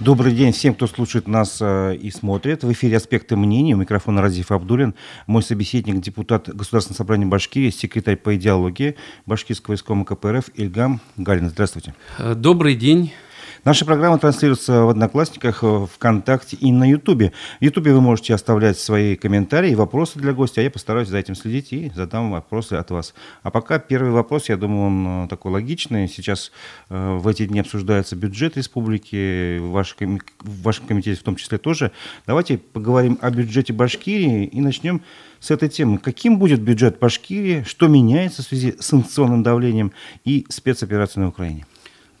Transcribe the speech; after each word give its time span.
Добрый 0.00 0.32
день 0.32 0.52
всем, 0.52 0.72
кто 0.72 0.86
слушает 0.86 1.28
нас 1.28 1.58
э, 1.60 1.94
и 1.94 2.10
смотрит. 2.10 2.64
В 2.64 2.72
эфире 2.72 2.96
«Аспекты 2.96 3.36
мнений». 3.36 3.74
У 3.74 3.76
микрофона 3.76 4.22
Разиф 4.22 4.50
Абдулин. 4.50 4.94
Мой 5.26 5.42
собеседник, 5.42 6.00
депутат 6.00 6.48
Государственного 6.48 6.96
собрания 6.96 7.26
Башкирии, 7.26 7.68
секретарь 7.68 8.16
по 8.16 8.34
идеологии 8.34 8.96
Башкирского 9.26 9.74
искома 9.74 10.06
КПРФ 10.06 10.48
Ильгам 10.54 11.02
Галин. 11.18 11.50
Здравствуйте. 11.50 11.94
Э, 12.16 12.34
добрый 12.34 12.76
день. 12.76 13.12
Наша 13.62 13.84
программа 13.84 14.18
транслируется 14.18 14.84
в 14.84 14.88
Одноклассниках, 14.88 15.62
э, 15.62 15.86
ВКонтакте 15.94 16.56
и 16.56 16.72
на 16.72 16.88
Ютубе. 16.88 17.32
В 17.60 17.64
Ютубе 17.64 17.92
вы 17.92 18.00
можете 18.00 18.32
оставлять 18.32 18.78
свои 18.78 19.16
комментарии 19.16 19.74
вопросы 19.74 20.18
для 20.18 20.32
гостя, 20.32 20.62
а 20.62 20.64
я 20.64 20.70
постараюсь 20.70 21.08
за 21.08 21.18
этим 21.18 21.34
следить 21.34 21.70
и 21.74 21.92
задам 21.94 22.30
вопросы 22.30 22.74
от 22.74 22.90
вас. 22.90 23.12
А 23.42 23.50
пока 23.50 23.78
первый 23.78 24.12
вопрос, 24.12 24.48
я 24.48 24.56
думаю, 24.56 24.86
он 24.86 25.24
э, 25.24 25.28
такой 25.28 25.52
логичный. 25.52 26.08
Сейчас 26.08 26.52
э, 26.88 27.16
в 27.18 27.28
эти 27.28 27.44
дни 27.44 27.60
обсуждается 27.60 28.16
бюджет 28.16 28.56
республики, 28.56 29.58
в 29.58 30.62
вашем 30.62 30.86
комитете 30.86 31.20
в 31.20 31.22
том 31.22 31.36
числе 31.36 31.58
тоже. 31.58 31.92
Давайте 32.26 32.56
поговорим 32.56 33.18
о 33.20 33.30
бюджете 33.30 33.74
Башкирии 33.74 34.46
и 34.46 34.60
начнем 34.62 35.02
с 35.38 35.50
этой 35.50 35.68
темы. 35.68 35.98
Каким 35.98 36.38
будет 36.38 36.62
бюджет 36.62 36.98
Башкирии, 36.98 37.64
что 37.66 37.88
меняется 37.88 38.42
в 38.42 38.46
связи 38.46 38.74
с 38.80 38.86
санкционным 38.86 39.42
давлением 39.42 39.92
и 40.24 40.46
спецоперацией 40.48 41.24
на 41.24 41.28
Украине? 41.28 41.66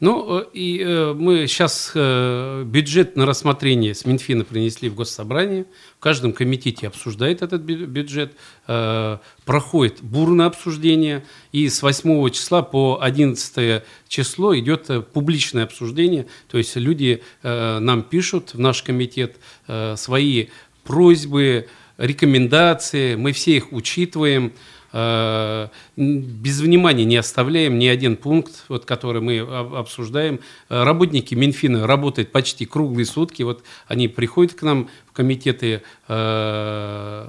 Ну, 0.00 0.40
э, 0.40 0.46
и 0.54 0.80
э, 0.80 1.12
мы 1.12 1.46
сейчас 1.46 1.92
э, 1.94 2.64
бюджет 2.64 3.16
на 3.16 3.26
рассмотрение 3.26 3.94
с 3.94 4.06
Минфина 4.06 4.44
принесли 4.44 4.88
в 4.88 4.94
Госсобрание. 4.94 5.66
В 5.98 6.00
каждом 6.00 6.32
комитете 6.32 6.86
обсуждает 6.86 7.42
этот 7.42 7.60
бюджет. 7.60 8.32
Э, 8.66 9.18
проходит 9.44 9.98
бурное 10.00 10.46
обсуждение. 10.46 11.22
И 11.52 11.68
с 11.68 11.82
8 11.82 12.30
числа 12.30 12.62
по 12.62 12.98
11 13.02 13.82
число 14.08 14.58
идет 14.58 14.88
э, 14.88 15.02
публичное 15.02 15.64
обсуждение. 15.64 16.26
То 16.48 16.56
есть 16.56 16.74
люди 16.76 17.22
э, 17.42 17.78
нам 17.78 18.02
пишут 18.02 18.54
в 18.54 18.58
наш 18.58 18.82
комитет 18.82 19.36
э, 19.68 19.96
свои 19.96 20.46
просьбы, 20.82 21.68
рекомендации. 21.98 23.16
Мы 23.16 23.32
все 23.32 23.56
их 23.56 23.72
учитываем. 23.72 24.52
Э, 24.92 25.68
без 25.96 26.60
внимания 26.60 27.04
не 27.04 27.16
оставляем 27.16 27.78
ни 27.78 27.86
один 27.86 28.16
пункт, 28.16 28.64
вот, 28.68 28.84
который 28.84 29.20
мы 29.20 29.38
обсуждаем. 29.40 30.40
Э, 30.68 30.82
работники 30.82 31.34
Минфина 31.34 31.86
работают 31.86 32.32
почти 32.32 32.66
круглые 32.66 33.06
сутки. 33.06 33.42
Вот 33.42 33.62
они 33.86 34.08
приходят 34.08 34.54
к 34.54 34.62
нам 34.62 34.88
в 35.06 35.12
комитеты 35.12 35.82
э, 36.08 37.28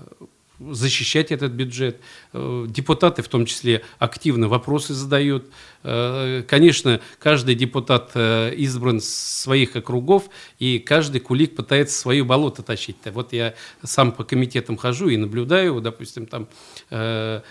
защищать 0.72 1.32
этот 1.32 1.52
бюджет. 1.52 2.00
Депутаты 2.34 3.22
в 3.22 3.28
том 3.28 3.46
числе 3.46 3.84
активно 4.00 4.48
вопросы 4.48 4.94
задают. 4.94 5.46
Конечно, 5.82 7.02
каждый 7.18 7.56
депутат 7.56 8.16
избран 8.16 9.02
с 9.02 9.08
своих 9.08 9.76
округов, 9.76 10.30
и 10.60 10.78
каждый 10.78 11.22
кулик 11.22 11.56
пытается 11.56 12.00
свое 12.00 12.24
болото 12.24 12.62
тащить. 12.62 12.98
Вот 13.06 13.34
я 13.34 13.56
сам 13.84 14.12
по 14.12 14.24
комитетам 14.24 14.78
хожу 14.78 15.10
и 15.10 15.18
наблюдаю, 15.18 15.82
допустим, 15.82 16.28
там 16.28 16.48
Э, 16.92 17.42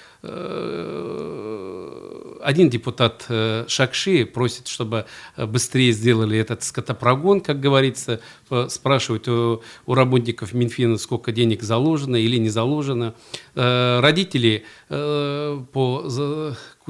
один 2.42 2.68
депутат 2.70 3.26
э, 3.28 3.64
Шакши 3.68 4.26
просит, 4.26 4.68
чтобы 4.68 5.06
быстрее 5.36 5.92
сделали 5.92 6.38
этот 6.38 6.62
скотопрогон, 6.62 7.40
как 7.40 7.60
говорится, 7.60 8.20
спрашивают 8.68 9.28
у, 9.28 9.62
у 9.86 9.94
работников 9.94 10.52
Минфина, 10.52 10.98
сколько 10.98 11.32
денег 11.32 11.62
заложено 11.62 12.16
или 12.16 12.36
не 12.36 12.50
заложено. 12.50 13.14
Э, 13.54 14.00
родители 14.00 14.64
по 14.88 16.02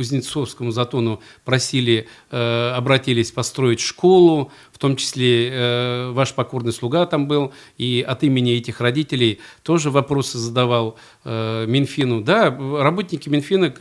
Кузнецовскому 0.00 0.70
затону 0.70 1.20
просили, 1.44 2.08
обратились 2.30 3.30
построить 3.32 3.80
школу, 3.80 4.50
в 4.72 4.78
том 4.78 4.96
числе 4.96 6.08
ваш 6.12 6.32
покорный 6.32 6.72
слуга 6.72 7.04
там 7.04 7.28
был, 7.28 7.52
и 7.76 8.02
от 8.08 8.22
имени 8.22 8.54
этих 8.54 8.80
родителей 8.80 9.40
тоже 9.62 9.90
вопросы 9.90 10.38
задавал 10.38 10.96
Минфину. 11.24 12.22
Да, 12.22 12.48
работники 12.48 13.28
Минфина 13.28 13.74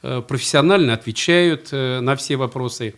профессионально 0.00 0.94
отвечают 0.94 1.72
на 1.72 2.14
все 2.14 2.36
вопросы. 2.36 2.94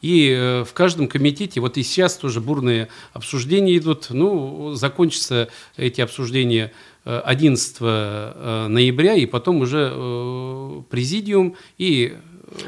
И 0.00 0.30
э, 0.30 0.64
в 0.64 0.72
каждом 0.74 1.08
комитете, 1.08 1.60
вот 1.60 1.76
и 1.76 1.82
сейчас 1.82 2.16
тоже 2.16 2.40
бурные 2.40 2.88
обсуждения 3.12 3.76
идут, 3.76 4.06
ну, 4.10 4.74
закончатся 4.74 5.48
эти 5.76 6.00
обсуждения 6.00 6.72
11 7.04 7.76
э, 7.80 7.84
э, 7.84 8.66
ноября, 8.68 9.14
и 9.14 9.26
потом 9.26 9.62
уже 9.62 10.84
президиум 10.90 11.56
и 11.78 12.16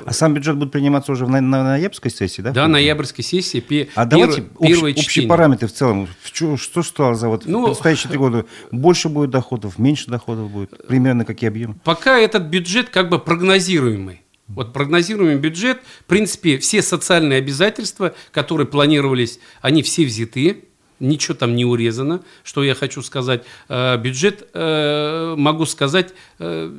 а 0.05 0.13
сам 0.13 0.35
бюджет 0.35 0.57
будет 0.57 0.73
приниматься 0.73 1.13
уже 1.13 1.27
на, 1.27 1.41
на 1.41 1.65
ноябрьской 1.65 2.11
сессии, 2.11 2.43
да? 2.43 2.53
Да, 2.53 2.69
ноябрьской 2.69 3.25
сессии. 3.25 3.61
Пи, 3.61 3.89
а 3.95 4.07
пер, 4.07 4.11
давайте 4.11 4.45
общ, 4.59 4.83
общие 4.83 5.27
параметры 5.27 5.69
в 5.69 5.73
целом. 5.73 6.09
Что, 6.23 6.57
что 6.57 6.83
стало 6.83 7.15
за 7.15 7.29
вот 7.29 7.47
ну, 7.47 7.67
предстоящие 7.67 8.11
три 8.11 8.19
года? 8.19 8.47
Больше 8.71 9.09
будет 9.09 9.31
доходов, 9.31 9.79
меньше 9.79 10.11
доходов 10.11 10.51
будет? 10.51 10.87
Примерно 10.87 11.25
какие 11.25 11.49
объемы? 11.49 11.77
Пока 11.85 12.19
этот 12.19 12.45
бюджет 12.45 12.91
как 12.91 13.09
бы 13.09 13.19
прогнозируемый. 13.19 14.23
Вот 14.49 14.73
прогнозируемый 14.73 15.37
бюджет, 15.37 15.79
в 16.01 16.05
принципе, 16.07 16.59
все 16.59 16.83
социальные 16.83 17.39
обязательства, 17.39 18.15
которые 18.33 18.67
планировались, 18.67 19.39
они 19.63 19.83
все 19.83 20.05
взяты, 20.05 20.65
ничего 21.01 21.35
там 21.35 21.57
не 21.57 21.65
урезано. 21.65 22.23
Что 22.45 22.63
я 22.63 22.75
хочу 22.75 23.03
сказать? 23.03 23.43
Э, 23.69 23.97
бюджет, 23.97 24.49
э, 24.53 25.35
могу 25.37 25.67
сказать, 25.67 26.15
э, 26.39 26.73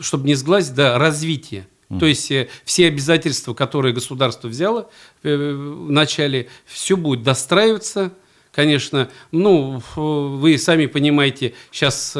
чтобы 0.00 0.26
не 0.26 0.34
сглазить, 0.34 0.74
да, 0.74 0.98
развитие. 0.98 1.66
То 2.00 2.06
есть 2.06 2.32
все 2.64 2.86
обязательства, 2.86 3.52
которые 3.52 3.92
государство 3.92 4.48
взяло 4.48 4.88
в 5.22 5.90
начале, 5.90 6.48
все 6.64 6.96
будет 6.96 7.22
достраиваться. 7.22 8.14
Конечно, 8.50 9.10
ну, 9.30 9.82
вы 9.94 10.56
сами 10.56 10.86
понимаете, 10.86 11.52
сейчас 11.70 12.16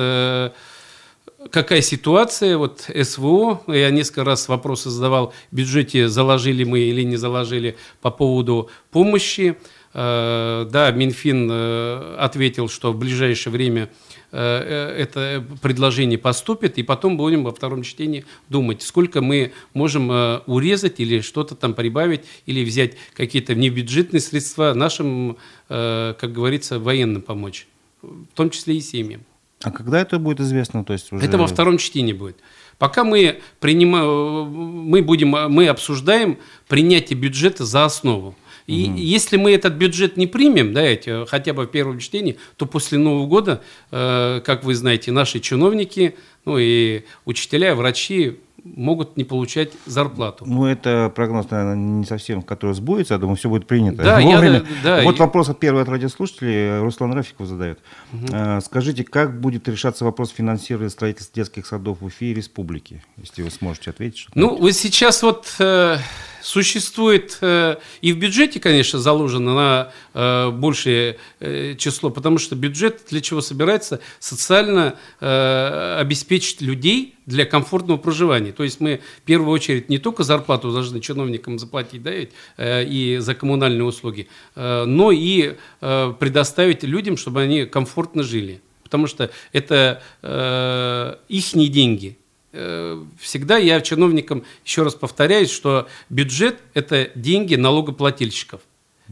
какая 1.50 1.80
ситуация, 1.80 2.56
вот 2.56 2.88
СВО, 3.02 3.62
я 3.66 3.90
несколько 3.90 4.24
раз 4.24 4.48
вопросы 4.48 4.90
задавал, 4.90 5.32
в 5.50 5.56
бюджете 5.56 6.08
заложили 6.08 6.64
мы 6.64 6.80
или 6.80 7.02
не 7.02 7.16
заложили 7.16 7.76
по 8.00 8.10
поводу 8.10 8.70
помощи. 8.90 9.56
Э, 9.94 10.66
да, 10.70 10.90
Минфин 10.90 11.48
э, 11.50 12.16
ответил, 12.18 12.68
что 12.68 12.92
в 12.92 12.98
ближайшее 12.98 13.52
время 13.52 13.90
э, 14.30 14.94
это 14.96 15.44
предложение 15.60 16.18
поступит, 16.18 16.78
и 16.78 16.82
потом 16.82 17.16
будем 17.16 17.44
во 17.44 17.52
втором 17.52 17.82
чтении 17.82 18.24
думать, 18.48 18.82
сколько 18.82 19.20
мы 19.20 19.52
можем 19.74 20.10
урезать 20.46 20.98
или 21.00 21.20
что-то 21.20 21.54
там 21.54 21.74
прибавить, 21.74 22.22
или 22.46 22.64
взять 22.64 22.92
какие-то 23.14 23.52
внебюджетные 23.52 24.20
средства 24.20 24.72
нашим, 24.72 25.36
как 25.68 26.32
говорится, 26.32 26.78
военным 26.78 27.22
помочь, 27.22 27.66
в 28.00 28.26
том 28.34 28.50
числе 28.50 28.76
и 28.76 28.80
семьям. 28.80 29.22
А 29.62 29.70
когда 29.70 30.00
это 30.00 30.18
будет 30.18 30.40
известно? 30.40 30.84
То 30.84 30.92
есть 30.92 31.12
уже... 31.12 31.24
Это 31.24 31.38
во 31.38 31.46
втором 31.46 31.78
чтении 31.78 32.12
будет. 32.12 32.36
Пока 32.78 33.04
мы, 33.04 33.40
принимаем, 33.60 34.48
мы, 34.48 35.02
будем, 35.02 35.28
мы 35.28 35.68
обсуждаем 35.68 36.38
принятие 36.66 37.18
бюджета 37.18 37.64
за 37.64 37.84
основу. 37.84 38.34
И 38.66 38.88
угу. 38.88 38.96
если 38.96 39.36
мы 39.36 39.52
этот 39.52 39.74
бюджет 39.74 40.16
не 40.16 40.26
примем, 40.26 40.72
да, 40.72 40.82
эти, 40.82 41.26
хотя 41.26 41.52
бы 41.52 41.64
в 41.64 41.70
первом 41.70 41.98
чтении, 41.98 42.38
то 42.56 42.66
после 42.66 42.98
Нового 42.98 43.26
года, 43.26 43.62
э, 43.90 44.40
как 44.44 44.64
вы 44.64 44.74
знаете, 44.74 45.12
наши 45.12 45.40
чиновники, 45.40 46.16
ну 46.44 46.58
и 46.58 47.04
учителя, 47.24 47.74
врачи 47.74 48.38
могут 48.64 49.16
не 49.16 49.24
получать 49.24 49.72
зарплату. 49.86 50.44
Ну, 50.46 50.66
это 50.66 51.12
прогноз, 51.14 51.50
наверное, 51.50 51.74
не 51.74 52.04
совсем, 52.04 52.42
который 52.42 52.74
сбудется, 52.74 53.14
я 53.14 53.18
думаю, 53.18 53.36
все 53.36 53.48
будет 53.48 53.66
принято 53.66 54.02
да, 54.02 54.20
вовремя. 54.20 54.58
Я, 54.58 54.62
да, 54.84 55.02
вот 55.02 55.16
и... 55.16 55.18
вопрос 55.18 55.48
от 55.48 55.58
первого 55.58 55.82
от 55.82 55.88
радиослушателей, 55.88 56.80
Руслан 56.80 57.12
Рафиков 57.12 57.46
задает. 57.46 57.80
Угу. 58.12 58.60
Скажите, 58.64 59.04
как 59.04 59.40
будет 59.40 59.68
решаться 59.68 60.04
вопрос 60.04 60.30
финансирования 60.30 60.90
строительства 60.90 61.34
детских 61.34 61.66
садов 61.66 62.00
в 62.00 62.04
Уфе 62.04 62.26
и 62.26 62.34
республике, 62.34 63.02
если 63.16 63.42
вы 63.42 63.50
сможете 63.50 63.90
ответить? 63.90 64.28
Ну, 64.34 64.56
вот 64.56 64.72
сейчас 64.72 65.22
вот... 65.22 65.54
Э 65.58 65.98
существует 66.42 67.38
э, 67.40 67.76
и 68.00 68.12
в 68.12 68.18
бюджете, 68.18 68.60
конечно, 68.60 68.98
заложено 68.98 69.54
на 69.54 69.92
э, 70.12 70.50
большее 70.50 71.16
э, 71.40 71.74
число, 71.76 72.10
потому 72.10 72.38
что 72.38 72.56
бюджет 72.56 73.02
для 73.08 73.20
чего 73.20 73.40
собирается? 73.40 74.00
Социально 74.18 74.94
обеспечить 75.20 76.31
людей 76.60 77.14
для 77.26 77.44
комфортного 77.44 77.98
проживания. 77.98 78.52
То 78.52 78.64
есть 78.64 78.80
мы 78.80 79.00
в 79.18 79.22
первую 79.22 79.52
очередь 79.52 79.88
не 79.88 79.98
только 79.98 80.22
зарплату 80.24 80.72
должны 80.72 81.00
чиновникам 81.00 81.58
заплатить, 81.58 82.02
да, 82.02 82.12
и 82.58 83.18
за 83.18 83.34
коммунальные 83.34 83.84
услуги, 83.84 84.28
но 84.54 85.10
и 85.12 85.56
предоставить 85.80 86.82
людям, 86.82 87.16
чтобы 87.16 87.42
они 87.42 87.66
комфортно 87.66 88.22
жили. 88.22 88.60
Потому 88.82 89.06
что 89.06 89.30
это 89.52 90.02
э, 90.22 91.14
их 91.28 91.72
деньги– 91.72 92.16
Э, 92.52 93.02
всегда 93.18 93.56
я 93.56 93.80
чиновникам 93.80 94.44
еще 94.64 94.82
раз 94.82 94.94
повторяюсь, 94.94 95.50
что 95.50 95.88
бюджет– 96.10 96.58
это 96.74 97.10
деньги 97.14 97.54
налогоплательщиков. 97.54 98.60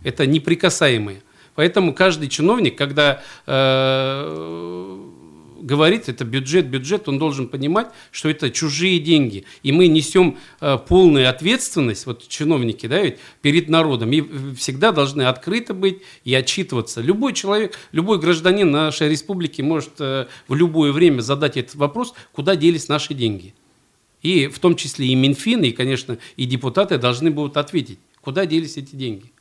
Это 0.05 0.27
неприкасаемые. 0.27 1.23
Поэтому 1.55 1.95
каждый 1.95 2.29
чиновник, 2.29 2.77
когда 2.77 3.23
э, 3.47 4.99
говорит, 5.61 6.09
это 6.09 6.25
бюджет, 6.25 6.67
бюджет, 6.67 7.09
он 7.09 7.19
должен 7.19 7.49
понимать, 7.49 7.89
что 8.11 8.29
это 8.29 8.51
чужие 8.51 8.99
деньги. 8.99 9.45
И 9.63 9.73
мы 9.73 9.89
несем 9.89 10.39
э, 10.61 10.79
полную 10.79 11.29
ответственность, 11.29 12.07
вот 12.07 12.29
чиновники, 12.29 12.87
да, 12.87 13.01
ведь, 13.03 13.19
перед 13.43 13.69
народом. 13.69 14.13
И 14.13 14.55
всегда 14.55 14.93
должны 14.93 15.23
открыто 15.23 15.75
быть 15.75 15.99
и 16.25 16.35
отчитываться. 16.35 17.01
Любой 17.01 17.33
человек, 17.33 17.79
любой 17.93 18.19
гражданин 18.19 18.71
нашей 18.71 19.09
республики 19.09 19.63
может 19.63 19.93
э, 20.01 20.27
в 20.49 20.55
любое 20.55 20.93
время 20.93 21.21
задать 21.21 21.57
этот 21.57 21.75
вопрос, 21.75 22.15
куда 22.33 22.57
делись 22.57 22.89
наши 22.89 23.15
деньги. 23.15 23.55
И 24.23 24.49
в 24.49 24.59
том 24.59 24.77
числе 24.77 25.07
и 25.07 25.15
Минфин, 25.15 25.63
и, 25.65 25.71
конечно, 25.71 26.19
и 26.37 26.45
депутаты 26.45 26.99
должны 26.99 27.31
будут 27.31 27.57
ответить, 27.57 27.99
куда 28.21 28.47
делись 28.47 28.77
эти 28.77 28.95
деньги. 28.95 29.33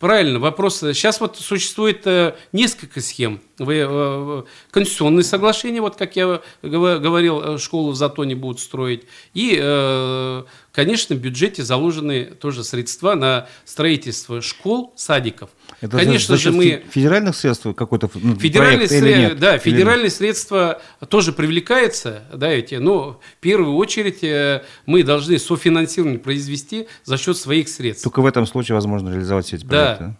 Правильно, 0.00 0.38
вопрос. 0.38 0.78
Сейчас 0.78 1.20
вот 1.20 1.36
существует 1.36 2.06
э, 2.06 2.34
несколько 2.52 3.02
схем. 3.02 3.38
Э, 3.58 4.42
конституционные 4.70 5.24
соглашения, 5.24 5.82
вот 5.82 5.96
как 5.96 6.16
я 6.16 6.40
говорил, 6.62 7.42
э, 7.42 7.58
школу 7.58 7.90
в 7.90 7.96
Затоне 7.96 8.34
будут 8.34 8.60
строить. 8.60 9.02
И, 9.34 9.60
э, 9.62 10.44
конечно, 10.72 11.14
в 11.14 11.18
бюджете 11.18 11.62
заложены 11.62 12.24
тоже 12.24 12.64
средства 12.64 13.14
на 13.14 13.46
строительство 13.66 14.40
школ, 14.40 14.94
садиков. 14.96 15.50
Это 15.80 15.96
Конечно 15.96 16.36
за, 16.36 16.42
за 16.42 16.50
же 16.50 16.56
мы... 16.56 16.82
Федеральных 16.90 17.34
средств 17.34 17.66
какой-то 17.74 18.10
ну, 18.14 18.36
федеральные 18.36 18.88
проект, 18.88 19.04
сред... 19.04 19.18
нет? 19.18 19.38
Да, 19.38 19.58
федеральные 19.58 20.06
или... 20.06 20.12
средства 20.12 20.82
тоже 21.08 21.32
привлекаются, 21.32 22.24
да, 22.32 22.50
эти, 22.50 22.74
но 22.74 23.20
в 23.38 23.40
первую 23.40 23.76
очередь 23.76 24.22
э, 24.22 24.62
мы 24.86 25.02
должны 25.02 25.38
софинансирование 25.38 26.18
произвести 26.18 26.86
за 27.04 27.16
счет 27.16 27.36
своих 27.36 27.68
средств. 27.68 28.04
Только 28.04 28.20
в 28.20 28.26
этом 28.26 28.46
случае 28.46 28.74
возможно 28.74 29.08
реализовать 29.10 29.46
все 29.46 29.56
эти 29.56 29.64
проекты? 29.64 30.14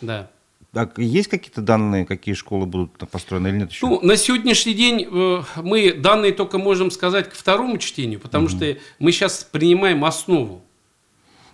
да. 0.00 0.30
Так, 0.76 0.98
есть 0.98 1.28
какие-то 1.28 1.62
данные, 1.62 2.04
какие 2.04 2.34
школы 2.34 2.66
будут 2.66 2.92
построены 3.10 3.48
или 3.48 3.56
нет 3.56 3.70
еще? 3.70 3.86
Ну, 3.86 3.98
на 4.02 4.14
сегодняшний 4.16 4.74
день 4.74 5.08
э, 5.10 5.42
мы 5.62 5.94
данные 5.94 6.32
только 6.32 6.58
можем 6.58 6.90
сказать 6.90 7.30
к 7.30 7.32
второму 7.32 7.78
чтению, 7.78 8.20
потому 8.20 8.44
угу. 8.44 8.56
что 8.56 8.76
мы 8.98 9.12
сейчас 9.12 9.48
принимаем 9.50 10.04
основу. 10.04 10.65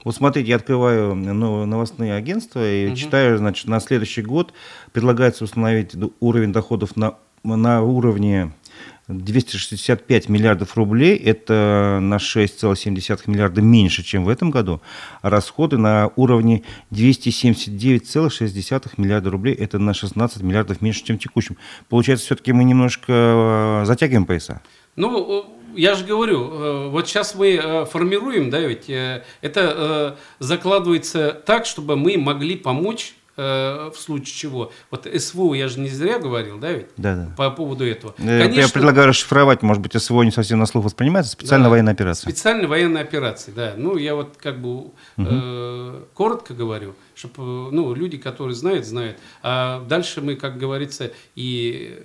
Вот 0.04 0.16
смотрите, 0.16 0.48
я 0.48 0.56
открываю 0.56 1.14
новостные 1.14 2.14
агентства 2.14 2.68
и 2.68 2.88
угу. 2.88 2.96
читаю, 2.96 3.38
значит, 3.38 3.68
на 3.68 3.80
следующий 3.80 4.22
год 4.22 4.52
предлагается 4.92 5.44
установить 5.44 5.94
уровень 6.20 6.52
доходов 6.52 6.96
на, 6.96 7.14
на 7.44 7.82
уровне 7.82 8.52
265 9.08 10.28
миллиардов 10.28 10.76
рублей, 10.76 11.16
это 11.16 11.98
на 12.00 12.16
6,7 12.16 13.22
миллиарда 13.26 13.60
меньше, 13.60 14.02
чем 14.02 14.24
в 14.24 14.28
этом 14.28 14.50
году, 14.50 14.80
а 15.20 15.30
расходы 15.30 15.76
на 15.76 16.10
уровне 16.16 16.62
279,6 16.90 18.90
миллиарда 18.96 19.30
рублей, 19.30 19.54
это 19.54 19.78
на 19.78 19.94
16 19.94 20.42
миллиардов 20.42 20.80
меньше, 20.80 21.04
чем 21.04 21.18
в 21.18 21.20
текущем. 21.20 21.56
Получается, 21.88 22.26
все-таки 22.26 22.52
мы 22.52 22.64
немножко 22.64 23.82
э, 23.82 23.86
затягиваем 23.86 24.24
пояса. 24.24 24.62
Ну, 24.94 25.61
я 25.74 25.94
же 25.94 26.04
говорю, 26.04 26.50
э, 26.50 26.88
вот 26.88 27.08
сейчас 27.08 27.34
мы 27.34 27.54
э, 27.54 27.84
формируем, 27.84 28.50
да, 28.50 28.60
ведь 28.60 28.88
это 28.88 30.16
закладывается 30.38 31.32
так, 31.32 31.66
чтобы 31.66 31.96
мы 31.96 32.16
могли 32.18 32.56
помочь 32.56 33.14
Э, 33.34 33.90
в 33.94 33.98
случае 33.98 34.34
чего. 34.34 34.72
Вот 34.90 35.08
СВО 35.16 35.54
я 35.54 35.66
же 35.66 35.80
не 35.80 35.88
зря 35.88 36.18
говорил, 36.18 36.58
да, 36.58 36.72
ведь? 36.72 36.88
Да, 36.98 37.16
да. 37.16 37.28
По 37.34 37.50
поводу 37.50 37.86
этого. 37.86 38.14
Э, 38.18 38.42
Конечно, 38.42 38.60
я 38.60 38.68
предлагаю 38.68 39.08
расшифровать, 39.08 39.62
может 39.62 39.82
быть, 39.82 40.00
СВО 40.00 40.22
не 40.22 40.30
совсем 40.30 40.58
на 40.58 40.66
слух 40.66 40.84
воспринимается, 40.84 41.32
специальная 41.32 41.68
да, 41.68 41.70
военная 41.70 41.92
операция. 41.94 42.30
Специальная 42.30 42.68
военная 42.68 43.00
операция, 43.00 43.54
да. 43.54 43.72
Ну, 43.74 43.96
я 43.96 44.14
вот 44.14 44.36
как 44.36 44.60
бы 44.60 44.68
угу. 44.68 44.92
э, 45.16 46.02
коротко 46.12 46.52
говорю, 46.52 46.94
чтобы, 47.14 47.72
ну, 47.72 47.94
люди, 47.94 48.18
которые 48.18 48.54
знают, 48.54 48.84
знают. 48.84 49.18
А 49.42 49.82
дальше 49.88 50.20
мы, 50.20 50.36
как 50.36 50.58
говорится, 50.58 51.12
и 51.34 52.04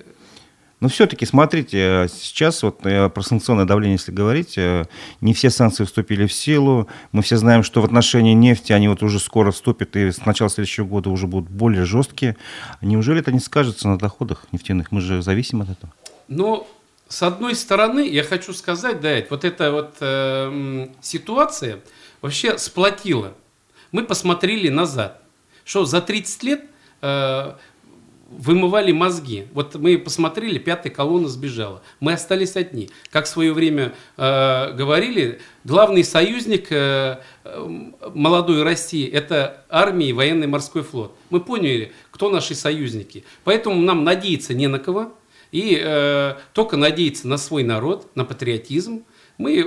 но 0.79 0.89
все-таки, 0.89 1.25
смотрите, 1.25 1.77
э, 1.77 2.07
сейчас 2.07 2.61
вот 2.61 2.85
э, 2.85 3.09
про 3.09 3.21
санкционное 3.23 3.65
давление, 3.65 3.95
если 3.95 4.11
говорить, 4.11 4.57
э, 4.57 4.85
не 5.21 5.33
все 5.33 5.49
санкции 5.49 5.85
вступили 5.85 6.27
в 6.27 6.33
силу. 6.33 6.87
Мы 7.11 7.23
все 7.23 7.37
знаем, 7.37 7.63
что 7.63 7.81
в 7.81 7.85
отношении 7.85 8.33
нефти 8.33 8.73
они 8.73 8.87
вот 8.87 9.01
уже 9.01 9.19
скоро 9.19 9.51
вступят, 9.51 9.95
и 9.95 10.11
с 10.11 10.23
начала 10.25 10.49
следующего 10.49 10.85
года 10.85 11.09
уже 11.09 11.25
будут 11.25 11.49
более 11.49 11.85
жесткие. 11.85 12.37
Неужели 12.81 13.21
это 13.21 13.31
не 13.31 13.39
скажется 13.39 13.87
на 13.87 13.97
доходах 13.97 14.45
нефтяных? 14.51 14.91
Мы 14.91 15.01
же 15.01 15.23
зависим 15.23 15.61
от 15.61 15.69
этого. 15.69 15.91
Ну, 16.27 16.67
с 17.07 17.23
одной 17.23 17.55
стороны, 17.55 18.07
я 18.07 18.23
хочу 18.23 18.53
сказать, 18.53 19.01
да, 19.01 19.15
вот 19.29 19.45
эта 19.45 19.71
вот 19.71 19.95
э, 20.01 20.87
ситуация 21.01 21.79
вообще 22.21 22.57
сплотила. 22.59 23.33
Мы 23.91 24.03
посмотрели 24.03 24.69
назад, 24.69 25.21
что 25.63 25.85
за 25.85 26.01
30 26.01 26.43
лет 26.43 26.65
э, 27.01 27.53
вымывали 28.29 28.91
мозги. 28.91 29.47
Вот 29.53 29.75
мы 29.75 29.97
посмотрели, 29.97 30.57
пятая 30.57 30.91
колонна 30.91 31.27
сбежала. 31.27 31.81
Мы 31.99 32.13
остались 32.13 32.55
одни. 32.55 32.89
Как 33.09 33.25
в 33.25 33.29
свое 33.29 33.53
время 33.53 33.93
э, 34.17 34.73
говорили, 34.73 35.39
главный 35.63 36.03
союзник 36.03 36.67
э, 36.71 37.19
молодой 38.13 38.63
России– 38.63 39.07
это 39.11 39.65
армия 39.69 40.09
и 40.09 40.13
военный 40.13 40.47
морской 40.47 40.83
флот. 40.83 41.15
Мы 41.29 41.39
поняли, 41.39 41.93
кто 42.11 42.29
наши 42.29 42.55
союзники. 42.55 43.23
Поэтому 43.43 43.81
нам 43.81 44.03
надеяться 44.03 44.53
не 44.53 44.67
на 44.67 44.79
кого. 44.79 45.13
И 45.51 45.79
э, 45.81 46.35
только 46.53 46.75
надеяться 46.75 47.27
на 47.27 47.37
свой 47.37 47.63
народ, 47.63 48.09
на 48.15 48.25
патриотизм. 48.25 49.05
Мы, 49.37 49.59
э, 49.59 49.63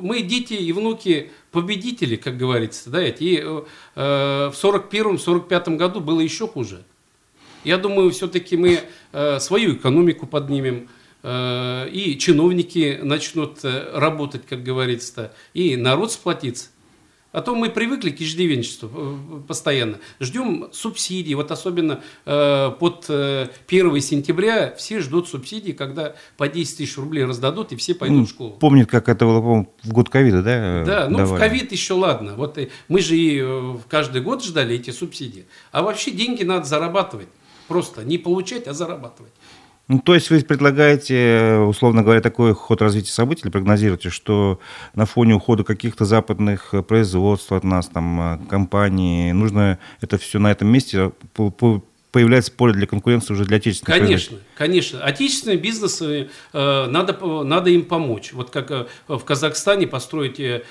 мы 0.00 0.22
дети 0.22 0.54
и 0.54 0.72
внуки 0.72 1.32
победители, 1.50 2.14
как 2.14 2.36
говорится. 2.36 2.88
Да, 2.90 3.04
и 3.04 3.38
э, 3.38 3.62
в 3.94 4.54
41-45 4.54 5.76
году 5.76 6.00
было 6.00 6.20
еще 6.20 6.46
хуже. 6.46 6.84
Я 7.64 7.78
думаю, 7.78 8.10
все-таки 8.10 8.56
мы 8.56 8.80
э, 9.12 9.40
свою 9.40 9.74
экономику 9.74 10.26
поднимем, 10.26 10.88
э, 11.22 11.88
и 11.90 12.18
чиновники 12.18 13.00
начнут 13.02 13.64
э, 13.64 13.90
работать, 13.94 14.46
как 14.46 14.62
говорится, 14.62 15.32
и 15.54 15.76
народ 15.76 16.12
сплотится. 16.12 16.68
А 17.36 17.42
то 17.42 17.54
мы 17.54 17.68
привыкли 17.68 18.12
к 18.12 18.20
иждивенчеству 18.22 19.44
постоянно. 19.46 19.98
Ждем 20.20 20.68
субсидий. 20.72 21.34
Вот 21.34 21.50
особенно 21.50 22.00
э, 22.24 22.70
под 22.80 23.04
э, 23.10 23.48
1 23.68 24.00
сентября 24.00 24.74
все 24.78 25.00
ждут 25.00 25.28
субсидий, 25.28 25.74
когда 25.74 26.14
по 26.38 26.48
10 26.48 26.78
тысяч 26.78 26.96
рублей 26.96 27.26
раздадут, 27.26 27.72
и 27.72 27.76
все 27.76 27.94
пойдут 27.94 28.18
ну, 28.20 28.24
в 28.24 28.28
школу. 28.30 28.52
Помнит, 28.52 28.88
как 28.88 29.10
это 29.10 29.26
было 29.26 29.40
в 29.40 29.92
год 29.92 30.08
ковида, 30.08 30.42
да? 30.42 30.84
Да, 30.86 31.08
ну 31.10 31.18
давали. 31.18 31.36
в 31.36 31.38
ковид 31.38 31.72
еще 31.72 31.92
ладно. 31.92 32.36
Вот 32.36 32.58
мы 32.88 33.00
же 33.02 33.14
и 33.14 33.44
каждый 33.90 34.22
год 34.22 34.42
ждали 34.42 34.74
эти 34.74 34.88
субсидии. 34.90 35.44
А 35.72 35.82
вообще 35.82 36.12
деньги 36.12 36.42
надо 36.42 36.64
зарабатывать. 36.64 37.28
Просто 37.68 38.04
не 38.04 38.18
получать, 38.18 38.66
а 38.66 38.74
зарабатывать. 38.74 39.32
Ну, 39.88 40.00
то 40.00 40.14
есть 40.14 40.30
вы 40.30 40.40
предлагаете, 40.40 41.58
условно 41.68 42.02
говоря, 42.02 42.20
такой 42.20 42.54
ход 42.54 42.82
развития 42.82 43.12
событий, 43.12 43.42
или 43.44 43.52
прогнозируете, 43.52 44.10
что 44.10 44.58
на 44.94 45.06
фоне 45.06 45.34
ухода 45.34 45.62
каких-то 45.62 46.04
западных 46.04 46.74
производств 46.88 47.52
от 47.52 47.62
нас, 47.62 47.86
там, 47.86 48.20
э, 48.20 48.38
компаний, 48.48 49.32
нужно 49.32 49.78
это 50.00 50.18
все 50.18 50.40
на 50.40 50.50
этом 50.50 50.68
месте 50.68 51.12
появляется 52.16 52.50
поле 52.50 52.72
для 52.72 52.86
конкуренции 52.86 53.34
уже 53.34 53.44
для 53.44 53.58
отечественных 53.58 54.00
Конечно, 54.00 54.38
конечно. 54.56 55.04
Отечественные 55.04 55.58
бизнесы, 55.58 56.30
э, 56.54 56.86
надо, 56.86 57.12
надо 57.44 57.68
им 57.68 57.84
помочь. 57.84 58.32
Вот 58.32 58.48
как 58.48 58.70
э, 58.70 58.86
в 59.06 59.20
Казахстане 59.20 59.86
построить 59.86 60.40
э, 60.40 60.62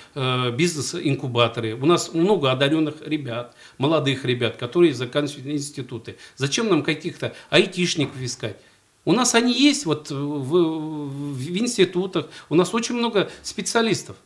бизнес-инкубаторы. 0.57 1.75
У 1.75 1.85
нас 1.85 2.15
много 2.15 2.51
одаренных 2.51 2.95
ребят, 3.05 3.55
молодых 3.77 4.25
ребят, 4.25 4.55
которые 4.55 4.95
заканчивают 4.95 5.45
институты. 5.45 6.15
Зачем 6.35 6.67
нам 6.67 6.81
каких-то 6.81 7.35
айтишников 7.51 8.19
искать? 8.19 8.57
У 9.03 9.13
нас 9.13 9.35
они 9.35 9.53
есть 9.53 9.85
вот 9.85 10.09
в, 10.09 10.15
в 10.15 11.57
институтах, 11.59 12.27
у 12.49 12.55
нас 12.55 12.73
очень 12.73 12.95
много 12.95 13.29
специалистов 13.43 14.17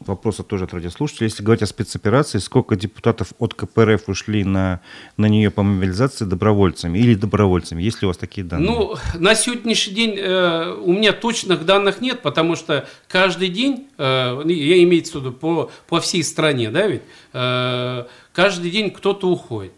вопроса 0.00 0.42
тоже 0.42 0.64
от 0.64 0.74
радиослушателей. 0.74 1.26
Если 1.26 1.42
говорить 1.42 1.62
о 1.62 1.66
спецоперации, 1.66 2.38
сколько 2.38 2.76
депутатов 2.76 3.32
от 3.38 3.54
КПРФ 3.54 4.08
ушли 4.08 4.44
на, 4.44 4.80
на 5.16 5.26
нее 5.26 5.50
по 5.50 5.62
мобилизации 5.62 6.24
добровольцами 6.24 6.98
или 6.98 7.14
добровольцами? 7.14 7.82
Есть 7.82 8.00
ли 8.02 8.06
у 8.06 8.08
вас 8.08 8.16
такие 8.16 8.46
данные? 8.46 8.70
Ну, 8.70 8.96
на 9.14 9.34
сегодняшний 9.34 9.94
день 9.94 10.14
э, 10.16 10.74
у 10.74 10.92
меня 10.92 11.12
точных 11.12 11.66
данных 11.66 12.00
нет, 12.00 12.22
потому 12.22 12.56
что 12.56 12.88
каждый 13.08 13.48
день, 13.48 13.88
э, 13.98 14.42
я 14.46 14.82
имею 14.82 15.04
в 15.04 15.14
виду 15.14 15.32
по, 15.32 15.70
по 15.88 16.00
всей 16.00 16.24
стране, 16.24 16.70
да, 16.70 16.86
ведь, 16.86 17.02
э, 17.32 18.04
каждый 18.32 18.70
день 18.70 18.90
кто-то 18.90 19.28
уходит. 19.28 19.72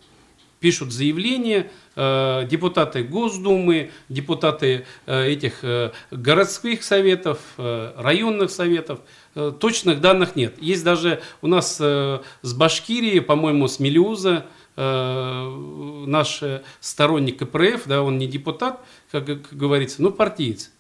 Пишут 0.61 0.93
заявления, 0.93 1.59
э, 1.61 1.82
депутаты 1.95 3.05
Госдумы, 3.05 3.91
депутаты 4.09 4.87
э, 5.07 5.27
этих 5.27 5.63
э, 5.63 5.91
городских 6.11 6.83
советов, 6.83 7.39
э, 7.59 7.93
районных 7.97 8.51
советов– 8.51 9.01
Э, 9.35 9.53
точных 9.59 10.01
данных 10.01 10.37
нет. 10.37 10.61
Есть 10.61 10.85
даже 10.85 11.23
у 11.41 11.47
нас 11.47 11.79
э, 11.81 12.21
с 12.43 12.55
Башкирии, 12.55 13.21
по-моему, 13.21 13.67
с 13.67 13.79
Мелиуза, 13.81 14.45
э, 14.77 16.05
наш 16.07 16.43
сторонник 16.81 17.39
КПРФ, 17.39 17.87
да, 17.87 18.03
он 18.03 18.19
не 18.19 18.27
депутат, 18.27 18.85
как 19.11 19.25
говорится, 19.53 20.03
но 20.03 20.11
партиец. 20.11 20.71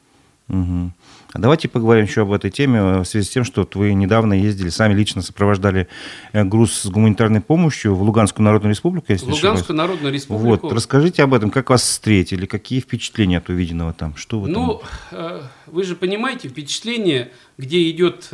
Угу. 0.48 0.92
Давайте 1.34 1.68
поговорим 1.68 2.04
еще 2.04 2.22
об 2.22 2.32
этой 2.32 2.50
теме 2.50 2.78
э, 2.78 3.00
в 3.00 3.04
связи 3.04 3.26
с 3.26 3.30
тем, 3.30 3.44
что 3.44 3.62
вот 3.62 3.74
вы 3.74 3.94
недавно 3.94 4.34
ездили, 4.34 4.68
сами 4.68 4.92
лично 4.92 5.22
сопровождали 5.22 5.88
э, 6.32 6.44
груз 6.44 6.72
с 6.72 6.86
гуманитарной 6.86 7.40
помощью 7.40 7.94
в 7.94 8.02
Луганскую 8.02 8.44
Народную 8.44 8.72
Республику, 8.74 9.06
если 9.08 9.30
Луганскую 9.30 9.74
Народную 9.76 10.12
Республику. 10.12 10.66
Вот, 10.66 10.72
расскажите 10.72 11.22
об 11.22 11.32
этом, 11.32 11.50
как 11.50 11.70
вас 11.70 11.82
встретили, 11.82 12.44
какие 12.44 12.80
впечатления 12.80 13.38
от 13.38 13.48
увиденного 13.48 13.94
там, 13.94 14.14
что 14.14 14.40
вы 14.40 14.48
Ну, 14.48 14.82
там... 15.10 15.40
вы 15.66 15.84
же 15.84 15.96
понимаете, 15.96 16.48
впечатление, 16.48 17.30
где 17.56 17.88
идет 17.90 18.28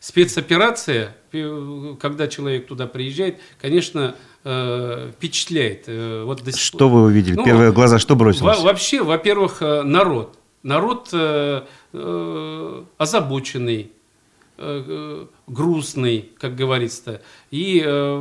спецоперация, 0.00 1.14
когда 1.30 2.26
человек 2.26 2.66
туда 2.66 2.88
приезжает, 2.88 3.38
конечно, 3.60 4.16
впечатляет. 4.42 5.84
Вот 5.86 6.42
до. 6.42 6.56
Что 6.56 6.88
вы 6.88 7.04
увидели? 7.04 7.36
Ну, 7.36 7.44
Первые 7.44 7.72
глаза 7.72 8.00
что 8.00 8.16
бросилось? 8.16 8.60
Вообще, 8.60 9.02
во-первых, 9.02 9.60
народ 9.60 10.36
народ 10.62 11.08
э, 11.12 11.64
э, 11.92 12.84
озабоченный, 12.98 13.92
э, 14.58 14.84
э, 14.86 15.26
грустный, 15.46 16.30
как 16.38 16.54
говорится. 16.54 17.22
И 17.50 17.82
э, 17.84 18.16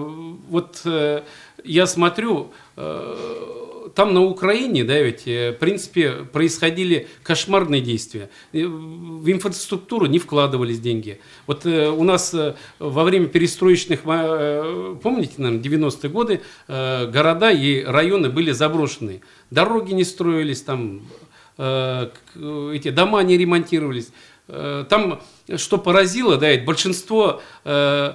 вот 0.49 0.81
э, 0.85 1.23
я 1.63 1.87
смотрю, 1.87 2.51
э, 2.77 3.61
там 3.95 4.13
на 4.13 4.21
Украине, 4.21 4.83
да, 4.83 4.99
ведь, 4.99 5.27
э, 5.27 5.51
в 5.51 5.59
принципе, 5.59 6.11
происходили 6.31 7.07
кошмарные 7.23 7.81
действия. 7.81 8.29
В 8.53 9.29
инфраструктуру 9.29 10.05
не 10.05 10.19
вкладывались 10.19 10.79
деньги. 10.79 11.19
Вот 11.47 11.65
э, 11.65 11.89
у 11.89 12.03
нас 12.03 12.33
э, 12.33 12.55
во 12.79 13.03
время 13.03 13.27
перестроечных, 13.27 14.01
помните, 14.01 15.33
наверное, 15.37 15.63
90-е 15.63 16.09
годы, 16.09 16.41
города 16.67 17.51
и 17.51 17.83
районы 17.83 18.29
были 18.29 18.51
заброшены. 18.51 19.21
Дороги 19.49 19.93
не 19.93 20.03
строились, 20.03 20.61
там 20.61 21.01
Э, 21.01 21.20
эти 21.63 22.89
дома 22.89 23.21
не 23.23 23.37
ремонтировались. 23.37 24.11
Э, 24.47 24.85
там, 24.89 25.21
что 25.55 25.77
поразило, 25.77 26.37
да, 26.37 26.47
большинство 26.57 27.41
э, 27.63 28.13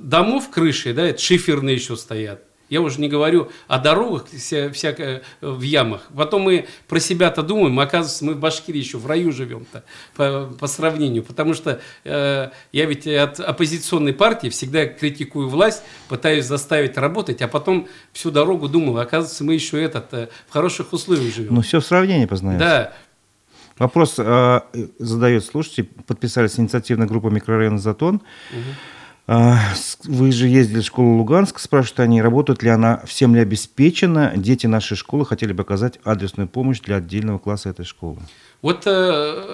домов 0.00 0.50
крыши, 0.50 0.92
да, 0.94 1.06
это 1.06 1.20
шиферные 1.20 1.74
еще 1.74 1.96
стоят. 1.96 2.44
Я 2.70 2.80
уже 2.80 3.00
не 3.00 3.08
говорю 3.08 3.50
о 3.66 3.78
дорогах 3.78 4.26
вся, 4.28 4.70
всякое 4.70 5.22
в 5.40 5.60
ямах. 5.60 6.08
Потом 6.16 6.42
мы 6.42 6.66
про 6.88 7.00
себя-то 7.00 7.42
думаем, 7.42 7.78
оказывается, 7.80 8.24
мы 8.24 8.34
в 8.34 8.38
Башкирии 8.38 8.78
еще 8.78 8.96
в 8.96 9.06
раю 9.06 9.32
живем-то 9.32 9.82
по, 10.14 10.48
по 10.58 10.66
сравнению. 10.68 11.24
Потому 11.24 11.54
что 11.54 11.80
э, 12.04 12.50
я 12.72 12.86
ведь 12.86 13.06
от 13.08 13.40
оппозиционной 13.40 14.14
партии 14.14 14.48
всегда 14.48 14.86
критикую 14.86 15.48
власть, 15.48 15.82
пытаюсь 16.08 16.46
заставить 16.46 16.96
работать, 16.96 17.42
а 17.42 17.48
потом 17.48 17.88
всю 18.12 18.30
дорогу 18.30 18.68
думал, 18.68 18.98
оказывается, 18.98 19.42
мы 19.42 19.54
еще 19.54 19.82
этот, 19.82 20.14
э, 20.14 20.28
в 20.48 20.52
хороших 20.52 20.92
условиях 20.92 21.34
живем. 21.34 21.56
Ну, 21.56 21.62
все 21.62 21.80
в 21.80 21.84
сравнении 21.84 22.26
познается. 22.26 22.64
Да. 22.64 22.92
Вопрос 23.80 24.14
э, 24.18 24.60
задает 24.98 25.44
слушатель. 25.44 25.88
Подписались 26.06 26.60
инициативная 26.60 27.08
группа 27.08 27.28
микрорайона 27.28 27.78
«Затон». 27.78 28.16
Угу. 28.16 28.60
А, 29.32 29.60
вы 30.02 30.32
же 30.32 30.48
ездили 30.48 30.80
в 30.80 30.84
школу 30.84 31.18
Луганск, 31.18 31.60
спрашивают 31.60 32.00
они, 32.00 32.20
работает 32.20 32.64
ли 32.64 32.68
она, 32.68 33.00
всем 33.06 33.36
ли 33.36 33.40
обеспечена. 33.40 34.32
Дети 34.34 34.66
нашей 34.66 34.96
школы 34.96 35.24
хотели 35.24 35.52
бы 35.52 35.62
оказать 35.62 36.00
адресную 36.02 36.48
помощь 36.48 36.80
для 36.80 36.96
отдельного 36.96 37.38
класса 37.38 37.68
этой 37.68 37.84
школы. 37.84 38.18
Вот 38.60 38.88
э, 38.88 39.44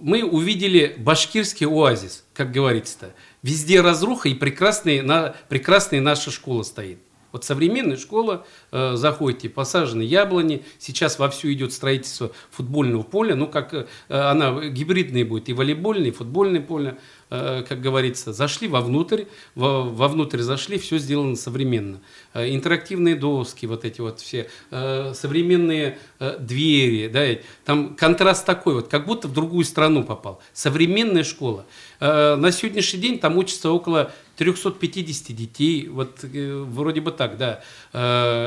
мы 0.00 0.24
увидели 0.24 0.96
башкирский 0.96 1.66
оазис, 1.66 2.24
как 2.32 2.50
говорится-то. 2.50 3.12
Везде 3.42 3.82
разруха 3.82 4.30
и 4.30 4.34
прекрасная, 4.34 5.02
на, 5.02 5.34
прекрасная 5.50 6.00
наша 6.00 6.30
школа 6.30 6.62
стоит. 6.62 6.98
Вот 7.32 7.44
современная 7.44 7.96
школа, 7.96 8.44
э, 8.72 8.96
заходите, 8.96 9.48
посажены 9.48 10.02
яблони, 10.02 10.64
сейчас 10.78 11.18
вовсю 11.18 11.52
идет 11.52 11.72
строительство 11.72 12.32
футбольного 12.50 13.02
поля, 13.02 13.36
ну 13.36 13.46
как 13.46 13.72
э, 13.72 13.86
она 14.08 14.66
гибридная 14.66 15.24
будет, 15.24 15.48
и 15.48 15.52
волейбольное, 15.52 16.08
и 16.08 16.12
футбольное 16.12 16.60
поле. 16.60 16.98
Э, 17.30 17.62
как 17.66 17.80
говорится, 17.80 18.32
зашли 18.32 18.66
вовнутрь, 18.66 19.24
вовнутрь 19.54 20.40
зашли, 20.40 20.78
все 20.78 20.98
сделано 20.98 21.36
современно. 21.36 22.00
Э, 22.34 22.52
интерактивные 22.52 23.14
доски, 23.14 23.66
вот 23.66 23.84
эти 23.84 24.00
вот 24.00 24.20
все, 24.20 24.50
э, 24.72 25.12
современные 25.14 25.98
двери, 26.40 27.08
да, 27.08 27.40
там 27.64 27.94
контраст 27.94 28.44
такой, 28.44 28.74
вот 28.74 28.88
как 28.88 29.06
будто 29.06 29.28
в 29.28 29.32
другую 29.32 29.64
страну 29.64 30.02
попал. 30.02 30.42
Современная 30.52 31.24
школа. 31.24 31.64
На 32.00 32.50
сегодняшний 32.52 33.00
день 33.00 33.18
там 33.18 33.38
учатся 33.38 33.70
около 33.70 34.12
350 34.40 35.36
детей, 35.36 35.88
вот 35.88 36.24
вроде 36.24 37.02
бы 37.02 37.12
так, 37.12 37.36
да. 37.36 37.60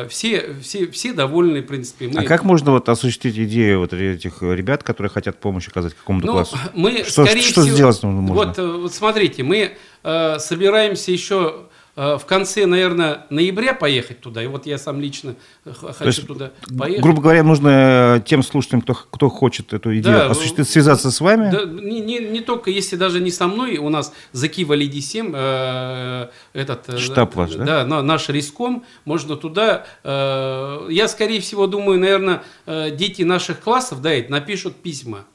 Все, 0.09 0.55
все, 0.61 0.87
все 0.87 1.13
довольны, 1.13 1.61
в 1.61 1.67
принципе. 1.67 2.07
Мы... 2.07 2.21
А 2.21 2.23
как 2.23 2.43
можно 2.43 2.71
вот 2.71 2.89
осуществить 2.89 3.37
идею 3.37 3.79
вот 3.79 3.93
этих 3.93 4.41
ребят, 4.41 4.83
которые 4.83 5.11
хотят 5.11 5.39
помощь 5.39 5.67
оказать 5.67 5.93
какому-то 5.93 6.25
ну, 6.25 6.33
классу? 6.33 6.57
Мы, 6.73 7.03
что, 7.03 7.25
скорее 7.25 7.41
что 7.41 7.61
всего, 7.61 7.75
сделать 7.75 8.03
можно? 8.03 8.33
Вот 8.33 8.57
вот 8.83 8.93
смотрите, 8.93 9.43
мы 9.43 9.77
э, 10.03 10.39
собираемся 10.39 11.11
еще 11.11 11.55
э, 11.55 11.72
в 11.95 12.23
конце, 12.25 12.65
наверное, 12.65 13.27
ноября 13.29 13.75
поехать 13.75 14.19
туда. 14.19 14.43
И 14.43 14.47
вот 14.47 14.65
я 14.65 14.79
сам 14.79 14.99
лично 14.99 15.35
хочу 15.63 16.05
есть, 16.05 16.25
туда 16.25 16.51
поехать. 16.75 17.03
Грубо 17.03 17.21
говоря, 17.21 17.43
нужно 17.43 18.23
тем 18.25 18.41
слушателям, 18.41 18.81
кто, 18.81 18.95
кто 18.95 19.29
хочет 19.29 19.73
эту 19.73 19.91
идею 19.99 20.17
да, 20.17 20.29
осуществить, 20.31 20.67
связаться 20.67 21.11
с 21.11 21.21
вами? 21.21 21.51
Да, 21.51 21.65
не, 21.65 22.01
не, 22.01 22.19
не 22.19 22.41
только, 22.41 22.71
если 22.71 22.95
даже 22.95 23.19
не 23.19 23.31
со 23.31 23.47
мной, 23.47 23.77
у 23.77 23.89
нас 23.89 24.11
Закива 24.31 24.73
Лидисем, 24.73 25.33
э, 25.35 26.29
этот... 26.53 26.89
Э, 26.89 26.97
Штаб 26.97 27.35
ваш, 27.35 27.51
да? 27.51 27.85
Да, 27.85 28.01
наш 28.01 28.29
Риском, 28.29 28.83
можно 29.05 29.35
туда... 29.35 29.85
Э, 30.03 30.87
я, 30.89 31.07
скорее 31.07 31.41
всего, 31.41 31.67
думаю, 31.67 31.99
наверное, 31.99 32.43
э, 32.65 32.89
дети 32.91 33.21
наших 33.21 33.59
классов, 33.59 34.01
да, 34.01 34.11
напишут 34.29 34.75
письма 34.77 35.25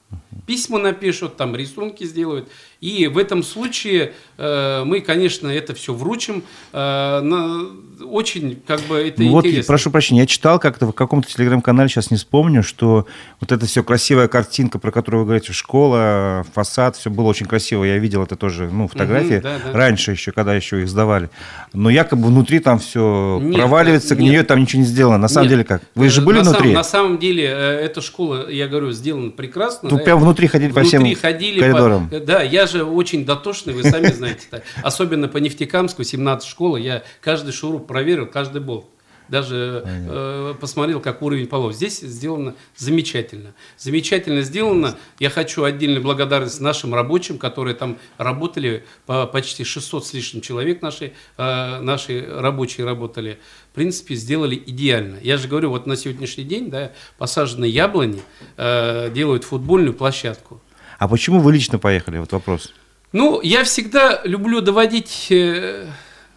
письма 0.49 0.79
напишут, 0.79 1.37
там 1.37 1.55
рисунки 1.55 2.05
сделают. 2.05 2.49
И 2.81 3.09
в 3.09 3.19
этом 3.19 3.43
случае 3.43 4.13
э, 4.37 4.85
мы, 4.85 5.01
конечно, 5.01 5.49
это 5.49 5.75
все 5.75 5.93
вручим. 5.93 6.45
Э, 6.73 7.21
на, 7.21 7.67
очень 8.05 8.63
как 8.65 8.81
бы 8.83 8.99
это 8.99 9.21
ну, 9.21 9.39
интересно. 9.39 9.59
Вот, 9.59 9.67
прошу 9.67 9.91
прощения, 9.91 10.21
я 10.21 10.27
читал 10.27 10.61
как-то 10.61 10.87
в 10.87 10.93
каком-то 10.93 11.29
телеграм-канале, 11.29 11.89
сейчас 11.89 12.13
не 12.13 12.17
вспомню, 12.17 12.63
что 12.63 13.07
вот 13.41 13.51
эта 13.51 13.67
все 13.67 13.83
красивая 13.83 14.29
картинка, 14.29 14.79
про 14.79 14.93
которую 14.93 15.23
вы 15.23 15.27
говорите, 15.27 15.53
школа, 15.53 16.47
фасад, 16.55 16.95
все 16.95 17.11
было 17.11 17.27
очень 17.27 17.47
красиво. 17.47 17.83
Я 17.83 17.99
видел 17.99 18.23
это 18.23 18.37
тоже, 18.37 18.69
ну, 18.71 18.87
фотографии 18.87 19.39
угу, 19.39 19.43
да, 19.43 19.57
да. 19.65 19.73
раньше 19.73 20.13
еще, 20.13 20.31
когда 20.31 20.55
еще 20.55 20.81
их 20.81 20.89
сдавали. 20.89 21.31
Но 21.73 21.91
якобы 21.91 22.29
внутри 22.29 22.61
там 22.61 22.79
все 22.79 23.41
нет, 23.43 23.57
проваливается, 23.57 24.15
нет, 24.15 24.25
гниет, 24.25 24.47
там 24.47 24.61
ничего 24.61 24.83
не 24.83 24.87
сделано. 24.87 25.19
На 25.19 25.29
самом 25.29 25.47
нет. 25.47 25.51
деле 25.51 25.65
как? 25.65 25.83
Вы 25.97 26.09
же 26.11 26.23
были 26.23 26.39
на 26.39 26.45
внутри? 26.45 26.69
Сам, 26.69 26.75
на 26.75 26.85
самом 26.85 27.19
деле 27.19 27.45
э, 27.45 27.85
эта 27.85 28.01
школа, 28.01 28.49
я 28.49 28.69
говорю, 28.69 28.93
сделана 28.93 29.33
прекрасно. 29.33 29.89
Тут 29.89 29.99
да, 29.99 30.05
прям 30.05 30.21
внутри 30.21 30.47
ходили 30.47 30.71
внутри 30.71 30.83
по 30.83 30.89
всем 30.89 31.21
ходили 31.21 31.61
коридорам. 31.61 32.09
По, 32.09 32.21
да, 32.21 32.43
я 32.43 32.68
же 32.71 32.85
очень 32.85 33.25
дотошный, 33.25 33.75
вы 33.75 33.83
сами 33.83 34.09
знаете. 34.09 34.63
Особенно 34.83 35.29
по 35.29 35.39
Нефтекамску, 35.39 36.05
17 36.05 36.49
школы, 36.49 36.81
я 36.81 37.03
каждый 37.21 37.53
шуруп 37.53 37.87
проверил, 37.87 38.27
каждый 38.27 38.61
болт 38.61 38.87
даже 39.29 39.83
э, 39.85 40.55
посмотрел, 40.61 41.01
как 41.01 41.23
уровень 41.23 41.47
полов. 41.47 41.75
Здесь 41.75 42.01
сделано 42.01 42.55
замечательно. 42.77 43.55
Замечательно 43.77 44.43
сделано. 44.43 44.97
Я 45.19 45.31
хочу 45.31 45.65
отдельную 45.65 46.03
благодарность 46.03 46.61
нашим 46.61 46.95
рабочим, 46.95 47.39
которые 47.39 47.75
там 47.75 47.99
работали, 48.17 48.85
по 49.07 49.27
почти 49.27 49.65
600 49.65 50.07
с 50.07 50.13
лишним 50.15 50.41
человек 50.41 50.83
наши, 50.83 51.13
э, 51.37 51.81
наши 51.81 52.27
рабочие 52.29 52.87
работали. 52.87 53.39
В 53.73 53.75
принципе, 53.75 54.15
сделали 54.15 54.61
идеально. 54.67 55.19
Я 55.23 55.37
же 55.37 55.49
говорю, 55.49 55.71
вот 55.71 55.87
на 55.87 55.97
сегодняшний 55.97 56.45
день 56.45 56.71
да, 56.71 56.93
посажены 57.19 57.67
яблони, 57.67 58.23
э, 58.57 59.11
делают 59.13 59.45
футбольную 59.45 59.95
площадку. 59.95 60.61
А 60.99 61.09
почему 61.09 61.41
вы 61.41 61.53
лично 61.53 61.79
поехали? 61.79 62.19
Вот 62.19 62.33
вопрос. 62.33 62.73
Ну, 63.13 63.41
я 63.41 63.65
всегда 63.65 64.21
люблю 64.25 64.61
доводить 64.61 65.29
э, 65.31 65.87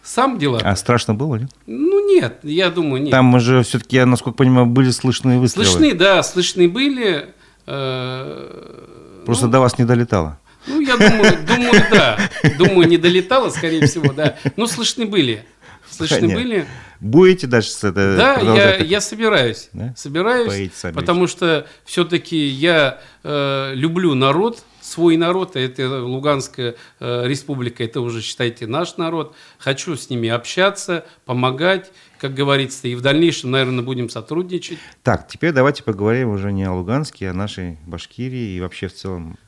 сам 0.02 0.38
дела. 0.38 0.60
А 0.62 0.74
страшно 0.76 1.14
было, 1.14 1.36
нет? 1.36 1.50
Ну, 1.66 2.08
нет, 2.08 2.38
я 2.42 2.70
думаю, 2.70 3.02
нет. 3.02 3.10
Там 3.10 3.38
же 3.40 3.62
все-таки, 3.62 3.96
я 3.96 4.06
насколько 4.06 4.38
понимаю, 4.38 4.66
были 4.66 4.90
слышны 4.90 5.38
выстрелы. 5.38 5.66
Слышны, 5.66 5.94
да, 5.94 6.22
слышны 6.22 6.68
были. 6.68 7.34
Э, 7.66 9.24
Просто 9.26 9.46
ну, 9.46 9.52
до 9.52 9.60
вас 9.60 9.78
не 9.78 9.84
долетало. 9.84 10.38
Ну, 10.66 10.80
я 10.80 10.96
думаю, 10.96 11.38
думаю, 11.44 11.86
да. 11.90 12.18
Думаю, 12.56 12.88
не 12.88 12.96
долетало, 12.96 13.50
скорее 13.50 13.86
всего, 13.86 14.12
да. 14.12 14.36
Но 14.56 14.66
слышны 14.66 15.06
были. 15.06 15.44
Слышны 15.92 16.20
Понятно. 16.20 16.42
были. 16.42 16.66
Будете 17.00 17.46
дальше 17.46 17.70
с 17.70 17.84
это 17.84 18.16
Да, 18.16 18.40
я, 18.40 18.76
я 18.76 19.00
собираюсь. 19.00 19.68
Да? 19.72 19.92
Собираюсь, 19.96 20.70
потому 20.94 21.26
что 21.26 21.66
все-таки 21.84 22.36
я 22.36 23.00
э, 23.22 23.72
люблю 23.74 24.14
народ, 24.14 24.64
свой 24.80 25.16
народ, 25.16 25.56
это 25.56 26.02
Луганская 26.04 26.76
э, 27.00 27.26
республика, 27.26 27.84
это 27.84 28.00
уже, 28.00 28.22
считайте, 28.22 28.66
наш 28.66 28.96
народ. 28.96 29.34
Хочу 29.58 29.96
с 29.96 30.10
ними 30.10 30.28
общаться, 30.28 31.04
помогать, 31.24 31.92
как 32.18 32.34
говорится, 32.34 32.88
и 32.88 32.94
в 32.94 33.00
дальнейшем, 33.00 33.50
наверное, 33.50 33.84
будем 33.84 34.08
сотрудничать. 34.08 34.78
Так, 35.02 35.28
теперь 35.28 35.52
давайте 35.52 35.82
поговорим 35.82 36.30
уже 36.30 36.52
не 36.52 36.64
о 36.64 36.72
Луганске, 36.72 37.28
а 37.28 37.30
о 37.32 37.34
нашей 37.34 37.78
Башкирии 37.86 38.56
и 38.56 38.60
вообще 38.60 38.88
в 38.88 38.94
целом 38.94 39.38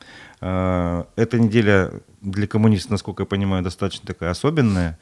Э, 0.47 1.05
эта 1.17 1.39
неделя 1.39 1.91
для 2.21 2.47
коммунистов, 2.47 2.91
насколько 2.91 3.23
я 3.23 3.27
понимаю, 3.27 3.65
достаточно 3.65 4.07
такая 4.07 4.31
особенная. 4.31 4.99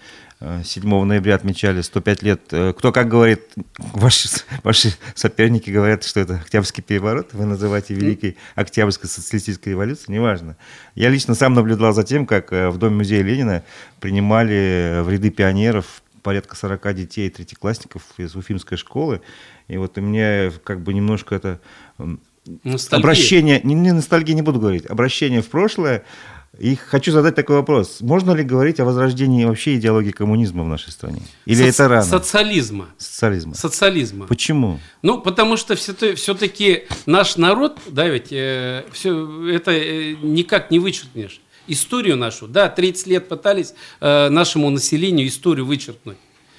7 0.64 1.04
ноября 1.04 1.36
отмечали 1.36 1.80
105 1.82 2.22
лет. 2.22 2.40
Кто 2.48 2.92
как 2.92 3.08
говорит, 3.08 3.42
ваши, 3.78 4.28
ваши 4.62 4.92
соперники 5.14 5.70
говорят, 5.70 6.04
что 6.04 6.20
это 6.20 6.36
Октябрьский 6.36 6.82
переворот, 6.82 7.30
вы 7.32 7.44
называете 7.44 7.94
Великой 7.94 8.36
Октябрьской 8.54 9.08
социалистической 9.08 9.70
революцией, 9.70 10.14
неважно. 10.14 10.56
Я 10.94 11.10
лично 11.10 11.34
сам 11.34 11.54
наблюдал 11.54 11.92
за 11.92 12.02
тем, 12.02 12.26
как 12.26 12.50
в 12.50 12.76
Доме 12.78 12.96
музея 12.96 13.22
Ленина 13.22 13.62
принимали 14.00 15.00
в 15.02 15.10
ряды 15.10 15.30
пионеров 15.30 16.02
порядка 16.22 16.56
40 16.56 16.94
детей, 16.94 17.30
третьеклассников 17.30 18.02
из 18.16 18.34
Уфимской 18.34 18.78
школы. 18.78 19.20
И 19.68 19.76
вот 19.76 19.98
у 19.98 20.00
меня 20.00 20.50
как 20.64 20.80
бы 20.80 20.94
немножко 20.94 21.34
это 21.34 21.60
Ностальгия. 22.64 23.04
обращение, 23.04 23.60
не, 23.62 23.74
не 23.74 23.92
ностальгия 23.92 24.34
не 24.34 24.42
буду 24.42 24.58
говорить, 24.58 24.86
обращение 24.86 25.42
в 25.42 25.48
прошлое. 25.48 26.02
И 26.58 26.76
хочу 26.76 27.12
задать 27.12 27.34
такой 27.34 27.56
вопрос. 27.56 28.00
Можно 28.00 28.32
ли 28.32 28.44
говорить 28.44 28.78
о 28.78 28.84
возрождении 28.84 29.44
вообще 29.46 29.76
идеологии 29.76 30.10
коммунизма 30.10 30.64
в 30.64 30.68
нашей 30.68 30.92
стране? 30.92 31.22
Или 31.46 31.64
Соци- 31.64 31.68
это 31.70 31.88
рано? 31.88 32.02
Социализма. 32.02 32.88
Социализма. 32.98 33.54
Социализма. 33.54 34.26
Почему? 34.26 34.78
Ну, 35.00 35.18
потому 35.20 35.56
что 35.56 35.74
все-таки 35.76 36.84
наш 37.06 37.36
народ, 37.36 37.78
да, 37.88 38.06
ведь 38.08 38.28
э, 38.32 38.84
все 38.92 39.50
это 39.50 39.70
э, 39.70 40.14
никак 40.22 40.70
не 40.70 40.78
вычеркнешь 40.78 41.40
историю 41.68 42.16
нашу. 42.16 42.46
Да, 42.48 42.68
30 42.68 43.06
лет 43.06 43.28
пытались 43.28 43.74
э, 44.00 44.28
нашему 44.28 44.68
населению 44.68 45.28
историю 45.28 45.64
вычеркнуть. 45.64 46.18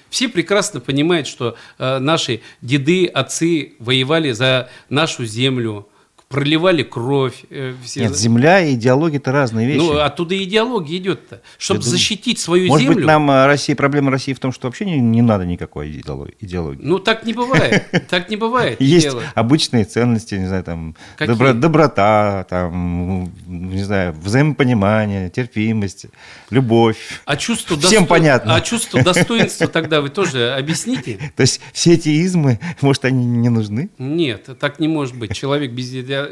Все 0.09 0.27
прекрасно 0.27 0.79
понимают, 0.79 1.27
что 1.27 1.55
э, 1.77 1.99
наши 1.99 2.41
деды, 2.61 3.05
отцы 3.05 3.73
воевали 3.79 4.31
за 4.31 4.69
нашу 4.89 5.25
землю, 5.25 5.87
проливали 6.33 6.81
кровь. 6.81 7.45
Э, 7.51 7.75
все... 7.83 7.99
Нет, 8.01 8.17
земля 8.17 8.59
и 8.59 8.73
идеология– 8.73 9.17
это 9.19 9.31
разные 9.31 9.67
вещи. 9.67 9.77
Ну, 9.77 9.99
оттуда 9.99 10.35
идеология 10.43 10.97
идет-то. 10.97 11.43
Чтобы 11.59 11.81
думаю, 11.81 11.91
защитить 11.91 12.39
свою 12.39 12.69
может 12.69 12.81
землю. 12.81 12.93
Может 12.95 13.03
быть, 13.03 13.07
нам 13.07 13.29
э, 13.29 13.45
Россия, 13.45 13.75
проблема 13.75 14.09
России 14.09 14.33
в 14.33 14.39
том, 14.39 14.51
что 14.51 14.67
вообще 14.67 14.85
не, 14.85 14.99
не 14.99 15.21
надо 15.21 15.45
никакой 15.45 15.91
идеологии. 15.91 16.81
Ну, 16.81 16.97
так 16.97 17.25
не 17.25 17.33
бывает. 17.33 17.83
Так 18.09 18.29
не 18.29 18.35
бывает. 18.35 18.81
Есть 18.81 19.09
обычные 19.35 19.85
ценности, 19.85 20.35
не 20.35 20.47
знаю, 20.47 20.63
там, 20.63 20.95
доброта, 21.19 22.45
там, 22.49 23.31
не 23.47 23.83
знаю, 23.83 24.13
взаимопонимание, 24.13 25.29
терпимость, 25.29 26.07
любовь. 26.49 26.97
А 27.25 27.37
чувство 27.37 27.77
Всем 27.77 28.07
понятно. 28.07 28.55
А 28.55 28.61
чувство 28.61 29.03
достоинства 29.03 29.67
тогда 29.67 30.01
вы 30.01 30.09
тоже 30.09 30.53
объясните? 30.53 31.19
То 31.35 31.41
есть 31.41 31.61
все 31.73 31.93
эти 31.93 32.09
измы, 32.25 32.59
может, 32.81 33.05
они 33.05 33.25
не 33.25 33.49
нужны? 33.49 33.89
Нет, 33.99 34.49
так 34.59 34.79
не 34.79 34.87
может 34.87 35.15
быть. 35.15 35.35
Человек 35.35 35.71
без 35.71 35.93
идеологии. 35.93 36.22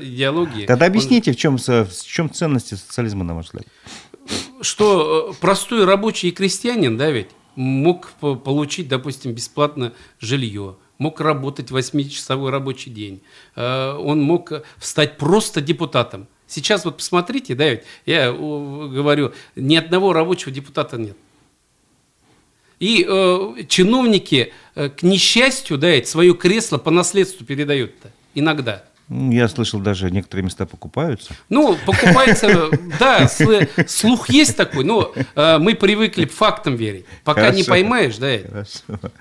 Тогда 0.67 0.86
объясните, 0.86 1.31
он... 1.31 1.36
в, 1.36 1.39
чем, 1.39 1.57
в 1.57 2.05
чем 2.05 2.31
ценности 2.31 2.75
социализма, 2.75 3.24
на 3.24 3.36
ваш 3.36 3.45
взгляд? 3.45 3.65
Что 4.62 5.31
э, 5.31 5.33
простой 5.39 5.86
рабочий 5.86 6.29
и 6.29 6.31
крестьянин, 6.31 6.98
да, 6.98 7.10
ведь 7.10 7.29
мог 7.55 8.12
получить, 8.19 8.88
допустим, 8.88 9.33
бесплатно 9.33 9.93
жилье, 10.19 10.75
мог 10.98 11.19
работать 11.19 11.71
8-часовой 11.71 12.51
рабочий 12.51 12.91
день, 12.91 13.21
э, 13.55 13.93
он 13.93 14.21
мог 14.21 14.51
стать 14.79 15.17
просто 15.17 15.62
депутатом. 15.62 16.27
Сейчас 16.48 16.86
вот 16.86 16.98
посмотрите, 16.98 17.55
да, 17.55 17.69
ведь 17.69 17.83
я 18.05 18.31
говорю, 18.31 19.33
ни 19.55 19.75
одного 19.75 20.13
рабочего 20.13 20.51
депутата 20.51 20.98
нет. 20.98 21.17
И 22.79 23.05
э, 23.07 23.63
чиновники, 23.67 24.51
э, 24.75 24.89
к 24.89 25.03
несчастью, 25.03 25.77
да, 25.77 25.91
ведь 25.91 26.07
свое 26.07 26.33
кресло 26.33 26.77
по 26.77 26.91
наследству 26.91 27.45
передают-то 27.45 28.12
иногда. 28.33 28.83
Я 29.10 29.50
слышал, 29.50 29.79
даже 29.79 30.10
некоторые 30.10 30.46
места 30.46 30.65
покупаются. 30.65 31.34
Ну, 31.50 31.77
покупается, 31.86 32.70
да, 33.00 33.27
слух 33.88 34.29
есть 34.29 34.55
такой, 34.55 34.86
но 34.86 35.13
э, 35.36 35.58
мы 35.58 35.75
привыкли 35.75 36.25
к 36.25 36.31
фактам 36.31 36.75
верить. 36.75 37.05
Пока 37.24 37.51
не 37.51 37.63
поймаешь, 37.63 38.17
да. 38.17 38.38
Хорошо. 38.48 39.12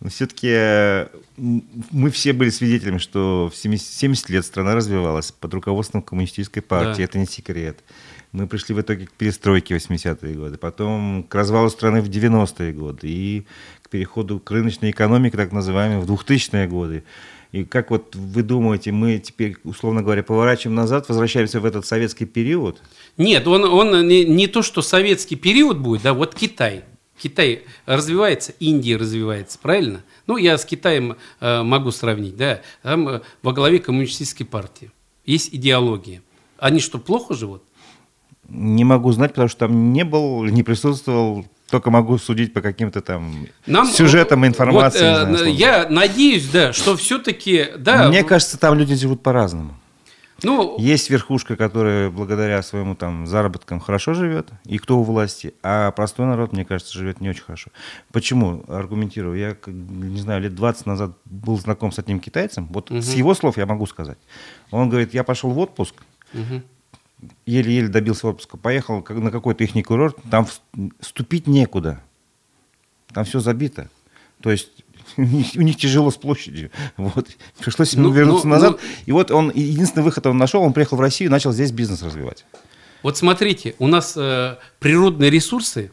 Но 0.00 0.08
все-таки 0.08 1.08
мы 1.36 2.10
все 2.10 2.32
были 2.32 2.48
свидетелями, 2.48 2.98
что 2.98 3.50
в 3.52 3.56
70, 3.56 3.86
70 3.86 4.30
лет 4.30 4.46
страна 4.46 4.74
развивалась 4.74 5.30
под 5.30 5.52
руководством 5.52 6.02
коммунистической 6.02 6.62
партии, 6.62 6.98
да. 6.98 7.04
это 7.04 7.18
не 7.18 7.26
секрет. 7.26 7.80
Мы 8.32 8.46
пришли 8.46 8.74
в 8.74 8.80
итоге 8.80 9.06
к 9.06 9.12
перестройке 9.12 9.76
в 9.76 9.82
80-е 9.82 10.34
годы, 10.34 10.56
потом 10.56 11.24
к 11.24 11.34
развалу 11.34 11.68
страны 11.68 12.00
в 12.00 12.08
90-е 12.08 12.72
годы 12.72 13.08
и 13.08 13.46
к 13.82 13.90
переходу 13.90 14.38
к 14.38 14.50
рыночной 14.50 14.90
экономике, 14.90 15.36
так 15.36 15.52
называемой, 15.52 16.00
в 16.00 16.10
2000-е 16.10 16.66
годы. 16.68 17.04
И 17.52 17.64
как 17.64 17.90
вот 17.90 18.14
вы 18.14 18.42
думаете, 18.42 18.92
мы 18.92 19.18
теперь, 19.18 19.56
условно 19.64 20.02
говоря, 20.02 20.22
поворачиваем 20.22 20.76
назад, 20.76 21.08
возвращаемся 21.08 21.60
в 21.60 21.64
этот 21.64 21.84
советский 21.84 22.24
период? 22.24 22.80
Нет, 23.16 23.48
он, 23.48 23.64
он 23.64 24.06
не, 24.06 24.24
не 24.24 24.46
то, 24.46 24.62
что 24.62 24.82
советский 24.82 25.34
период 25.34 25.78
будет, 25.78 26.02
да, 26.02 26.14
вот 26.14 26.34
Китай. 26.34 26.84
Китай 27.20 27.64
развивается, 27.86 28.52
Индия 28.60 28.96
развивается, 28.96 29.58
правильно? 29.60 30.02
Ну, 30.26 30.36
я 30.36 30.56
с 30.56 30.64
Китаем 30.64 31.16
э, 31.40 31.62
могу 31.62 31.90
сравнить, 31.90 32.36
да. 32.36 32.62
Там 32.82 33.08
э, 33.08 33.20
во 33.42 33.52
главе 33.52 33.78
коммунистической 33.78 34.46
партии 34.46 34.90
есть 35.26 35.52
идеология. 35.52 36.22
Они 36.56 36.80
что, 36.80 36.98
плохо 36.98 37.34
живут? 37.34 37.62
Не 38.48 38.84
могу 38.84 39.12
знать, 39.12 39.32
потому 39.32 39.48
что 39.48 39.60
там 39.60 39.92
не 39.92 40.04
был, 40.04 40.44
не 40.44 40.62
присутствовал 40.62 41.46
только 41.70 41.90
могу 41.90 42.18
судить 42.18 42.52
по 42.52 42.60
каким-то 42.60 43.00
там 43.00 43.46
Нам, 43.66 43.86
сюжетам, 43.86 44.46
информации. 44.46 45.08
Вот, 45.08 45.28
э, 45.28 45.36
знаю, 45.36 45.54
я 45.54 45.86
надеюсь, 45.88 46.48
да, 46.48 46.72
что 46.72 46.96
все-таки, 46.96 47.68
да. 47.78 48.08
Мне 48.08 48.24
кажется, 48.24 48.58
там 48.58 48.76
люди 48.78 48.94
живут 48.94 49.22
по-разному. 49.22 49.74
Ну, 50.42 50.76
есть 50.78 51.10
верхушка, 51.10 51.54
которая 51.54 52.08
благодаря 52.08 52.62
своему 52.62 52.94
там 52.94 53.26
заработкам 53.26 53.78
хорошо 53.78 54.14
живет, 54.14 54.48
и 54.64 54.78
кто 54.78 54.98
у 54.98 55.02
власти, 55.02 55.52
а 55.62 55.90
простой 55.90 56.26
народ, 56.26 56.52
мне 56.52 56.64
кажется, 56.64 56.96
живет 56.96 57.20
не 57.20 57.28
очень 57.28 57.42
хорошо. 57.42 57.70
Почему? 58.10 58.64
Аргументирую. 58.66 59.38
Я, 59.38 59.56
не 59.66 60.20
знаю, 60.20 60.40
лет 60.40 60.54
20 60.54 60.86
назад 60.86 61.12
был 61.26 61.58
знаком 61.58 61.92
с 61.92 61.98
одним 61.98 62.20
китайцем, 62.20 62.68
вот 62.70 62.90
угу. 62.90 63.02
с 63.02 63.12
его 63.12 63.34
слов 63.34 63.58
я 63.58 63.66
могу 63.66 63.86
сказать. 63.86 64.18
Он 64.70 64.88
говорит, 64.88 65.12
я 65.12 65.24
пошел 65.24 65.50
в 65.50 65.58
отпуск, 65.58 65.94
угу 66.32 66.62
еле-еле 67.46 67.88
добился 67.88 68.28
отпуска, 68.28 68.56
поехал 68.56 69.04
на 69.08 69.30
какой-то 69.30 69.64
их 69.64 69.86
курорт, 69.86 70.16
там 70.30 70.46
вступить 71.00 71.46
некуда. 71.46 72.00
Там 73.12 73.24
все 73.24 73.40
забито. 73.40 73.90
То 74.40 74.50
есть 74.50 74.70
у 75.16 75.22
них, 75.22 75.76
тяжело 75.76 76.10
с 76.10 76.16
площадью. 76.16 76.70
Вот. 76.96 77.28
Пришлось 77.58 77.92
ему 77.92 78.08
ну, 78.08 78.10
вернуться 78.12 78.46
ну, 78.46 78.54
назад. 78.54 78.72
Ну, 78.72 78.88
и 79.06 79.12
вот 79.12 79.30
он, 79.30 79.50
единственный 79.54 80.02
выход 80.02 80.26
он 80.26 80.38
нашел, 80.38 80.62
он 80.62 80.72
приехал 80.72 80.96
в 80.96 81.00
Россию 81.00 81.30
и 81.30 81.32
начал 81.32 81.52
здесь 81.52 81.72
бизнес 81.72 82.02
развивать. 82.02 82.44
Вот 83.02 83.16
смотрите, 83.16 83.74
у 83.78 83.86
нас 83.86 84.14
э, 84.16 84.56
природные 84.78 85.30
ресурсы. 85.30 85.90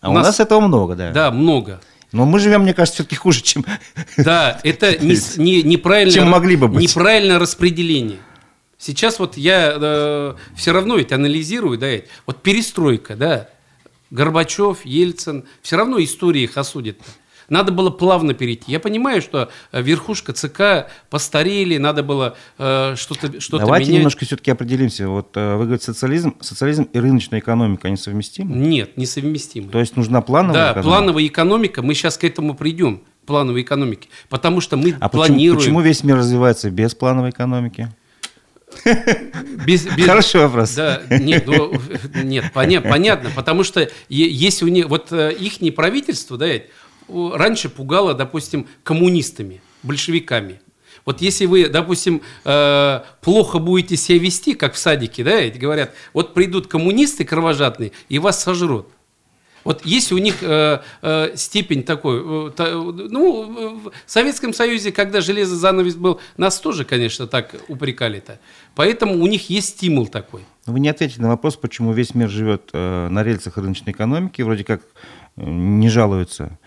А 0.00 0.10
у 0.10 0.14
нас, 0.14 0.26
нас 0.26 0.40
этого 0.40 0.60
много, 0.60 0.96
да. 0.96 1.12
Да, 1.12 1.30
много. 1.30 1.80
Но 2.10 2.26
мы 2.26 2.40
живем, 2.40 2.62
мне 2.62 2.74
кажется, 2.74 2.96
все-таки 2.96 3.16
хуже, 3.16 3.40
чем... 3.40 3.64
Да, 4.16 4.60
это 4.64 4.96
не, 5.04 5.16
не, 5.38 5.62
неправильное, 5.62 6.14
чем 6.14 6.28
могли 6.28 6.56
бы 6.56 6.68
быть. 6.68 6.82
неправильное 6.82 7.38
распределение. 7.38 8.18
Сейчас 8.82 9.20
вот 9.20 9.36
я 9.36 9.76
э, 9.80 10.34
все 10.56 10.72
равно 10.72 10.96
ведь 10.96 11.12
анализирую, 11.12 11.78
да, 11.78 11.88
вот 12.26 12.42
перестройка, 12.42 13.14
да, 13.14 13.48
Горбачев, 14.10 14.84
Ельцин, 14.84 15.44
все 15.62 15.76
равно 15.76 16.02
история 16.02 16.42
их 16.42 16.56
осудит. 16.56 16.98
Надо 17.48 17.70
было 17.70 17.90
плавно 17.90 18.34
перейти. 18.34 18.72
Я 18.72 18.80
понимаю, 18.80 19.22
что 19.22 19.50
э, 19.70 19.80
верхушка 19.80 20.32
ЦК 20.32 20.90
постарели, 21.10 21.76
надо 21.76 22.02
было 22.02 22.36
э, 22.58 22.96
что-то 22.96 23.40
что 23.40 23.58
Давайте 23.58 23.86
менять. 23.86 23.98
немножко 24.00 24.24
все-таки 24.24 24.50
определимся. 24.50 25.06
Вот 25.06 25.36
э, 25.36 25.54
вы 25.54 25.66
говорите, 25.66 25.84
социализм, 25.84 26.34
социализм 26.40 26.82
и 26.92 26.98
рыночная 26.98 27.38
экономика, 27.38 27.86
они 27.86 27.96
совместимы? 27.96 28.56
Нет, 28.56 28.96
не 28.96 29.06
совместимы. 29.06 29.68
То 29.68 29.78
есть 29.78 29.96
нужна 29.96 30.22
плановая 30.22 30.54
да, 30.54 30.72
экономика? 30.72 30.82
Да, 30.82 30.96
плановая 30.96 31.26
экономика, 31.28 31.82
мы 31.82 31.94
сейчас 31.94 32.18
к 32.18 32.24
этому 32.24 32.56
придем, 32.56 33.02
плановой 33.26 33.62
экономики. 33.62 34.08
Потому 34.28 34.60
что 34.60 34.76
мы 34.76 34.96
а 34.98 35.08
планируем... 35.08 35.58
Почему, 35.58 35.76
почему 35.76 35.80
весь 35.82 36.02
мир 36.02 36.16
развивается 36.16 36.68
без 36.68 36.96
плановой 36.96 37.30
экономики? 37.30 37.88
Без, 39.66 39.86
без, 39.86 40.06
Хороший 40.06 40.40
вопрос. 40.40 40.74
Да, 40.74 41.02
нет, 41.10 41.46
ну, 41.46 41.72
нет 42.14 42.52
поня, 42.52 42.80
понятно, 42.80 43.30
потому 43.34 43.64
что 43.64 43.88
если 44.08 44.64
у 44.64 44.68
них, 44.68 44.88
вот 44.88 45.12
э, 45.12 45.32
их 45.32 45.60
правительство, 45.74 46.36
да, 46.36 46.48
раньше 47.08 47.68
пугало, 47.68 48.14
допустим, 48.14 48.66
коммунистами, 48.82 49.60
большевиками. 49.82 50.60
Вот 51.04 51.20
если 51.20 51.46
вы, 51.46 51.68
допустим, 51.68 52.22
э, 52.44 53.00
плохо 53.20 53.58
будете 53.58 53.96
себя 53.96 54.18
вести, 54.18 54.54
как 54.54 54.74
в 54.74 54.78
садике, 54.78 55.24
да, 55.24 55.48
говорят, 55.50 55.94
вот 56.12 56.34
придут 56.34 56.66
коммунисты 56.66 57.24
кровожадные 57.24 57.92
и 58.08 58.18
вас 58.18 58.42
сожрут. 58.42 58.88
Вот 59.64 59.84
есть 59.86 60.12
у 60.12 60.18
них 60.18 60.42
э, 60.42 60.80
э, 61.02 61.32
степень 61.36 61.82
такой, 61.82 62.48
э, 62.48 62.50
та, 62.50 62.70
ну, 62.72 63.80
в 63.84 63.92
Советском 64.06 64.52
Союзе, 64.52 64.92
когда 64.92 65.20
железный 65.20 65.56
занавес 65.56 65.94
был, 65.94 66.20
нас 66.36 66.60
тоже, 66.60 66.84
конечно, 66.84 67.26
так 67.26 67.54
упрекали-то. 67.68 68.38
Поэтому 68.74 69.22
у 69.22 69.26
них 69.26 69.50
есть 69.50 69.70
стимул 69.70 70.06
такой. 70.06 70.42
Вы 70.66 70.80
не 70.80 70.88
ответили 70.88 71.22
на 71.22 71.28
вопрос, 71.28 71.56
почему 71.56 71.92
весь 71.92 72.14
мир 72.14 72.28
живет 72.28 72.70
э, 72.72 73.08
на 73.08 73.22
рельсах 73.22 73.56
рыночной 73.56 73.92
экономики, 73.92 74.42
вроде 74.42 74.64
как 74.64 74.82
э, 75.36 75.44
не 75.44 75.88
жалуются. 75.88 76.58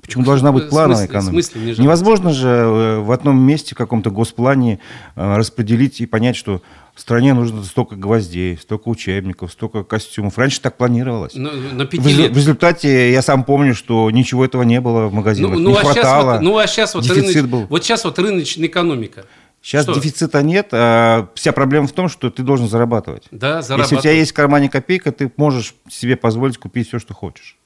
Почему 0.00 0.24
должна 0.24 0.52
быть 0.52 0.70
плановая 0.70 1.06
экономика? 1.06 1.32
смысле 1.32 1.60
не 1.60 1.66
жалко? 1.68 1.82
Невозможно 1.82 2.32
же 2.32 2.48
э, 2.48 2.98
в 3.00 3.12
одном 3.12 3.38
месте, 3.38 3.74
в 3.74 3.78
каком-то 3.78 4.10
госплане 4.10 4.78
э, 5.16 5.36
распределить 5.36 6.00
и 6.00 6.06
понять, 6.06 6.34
что 6.34 6.62
стране 7.00 7.34
нужно 7.34 7.62
столько 7.64 7.96
гвоздей, 7.96 8.56
столько 8.58 8.88
учебников, 8.88 9.52
столько 9.52 9.82
костюмов. 9.84 10.36
Раньше 10.38 10.60
так 10.60 10.76
планировалось. 10.76 11.34
На, 11.34 11.50
на 11.52 11.84
В, 11.84 11.88
пяти 11.88 12.02
резу- 12.08 12.22
лет. 12.22 12.32
в 12.32 12.36
результате 12.36 13.12
я 13.12 13.22
сам 13.22 13.44
помню, 13.44 13.74
что 13.74 14.10
ничего 14.10 14.44
этого 14.44 14.62
не 14.62 14.80
было 14.80 15.06
в 15.08 15.14
магазинах. 15.14 15.52
Ну, 15.52 15.58
не 15.58 15.64
ну, 15.64 15.72
а 15.76 15.80
сейчас 15.82 15.92
хватало. 15.94 16.32
вот, 16.32 16.40
ну, 16.42 16.58
а 16.58 16.66
сейчас 16.66 16.94
вот, 16.94 17.04
дефицит 17.04 17.44
рыныч- 17.44 17.48
был. 17.48 17.66
вот 17.68 17.82
сейчас 17.84 18.04
вот 18.04 18.18
рыночная 18.18 18.66
экономика. 18.68 19.24
Сейчас 19.62 19.84
Что? 19.84 19.94
дефицита 19.94 20.42
нет, 20.42 20.68
а 20.72 21.28
вся 21.34 21.52
проблема 21.52 21.86
в 21.86 21.92
том, 21.92 22.08
что 22.08 22.30
ты 22.30 22.42
должен 22.42 22.68
зарабатывать. 22.68 23.24
Да, 23.30 23.58
Если 23.58 23.72
у 23.74 23.76
тебя 23.76 23.84
зарабатывать. 23.84 24.04
есть 24.18 24.30
в 24.32 24.34
кармане 24.34 24.68
копейка, 24.68 25.12
ты 25.12 25.30
можешь 25.36 25.74
себе 25.88 26.16
позволить 26.16 26.58
купить 26.58 26.88
все, 26.88 26.98
что 26.98 27.14
хочешь. 27.14 27.56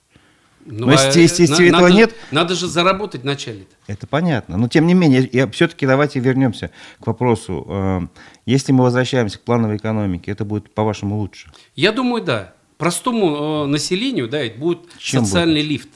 Ну, 0.69 0.87
но 0.87 0.93
если- 0.93 1.21
если 1.21 1.47
на- 1.47 1.55
этого 1.55 1.71
надо, 1.89 1.95
нет- 1.95 2.15
Надо 2.31 2.55
же 2.55 2.67
заработать 2.67 3.23
вначале. 3.23 3.67
Это 3.87 4.07
понятно. 4.07 4.57
Но 4.57 4.69
тем 4.69 4.87
не 4.87 4.95
менее, 4.95 5.29
я, 5.33 5.49
все-таки 5.51 5.87
давайте 5.87 6.19
вернемся 6.21 6.71
к 7.01 7.07
вопросу. 7.07 7.65
Э, 7.69 8.01
Если 8.47 8.71
мы 8.73 8.85
возвращаемся 8.85 9.39
к 9.39 9.43
плановой 9.43 9.77
экономике, 9.77 10.31
это 10.31 10.45
будет, 10.45 10.73
по-вашему, 10.73 11.19
лучше? 11.19 11.51
Я 11.75 11.91
думаю, 11.93 12.23
да. 12.23 12.55
Простому 12.79 13.65
э, 13.65 13.67
населению, 13.67 14.29
да, 14.29 14.39
это 14.39 14.59
будет 14.59 14.81
Чем 14.99 15.25
социальный 15.25 15.63
лифт. 15.63 15.89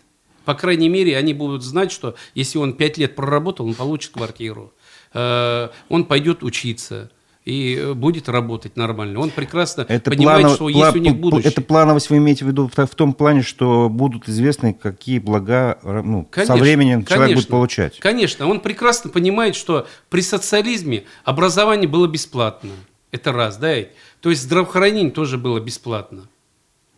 По 0.45 0.55
крайней 0.55 0.89
мере, 0.89 1.17
они 1.17 1.33
будут 1.35 1.63
знать, 1.63 1.93
что 1.93 2.17
если 2.35 2.59
он 2.59 2.73
пять 2.73 2.99
лет 2.99 3.15
проработал, 3.15 3.67
он 3.67 3.75
получит 3.75 4.13
квартиру. 4.13 4.73
Э, 5.15 5.69
он 5.89 6.05
пойдет 6.07 6.43
учиться 6.43 7.11
и 7.51 7.77
э, 7.77 7.95
будет 7.95 8.29
работать 8.29 8.77
нормально. 8.77 9.19
Он 9.19 9.31
прекрасно 9.31 9.85
понимает, 9.85 10.47
планово- 10.47 10.55
что 10.55 10.69
пла- 10.69 10.73
есть 10.73 10.97
у 10.97 10.99
них 11.01 11.17
будущее. 11.17 11.51
Это 11.51 11.63
плановость 11.63 12.09
вы 12.09 12.19
имеете 12.19 12.45
в 12.45 12.49
виду 12.49 12.71
в, 12.73 12.95
том 12.95 13.13
плане, 13.13 13.43
что 13.43 13.89
будут 13.89 14.29
известны, 14.29 14.73
какие 14.73 15.19
блага 15.19 15.79
э, 15.83 16.03
ну, 16.03 16.29
со 16.31 16.31
Конечно, 16.31 16.57
временем 16.57 17.05
человек 17.05 17.29
будет 17.29 17.35
конечно. 17.35 17.51
получать. 17.51 17.99
Конечно, 17.99 18.47
он 18.47 18.61
прекрасно 18.61 19.11
понимает, 19.11 19.57
что 19.57 19.89
при 20.09 20.21
социализме 20.21 21.05
образование 21.25 21.89
было 21.89 22.07
бесплатно. 22.07 22.71
Это 23.11 23.33
раз, 23.33 23.57
да? 23.57 23.75
То 24.21 24.31
есть 24.31 24.43
здравоохранение 24.43 25.11
тоже 25.11 25.37
было 25.37 25.59
бесплатно. 25.59 26.29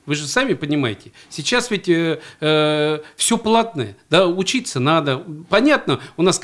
Вы 0.05 0.17
же 0.17 0.27
сами 0.27 0.53
понимаете. 0.53 1.13
Сейчас 1.31 1.71
ведь 1.71 1.85
все 1.85 3.39
платное, 3.39 3.97
да, 4.11 4.27
учиться 4.27 4.81
надо. 4.81 5.25
Понятно, 5.49 6.01
у 6.17 6.23
нас 6.23 6.39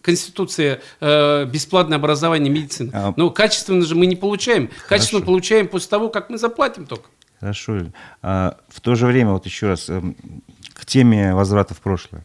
Конституция 0.00 0.80
э, 1.00 1.44
бесплатное 1.46 1.98
образование, 1.98 2.52
медицина. 2.52 2.90
А- 2.92 3.14
Но 3.16 3.30
качественно 3.30 3.84
же 3.84 3.94
мы 3.94 4.06
не 4.06 4.16
получаем. 4.16 4.70
Качественно 4.88 5.22
получаем 5.22 5.68
после 5.68 5.90
того, 5.90 6.08
как 6.08 6.30
мы 6.30 6.38
заплатим 6.38 6.86
только. 6.86 7.08
Хорошо. 7.40 7.86
А, 8.22 8.56
в 8.68 8.80
то 8.80 8.94
же 8.94 9.06
время, 9.06 9.32
вот 9.32 9.46
еще 9.46 9.66
раз, 9.68 9.88
эм, 9.88 10.16
к 10.74 10.86
теме 10.86 11.34
возврата 11.34 11.74
в 11.74 11.80
прошлое. 11.80 12.24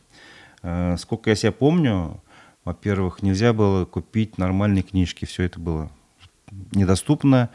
Э, 0.62 0.96
сколько 0.98 1.30
я 1.30 1.36
себя 1.36 1.52
помню, 1.52 2.22
во-первых, 2.64 3.24
нельзя 3.24 3.54
было 3.54 3.86
купить 3.86 4.38
нормальные 4.38 4.84
книжки, 4.84 5.26
все 5.26 5.44
это 5.44 5.60
было 5.60 5.90
недоступно. 6.72 7.50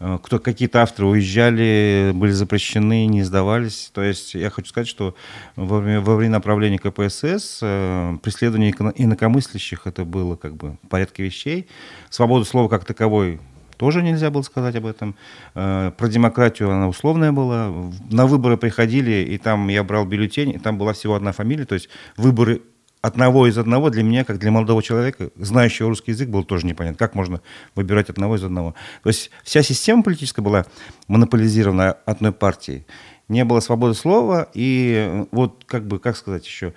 Э, 0.00 0.18
Кто, 0.22 0.38
какие-то 0.38 0.82
авторы 0.82 1.08
уезжали, 1.08 2.12
были 2.14 2.30
запрещены, 2.30 3.06
не 3.06 3.20
издавались. 3.20 3.90
То 3.94 4.02
есть 4.02 4.34
я 4.34 4.50
хочу 4.50 4.68
сказать, 4.68 4.88
что 4.88 5.14
во 5.56 5.80
время, 5.80 6.00
во 6.00 6.16
время 6.16 6.32
направления 6.32 6.78
КПСС 6.78 7.60
э, 7.62 8.16
преследование 8.22 8.72
инакомыслящих 8.72 9.86
это 9.86 10.04
было 10.04 10.36
как 10.36 10.56
бы 10.56 10.76
в 10.82 10.88
порядке 10.88 11.22
вещей. 11.22 11.68
Свободу 12.10 12.44
слова 12.44 12.68
как 12.68 12.84
таковой 12.84 13.40
тоже 13.76 14.02
нельзя 14.02 14.30
было 14.30 14.42
сказать 14.42 14.74
об 14.76 14.86
этом. 14.86 15.16
Э, 15.54 15.92
Про 15.96 16.08
демократию 16.08 16.70
она 16.70 16.88
условная 16.88 17.32
была. 17.32 17.72
На 18.10 18.26
выборы 18.26 18.56
приходили, 18.56 19.26
и 19.28 19.38
там 19.38 19.68
я 19.68 19.82
брал 19.84 20.04
бюллетень, 20.04 20.50
и 20.50 20.58
там 20.58 20.78
была 20.78 20.92
всего 20.92 21.14
одна 21.14 21.32
фамилия. 21.32 21.64
То 21.64 21.74
есть 21.74 21.88
выборы 22.16 22.62
одного 23.02 23.46
из 23.46 23.56
одного 23.58 23.90
для 23.90 24.02
меня, 24.02 24.24
как 24.24 24.38
для 24.38 24.50
молодого 24.50 24.82
человека, 24.82 25.30
знающего 25.36 25.88
русский 25.88 26.10
язык, 26.12 26.28
было 26.28 26.44
тоже 26.44 26.66
непонятно. 26.66 26.98
Как 26.98 27.14
можно 27.14 27.40
выбирать 27.74 28.10
одного 28.10 28.36
из 28.36 28.44
одного? 28.44 28.74
То 29.02 29.08
есть 29.10 29.30
вся 29.44 29.62
система 29.62 30.02
политическая 30.02 30.42
была 30.42 30.66
монополизирована 31.08 31.92
одной 32.04 32.32
партией. 32.32 32.86
Не 33.28 33.44
было 33.44 33.60
свободы 33.60 33.94
слова, 33.94 34.48
и 34.54 34.94
э, 35.08 35.26
вот 35.32 35.64
как 35.66 35.86
бы, 35.86 35.98
как 35.98 36.16
сказать 36.16 36.46
еще, 36.46 36.74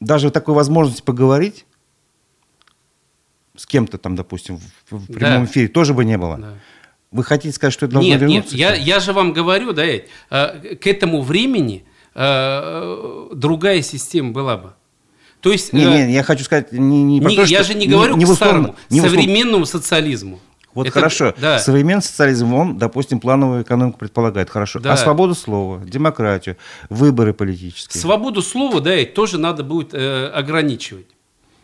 даже 0.00 0.30
такой 0.30 0.54
возможности 0.54 1.02
поговорить 1.02 1.66
с 3.56 3.66
кем-то 3.66 3.98
там, 3.98 4.16
допустим, 4.16 4.58
в, 4.90 4.96
в 4.96 5.06
прямом 5.12 5.44
Да. 5.44 5.50
эфире 5.50 5.68
тоже 5.68 5.92
бы 5.92 6.04
не 6.04 6.16
было. 6.16 6.38
Да. 6.38 6.54
Вы 7.10 7.24
хотите 7.24 7.54
сказать, 7.54 7.74
что 7.74 7.86
это 7.86 7.94
должно 7.94 8.10
Нет, 8.10 8.20
нет, 8.22 8.30
вернуться? 8.30 8.56
я, 8.56 8.72
всё? 8.74 8.82
я 8.82 9.00
же 9.00 9.12
вам 9.12 9.32
говорю, 9.32 9.72
да, 9.72 9.84
Эдь, 9.84 10.06
э, 10.30 10.76
к 10.76 10.86
этому 10.86 11.20
времени 11.22 11.84
э, 12.14 13.28
другая 13.34 13.82
система 13.82 14.32
была 14.32 14.56
бы. 14.56 14.74
То 15.40 15.52
есть, 15.52 15.72
Не, 15.72 15.84
э, 15.84 16.06
не, 16.06 16.12
я 16.12 16.22
хочу 16.22 16.44
сказать 16.44 16.72
не, 16.72 17.02
не 17.02 17.18
не- 17.18 17.36
то, 17.36 17.42
я 17.44 17.62
же 17.62 17.74
не 17.74 17.86
говорю 17.86 18.16
не 18.16 18.24
к 18.24 18.28
в 18.28 18.32
условно- 18.32 18.62
старому, 18.62 18.76
не 18.90 19.00
современному 19.00 19.66
социализму. 19.66 20.38
Вот 20.74 20.86
Это- 20.86 20.94
хорошо. 20.94 21.34
Да. 21.40 21.58
Современный 21.58 22.02
социализм, 22.02 22.54
он, 22.54 22.78
допустим, 22.78 23.18
плановую 23.18 23.62
экономику 23.62 23.98
предполагает. 23.98 24.50
Хорошо. 24.50 24.78
Да. 24.78 24.92
А 24.92 24.96
свободу 24.96 25.34
слова, 25.34 25.80
демократию, 25.84 26.56
выборы 26.90 27.32
политические. 27.34 28.00
Свободу 28.00 28.40
слова, 28.42 28.80
да, 28.80 28.92
Эдь, 28.92 29.14
тоже 29.14 29.38
надо 29.38 29.64
будет 29.64 29.94
э, 29.94 30.26
ограничивать. 30.28 31.06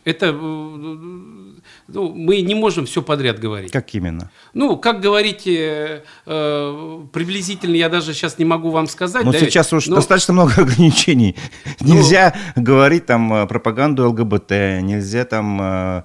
Это, 0.03 0.27
э, 0.27 1.46
ну, 1.87 2.13
мы 2.13 2.41
не 2.41 2.55
можем 2.55 2.85
все 2.85 3.01
подряд 3.01 3.39
говорить. 3.39 3.71
Как 3.71 3.93
именно? 3.93 4.29
Ну, 4.53 4.77
как 4.77 4.99
говорите, 5.01 6.03
э, 6.25 6.99
приблизительно 7.13 7.75
я 7.75 7.89
даже 7.89 8.13
сейчас 8.13 8.37
не 8.37 8.45
могу 8.45 8.71
вам 8.71 8.87
сказать. 8.87 9.23
Ну, 9.23 9.31
да, 9.31 9.39
сейчас 9.39 9.71
уж 9.73 9.87
но- 9.87 9.95
достаточно 9.95 10.33
много 10.33 10.53
ограничений. 10.61 11.35
Ну- 11.79 11.95
Нельзя 11.95 12.35
говорить 12.55 13.05
там 13.05 13.33
э, 13.33 13.47
пропаганду 13.47 14.09
ЛГБТ, 14.09 14.51
нельзя 14.81 15.25
там 15.25 15.59
э, 15.61 16.03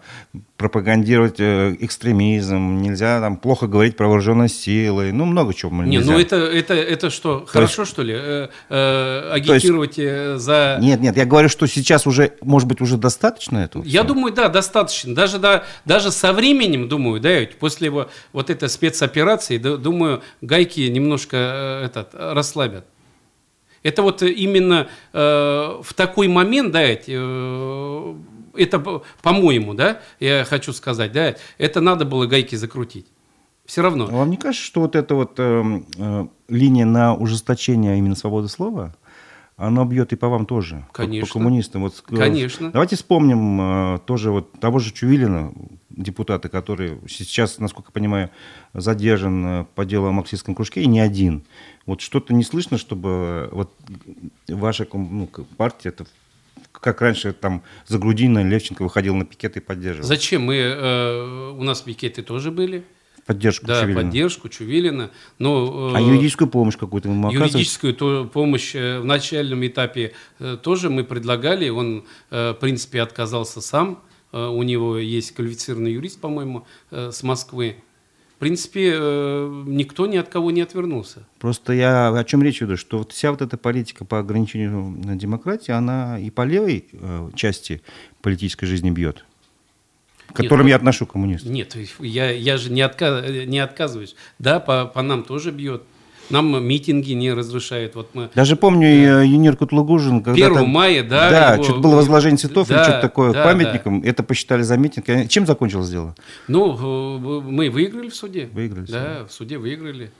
пропагандировать 0.62 1.40
э, 1.40 1.76
экстремизм, 1.80 2.80
нельзя 2.80 3.20
там 3.20 3.36
плохо 3.36 3.66
говорить 3.66 3.96
про 3.96 4.06
вооруженные 4.06 4.48
силы. 4.48 5.12
Ну, 5.12 5.24
много 5.24 5.52
чего 5.52 5.72
Не, 5.82 5.96
нельзя. 5.96 6.12
ну 6.12 6.20
это, 6.20 6.36
это, 6.36 6.74
это 6.74 7.10
что, 7.10 7.44
хорошо, 7.48 7.84
что 7.84 8.02
ли, 8.02 8.14
э, 8.16 8.48
э, 8.68 9.30
агитировать 9.32 9.98
э, 9.98 10.36
за... 10.38 10.78
Нет, 10.80 11.00
нет, 11.00 11.16
я 11.16 11.24
говорю, 11.24 11.48
что 11.48 11.66
сейчас 11.66 12.06
уже, 12.06 12.34
может 12.42 12.68
быть, 12.68 12.80
уже 12.80 12.96
достаточно 12.96 13.58
этого? 13.58 13.82
Я 13.82 14.02
всего? 14.02 14.14
думаю, 14.14 14.32
да, 14.32 14.48
достаточно. 14.48 15.14
Даже, 15.16 15.38
да, 15.38 15.64
даже 15.84 16.12
со 16.12 16.32
временем, 16.32 16.88
думаю, 16.88 17.20
да, 17.20 17.40
ведь 17.40 17.56
после 17.56 17.86
его, 17.86 18.08
вот 18.32 18.48
этой 18.48 18.68
спецоперации, 18.68 19.58
да, 19.58 19.76
думаю, 19.76 20.22
гайки 20.40 20.82
немножко 20.82 21.36
э, 21.36 21.86
этот, 21.86 22.10
расслабят. 22.14 22.86
Это 23.82 24.02
вот 24.02 24.22
именно 24.22 24.88
э, 25.12 25.18
в 25.82 25.94
такой 25.94 26.28
момент, 26.28 26.72
да, 26.72 26.84
ведь, 26.86 27.04
э, 27.08 28.14
это, 28.54 28.78
по- 28.78 29.02
по-моему, 29.22 29.74
да, 29.74 30.00
я 30.20 30.44
хочу 30.44 30.72
сказать, 30.72 31.12
да, 31.12 31.36
это 31.58 31.80
надо 31.80 32.04
было 32.04 32.26
гайки 32.26 32.54
закрутить. 32.56 33.06
Все 33.64 33.82
равно. 33.82 34.08
А 34.10 34.12
Вам 34.16 34.30
не 34.30 34.36
кажется, 34.36 34.64
что 34.64 34.80
вот 34.80 34.96
эта 34.96 35.14
вот 35.14 35.38
эм, 35.38 35.86
э, 35.96 36.26
линия 36.48 36.84
на 36.84 37.14
ужесточение 37.14 37.96
именно 37.98 38.16
свободы 38.16 38.48
слова, 38.48 38.94
она 39.56 39.84
бьет 39.84 40.12
и 40.12 40.16
по 40.16 40.28
вам 40.28 40.46
тоже? 40.46 40.84
по- 40.88 40.94
Конечно. 41.04 41.26
По, 41.28 41.32
коммунистам. 41.34 41.82
Вот, 41.82 42.02
э, 42.10 42.16
Конечно. 42.16 42.70
Давайте 42.72 42.96
вспомним 42.96 43.60
э, 43.94 43.98
тоже 44.04 44.32
вот 44.32 44.52
того 44.58 44.80
же 44.80 44.92
Чувилина, 44.92 45.52
депутата, 45.90 46.48
который 46.48 46.98
сейчас, 47.08 47.58
насколько 47.58 47.90
я 47.90 47.92
понимаю, 47.92 48.30
задержан 48.74 49.46
э, 49.46 49.64
по 49.76 49.84
делу 49.84 50.08
о 50.08 50.12
марксистском 50.12 50.54
кружке, 50.56 50.82
и 50.82 50.86
не 50.86 50.98
один. 51.00 51.44
Вот 51.86 52.00
что-то 52.00 52.34
не 52.34 52.42
слышно, 52.42 52.78
чтобы 52.78 53.08
э, 53.10 53.48
вот 53.52 53.72
ваша 54.48 54.86
ну, 54.92 55.28
партия, 55.56 55.90
это 55.90 56.06
как 56.72 57.00
раньше 57.00 57.32
там 57.32 57.62
Загрудина, 57.86 58.42
Левченко 58.42 58.82
выходил 58.82 59.14
на 59.14 59.24
пикеты 59.24 59.60
и 59.60 59.62
поддерживал. 59.62 60.06
Зачем 60.06 60.42
мы, 60.44 60.56
э, 60.56 61.50
у 61.56 61.62
нас 61.62 61.80
пикеты 61.82 62.22
тоже 62.22 62.50
были, 62.50 62.84
поддержку 63.26 63.66
да, 63.66 63.82
Чувилина. 63.82 64.02
поддержку 64.02 64.48
Чувилина, 64.48 65.10
но... 65.38 65.92
А 65.94 66.00
э, 66.00 66.04
юридическую 66.04 66.48
помощь 66.48 66.76
какую-то 66.76 67.08
оказываете? 67.08 67.36
Юридическую 67.58 67.94
то- 67.94 68.24
помощь 68.32 68.74
э, 68.74 68.98
в 68.98 69.04
начальном 69.04 69.64
этапе 69.66 70.12
э, 70.40 70.56
тоже 70.60 70.90
мы 70.90 71.04
предлагали. 71.04 71.68
Он, 71.68 72.04
э, 72.30 72.50
в 72.50 72.54
принципе, 72.54 73.00
отказался 73.00 73.60
сам. 73.60 74.02
Э, 74.32 74.46
У 74.48 74.62
него 74.64 74.96
есть 74.98 75.34
квалифицированный 75.34 75.92
юрист, 75.92 76.20
по-моему, 76.20 76.66
э, 76.90 77.10
с 77.12 77.22
Москвы. 77.22 77.76
В 78.42 78.44
принципе, 78.44 78.94
э, 78.96 79.62
никто 79.68 80.08
ни 80.08 80.16
от 80.16 80.28
кого 80.28 80.50
не 80.50 80.62
отвернулся. 80.62 81.20
Просто 81.38 81.74
я 81.74 82.08
о 82.08 82.24
чем 82.24 82.42
речь 82.42 82.60
веду, 82.60 82.76
что 82.76 82.98
вот 82.98 83.12
вся 83.12 83.30
вот 83.30 83.40
эта 83.40 83.56
политика 83.56 84.04
по 84.04 84.18
ограничению 84.18 84.80
на 84.80 85.14
демократии, 85.14 85.70
она 85.70 86.18
и 86.18 86.28
по 86.28 86.42
левой 86.42 86.86
э, 86.90 87.30
части 87.36 87.82
политической 88.20 88.66
жизни 88.66 88.90
бьет, 88.90 89.24
к 90.26 90.34
которым 90.34 90.66
ну- 90.66 90.70
я 90.70 90.74
отношу 90.74 91.06
коммунистов. 91.06 91.52
Нет, 91.52 91.76
я, 92.00 92.32
я 92.32 92.56
же 92.56 92.72
не, 92.72 92.80
отка- 92.80 93.46
не 93.46 93.60
отказываюсь. 93.60 94.16
Да, 94.40 94.58
по, 94.58 94.86
по 94.86 95.02
нам 95.02 95.22
тоже 95.22 95.52
бьет. 95.52 95.84
Нам 96.30 96.64
митинги 96.64 97.12
не 97.12 97.32
разрешают. 97.32 97.94
Вот 97.94 98.14
мы 98.14 98.30
Даже 98.34 98.56
помню, 98.56 98.86
э, 99.22 99.26
Юнир 99.26 99.56
Кутлугужин, 99.56 100.22
когда 100.22 100.46
1 100.46 100.66
мая, 100.66 101.02
да, 101.02 101.30
да, 101.30 101.54
его- 101.54 101.64
что-то 101.64 101.80
было 101.80 101.96
возложение 101.96 102.38
цветов 102.38 102.70
или 102.70 102.76
Да, 102.76 102.84
что-то 102.84 103.00
такое 103.00 103.32
да, 103.32 103.44
памятником, 103.44 104.02
это 104.02 104.22
посчитали 104.22 104.62
за 104.62 104.76
митинг. 104.76 105.28
Чем 105.28 105.46
закончилось 105.46 105.90
дело? 105.90 106.14
Ну, 106.48 106.76
э, 106.76 107.40
мы 107.42 107.68
выиграли 107.70 108.08
в 108.08 108.14
суде. 108.14 108.48
Выиграли 108.52 108.86
Да, 108.86 109.26
в 109.28 109.32
суде 109.32 109.58
выиграли. 109.58 110.10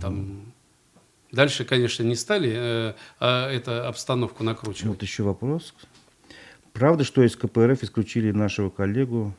Там 0.00 0.40
дальше, 1.32 1.64
конечно, 1.64 2.02
не 2.02 2.14
стали 2.16 2.52
э, 2.54 2.92
а 3.20 3.50
это 3.50 3.88
обстановку 3.88 4.44
накручивать. 4.44 4.86
Вот 4.86 5.02
еще 5.02 5.22
вопрос. 5.22 5.74
Правда, 6.72 7.04
что 7.04 7.22
из 7.22 7.36
КПРФ 7.36 7.82
исключили 7.82 8.30
нашего 8.32 8.70
коллегу? 8.70 9.34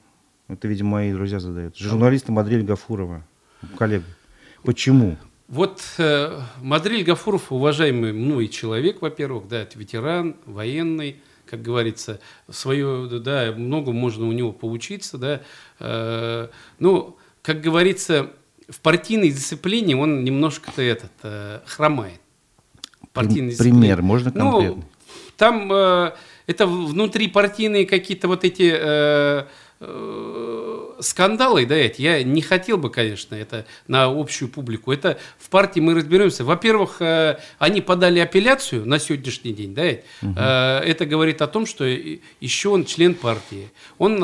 Это, 0.48 0.68
видимо, 0.68 0.92
мои 0.92 1.12
друзья 1.14 1.40
задают. 1.40 1.78
Журналиста 1.78 2.32
Мадриль 2.32 2.64
Гафурова, 2.64 3.24
коллега. 3.78 4.06
Почему? 4.64 5.18
Вот 5.54 5.84
э, 6.00 6.42
Мадриль 6.64 7.04
Гафуров, 7.04 7.52
уважаемый 7.52 8.12
мной 8.12 8.48
человек, 8.48 9.04
во-первых, 9.04 9.48
да, 9.48 9.62
это 9.62 9.78
ветеран, 9.78 10.36
военный, 10.48 11.18
как 11.46 11.62
говорится, 11.62 12.20
свое, 12.50 13.08
да, 13.20 13.54
много 13.56 13.92
можно 13.92 14.28
у 14.28 14.32
него 14.32 14.52
поучиться, 14.52 15.20
да. 15.20 15.42
Э, 15.80 16.48
ну, 16.80 17.18
как 17.44 17.62
говорится, 17.62 18.32
в 18.68 18.80
партийной 18.80 19.30
дисциплине 19.30 19.96
он 19.96 20.24
немножко-то 20.24 20.82
этот, 20.82 21.12
э, 21.22 21.60
хромает. 21.68 22.20
Партийной 23.14 23.56
Пример, 23.56 24.02
можно 24.02 24.32
ну, 24.34 24.52
конкретно? 24.54 24.76
Ну, 24.78 24.84
там 25.38 25.72
э, 25.72 26.14
это 26.48 26.66
внутрипартийные 26.66 27.86
какие-то 27.86 28.28
вот 28.28 28.44
эти... 28.44 28.74
Э, 28.76 29.46
Э, 29.86 30.73
скандалы, 31.04 31.66
да, 31.66 31.76
я 31.76 32.24
не 32.24 32.42
хотел 32.42 32.78
бы, 32.78 32.90
конечно, 32.90 33.36
это 33.36 33.66
на 33.88 34.06
общую 34.06 34.50
публику. 34.50 34.92
Это 34.92 35.18
в 35.38 35.50
партии 35.50 35.80
мы 35.80 35.94
разберемся. 35.94 36.44
Во-первых, 36.44 37.02
э, 37.02 37.38
они 37.60 37.82
подали 37.82 38.20
апелляцию 38.20 38.86
на 38.88 39.00
сегодняшний 39.00 39.54
день, 39.54 39.76
да, 39.76 39.84
угу. 40.22 40.40
это 40.40 41.06
говорит 41.06 41.42
о 41.42 41.48
том, 41.48 41.66
что 41.66 41.86
еще 41.86 42.70
он 42.70 42.86
член 42.86 43.14
партии. 43.16 43.70
Он 43.98 44.18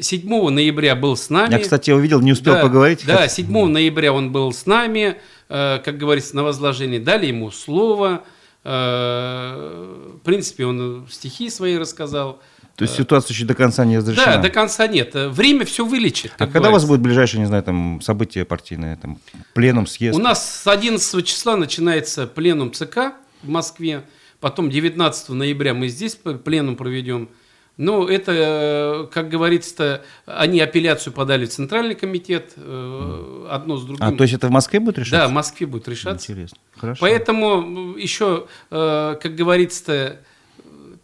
7 0.00 0.48
ноября 0.50 0.94
был 0.94 1.16
с 1.16 1.30
нами. 1.30 1.52
Я, 1.52 1.58
кстати, 1.58 1.90
увидел, 1.90 2.20
не 2.20 2.32
успел 2.32 2.54
да, 2.54 2.62
поговорить. 2.62 3.04
Да, 3.06 3.28
7 3.28 3.66
ноября 3.66 4.12
он 4.12 4.32
был 4.32 4.52
с 4.52 4.66
нами, 4.66 5.16
как 5.48 5.98
говорится, 5.98 6.36
на 6.36 6.44
возложении. 6.44 6.98
Дали 6.98 7.26
ему 7.26 7.50
слово. 7.50 8.22
В 8.64 10.18
принципе, 10.24 10.66
он 10.66 11.06
стихи 11.10 11.50
свои 11.50 11.76
рассказал. 11.76 12.40
То 12.76 12.84
есть 12.84 12.94
ситуация 12.94 13.32
еще 13.32 13.46
до 13.46 13.54
конца 13.54 13.84
не 13.84 13.98
разрешена? 13.98 14.36
Да, 14.36 14.42
до 14.42 14.50
конца 14.50 14.86
нет. 14.86 15.14
Время 15.14 15.64
все 15.64 15.84
вылечит. 15.84 16.32
А 16.38 16.46
когда 16.46 16.68
у 16.68 16.72
вас 16.72 16.84
будет 16.84 17.00
ближайшее, 17.00 17.40
не 17.40 17.46
знаю, 17.46 17.62
там, 17.62 18.00
событие 18.02 18.44
партийное, 18.44 18.96
там, 18.96 19.18
пленум, 19.54 19.86
съезд? 19.86 20.18
У 20.18 20.22
нас 20.22 20.62
с 20.62 20.66
11 20.66 21.26
числа 21.26 21.56
начинается 21.56 22.26
пленум 22.26 22.72
ЦК 22.72 23.14
в 23.42 23.48
Москве, 23.48 24.02
потом 24.40 24.68
19 24.68 25.30
ноября 25.30 25.72
мы 25.72 25.88
здесь 25.88 26.16
пленум 26.16 26.76
проведем. 26.76 27.30
Ну, 27.78 28.06
это, 28.06 29.08
как 29.12 29.28
говорится, 29.28 30.02
они 30.24 30.60
апелляцию 30.60 31.12
подали 31.12 31.44
в 31.44 31.50
Центральный 31.50 31.94
комитет, 31.94 32.54
э, 32.56 33.46
одно 33.50 33.76
с 33.76 33.84
другим. 33.84 34.02
А, 34.02 34.12
то 34.12 34.22
есть 34.22 34.32
это 34.32 34.48
в 34.48 34.50
Москве 34.50 34.80
будет 34.80 34.98
решаться? 34.98 35.18
Да, 35.18 35.28
в 35.28 35.32
Москве 35.32 35.66
будет 35.66 35.86
решаться. 35.86 36.32
Интересно. 36.32 36.56
Хорошо. 36.74 36.98
Поэтому 37.02 37.94
еще, 37.96 38.46
э, 38.70 39.16
как 39.20 39.34
говорится, 39.34 40.20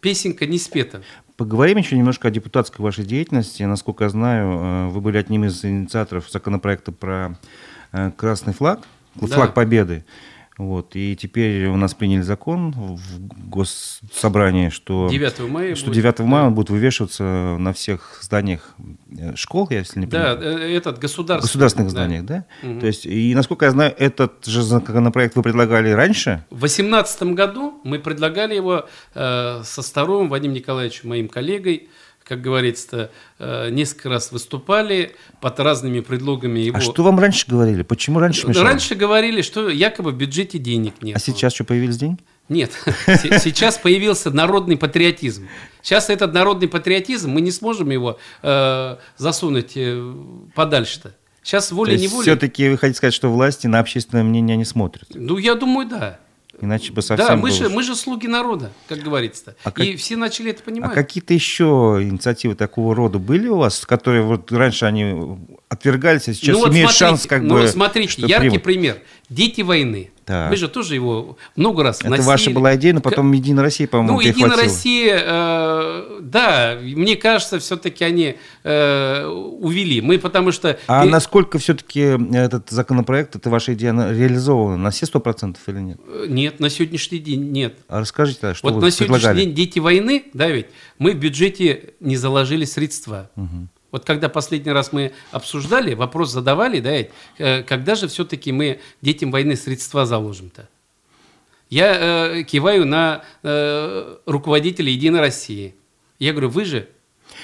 песенка 0.03 0.45
не 0.45 0.59
спета. 0.59 1.01
Поговорим 1.37 1.77
еще 1.77 1.97
немножко 1.97 2.27
о 2.27 2.31
депутатской 2.31 2.83
вашей 2.83 3.05
деятельности. 3.05 3.63
Насколько 3.63 4.03
я 4.03 4.09
знаю, 4.09 4.51
э, 4.51 4.87
вы 4.89 5.01
были 5.01 5.17
одним 5.17 5.45
из 5.45 5.63
инициаторов 5.65 6.29
законопроекта 6.29 6.91
про 6.91 7.39
э, 7.93 8.11
красный 8.15 8.53
флаг, 8.53 8.81
флаг 9.15 9.47
да. 9.49 9.53
Победы. 9.53 10.05
Вот, 10.57 10.95
и 10.95 11.15
теперь 11.15 11.65
у 11.65 11.77
нас 11.77 11.95
приняли 11.95 12.21
закон 12.21 12.71
в 12.71 13.49
госсобрании, 13.49 14.69
что 14.69 15.07
9 15.09 15.49
мая, 15.49 15.75
что 15.75 15.91
9 15.91 16.17
будет, 16.17 16.27
мая 16.27 16.45
он 16.45 16.53
будет 16.53 16.69
вывешиваться 16.69 17.23
на 17.57 17.73
всех 17.73 18.19
зданиях 18.21 18.75
э, 19.17 19.35
школ, 19.35 19.67
я 19.71 19.79
если 19.79 19.99
не 19.99 20.05
понимаю. 20.05 20.37
Да, 20.37 20.45
э, 20.45 20.75
этот 20.75 20.99
государственный. 20.99 21.47
Государственных 21.47 21.87
да. 21.87 21.91
зданиях, 21.91 22.25
да? 22.25 22.45
Угу. 22.61 22.79
То 22.81 22.85
есть, 22.85 23.07
и 23.07 23.33
насколько 23.33 23.65
я 23.65 23.71
знаю, 23.71 23.95
этот 23.97 24.45
же 24.45 24.61
законопроект 24.61 25.35
вы 25.35 25.41
предлагали 25.41 25.89
раньше? 25.89 26.45
В 26.51 26.59
2018 26.59 27.23
году 27.33 27.81
мы 27.83 27.97
предлагали 27.97 28.53
его 28.53 28.87
э, 29.15 29.61
со 29.63 29.81
Старовым 29.81 30.29
Вадимом 30.29 30.55
Николаевичем, 30.55 31.09
моим 31.09 31.29
коллегой, 31.29 31.89
как 32.23 32.41
говорится, 32.41 33.11
э, 33.39 33.69
несколько 33.69 34.09
раз 34.09 34.31
выступали 34.31 35.15
под 35.41 35.59
разными 35.59 35.99
предлогами 35.99 36.59
его. 36.59 36.77
А 36.77 36.81
что 36.81 37.03
вам 37.03 37.19
раньше 37.19 37.45
говорили? 37.47 37.83
Почему 37.83 38.19
раньше 38.19 38.47
мешало? 38.47 38.65
Раньше 38.65 38.95
говорили, 38.95 39.41
что 39.41 39.69
якобы 39.69 40.11
в 40.11 40.15
бюджете 40.15 40.57
денег 40.57 41.01
нет. 41.01 41.17
А 41.17 41.19
сейчас 41.19 41.53
что, 41.53 41.63
появились 41.63 41.97
деньги? 41.97 42.19
Нет, 42.49 42.71
сейчас 43.07 43.77
появился 43.77 44.29
народный 44.29 44.77
патриотизм. 44.77 45.47
Сейчас 45.81 46.09
этот 46.09 46.33
народный 46.33 46.67
патриотизм, 46.67 47.29
мы 47.29 47.41
не 47.41 47.51
сможем 47.51 47.89
его 47.89 48.19
э, 48.41 48.97
засунуть 49.17 49.73
э, 49.75 50.13
подальше-то. 50.53 51.15
Сейчас 51.41 51.71
волей-неволей. 51.71 52.23
Все-таки 52.23 52.69
вы 52.69 52.77
хотите 52.77 52.97
сказать, 52.97 53.13
что 53.13 53.29
власти 53.29 53.67
на 53.67 53.79
общественное 53.79 54.23
мнение 54.23 54.55
не 54.55 54.65
смотрят? 54.65 55.09
Ну, 55.13 55.37
я 55.37 55.55
думаю, 55.55 55.87
да. 55.87 56.19
Иначе 56.63 56.93
бы 56.93 57.01
совсем 57.01 57.27
Да, 57.27 57.35
мы 57.35 57.51
же, 57.51 57.67
мы 57.67 57.83
же 57.83 57.93
слуги 57.93 58.27
народа, 58.27 58.71
как 58.87 58.99
говорится. 58.99 59.57
А 59.65 59.69
и 59.81 59.91
как... 59.91 59.99
все 59.99 60.15
начали 60.15 60.51
это 60.51 60.63
понимать. 60.63 60.91
А 60.91 60.93
какие-то 60.93 61.33
еще 61.33 61.99
инициативы 62.01 62.55
такого 62.55 62.95
рода 62.95 63.19
были 63.19 63.49
у 63.49 63.57
вас, 63.57 63.85
которые 63.85 64.23
вот 64.23 64.49
раньше 64.49 64.85
они 64.85 65.37
отвергались, 65.73 66.27
а 66.27 66.33
сейчас 66.33 66.55
ну, 66.55 66.59
вот 66.59 66.71
имеют 66.71 66.91
смотрите, 66.91 67.05
шанс 67.05 67.25
как 67.25 67.41
ну, 67.41 67.55
бы... 67.55 67.67
смотрите, 67.67 68.21
яркий 68.21 68.59
примут. 68.59 68.63
пример. 68.63 68.97
Дети 69.29 69.61
войны. 69.61 70.11
Так. 70.25 70.51
Мы 70.51 70.55
же 70.55 70.69
тоже 70.69 70.95
его 70.95 71.37
много 71.55 71.83
раз 71.83 71.99
Это 71.99 72.07
вносили. 72.07 72.27
ваша 72.27 72.49
была 72.51 72.75
идея, 72.75 72.93
но 72.93 73.01
потом 73.01 73.31
Единая 73.33 73.63
Россия, 73.63 73.87
по-моему, 73.87 74.13
Ну, 74.13 74.19
Единая 74.21 74.55
Россия, 74.55 75.21
э, 75.21 76.19
да, 76.21 76.77
мне 76.81 77.17
кажется, 77.17 77.59
все-таки 77.59 78.05
они 78.05 78.37
э, 78.63 79.25
увели. 79.25 79.99
Мы 79.99 80.19
потому 80.19 80.51
что... 80.53 80.79
А 80.87 81.05
и... 81.05 81.09
насколько 81.09 81.59
все-таки 81.59 82.17
этот 82.33 82.69
законопроект, 82.69 83.35
эта 83.35 83.49
ваша 83.49 83.73
идея 83.73 83.91
реализована? 83.91 84.77
На 84.77 84.91
все 84.91 85.05
сто 85.07 85.19
процентов 85.19 85.61
или 85.67 85.79
нет? 85.79 85.99
Э, 86.07 86.25
нет, 86.29 86.59
на 86.61 86.69
сегодняшний 86.69 87.19
день 87.19 87.51
нет. 87.51 87.75
А 87.89 87.99
расскажите, 87.99 88.53
что 88.53 88.67
вот 88.69 88.75
вы 88.75 88.81
на 88.81 88.91
сегодняшний 88.91 89.45
день 89.45 89.53
дети 89.53 89.79
войны, 89.79 90.25
да 90.33 90.47
ведь, 90.47 90.67
мы 90.99 91.11
в 91.11 91.17
бюджете 91.17 91.95
не 91.99 92.15
заложили 92.15 92.63
средства. 92.63 93.29
Угу. 93.35 93.67
Вот 93.93 94.05
когда 94.05 94.27
последний 94.27 94.71
раз 94.71 94.91
мы 94.91 95.13
обсуждали, 95.29 95.93
вопрос 95.93 96.31
задавали, 96.31 96.79
да, 96.79 97.05
э, 97.37 97.61
когда 97.61 97.93
же 97.93 98.07
все-таки 98.07 98.51
мы 98.51 98.79
детям 99.03 99.29
войны 99.29 99.55
средства 99.55 100.07
заложим-то? 100.07 100.67
Я 101.69 101.95
э, 102.39 102.43
киваю 102.43 102.87
на 102.87 103.23
э, 103.43 104.17
руководителя 104.25 104.91
Единой 104.91 105.19
России. 105.19 105.75
Я 106.17 106.31
говорю, 106.31 106.49
вы 106.49 106.65
же 106.65 106.89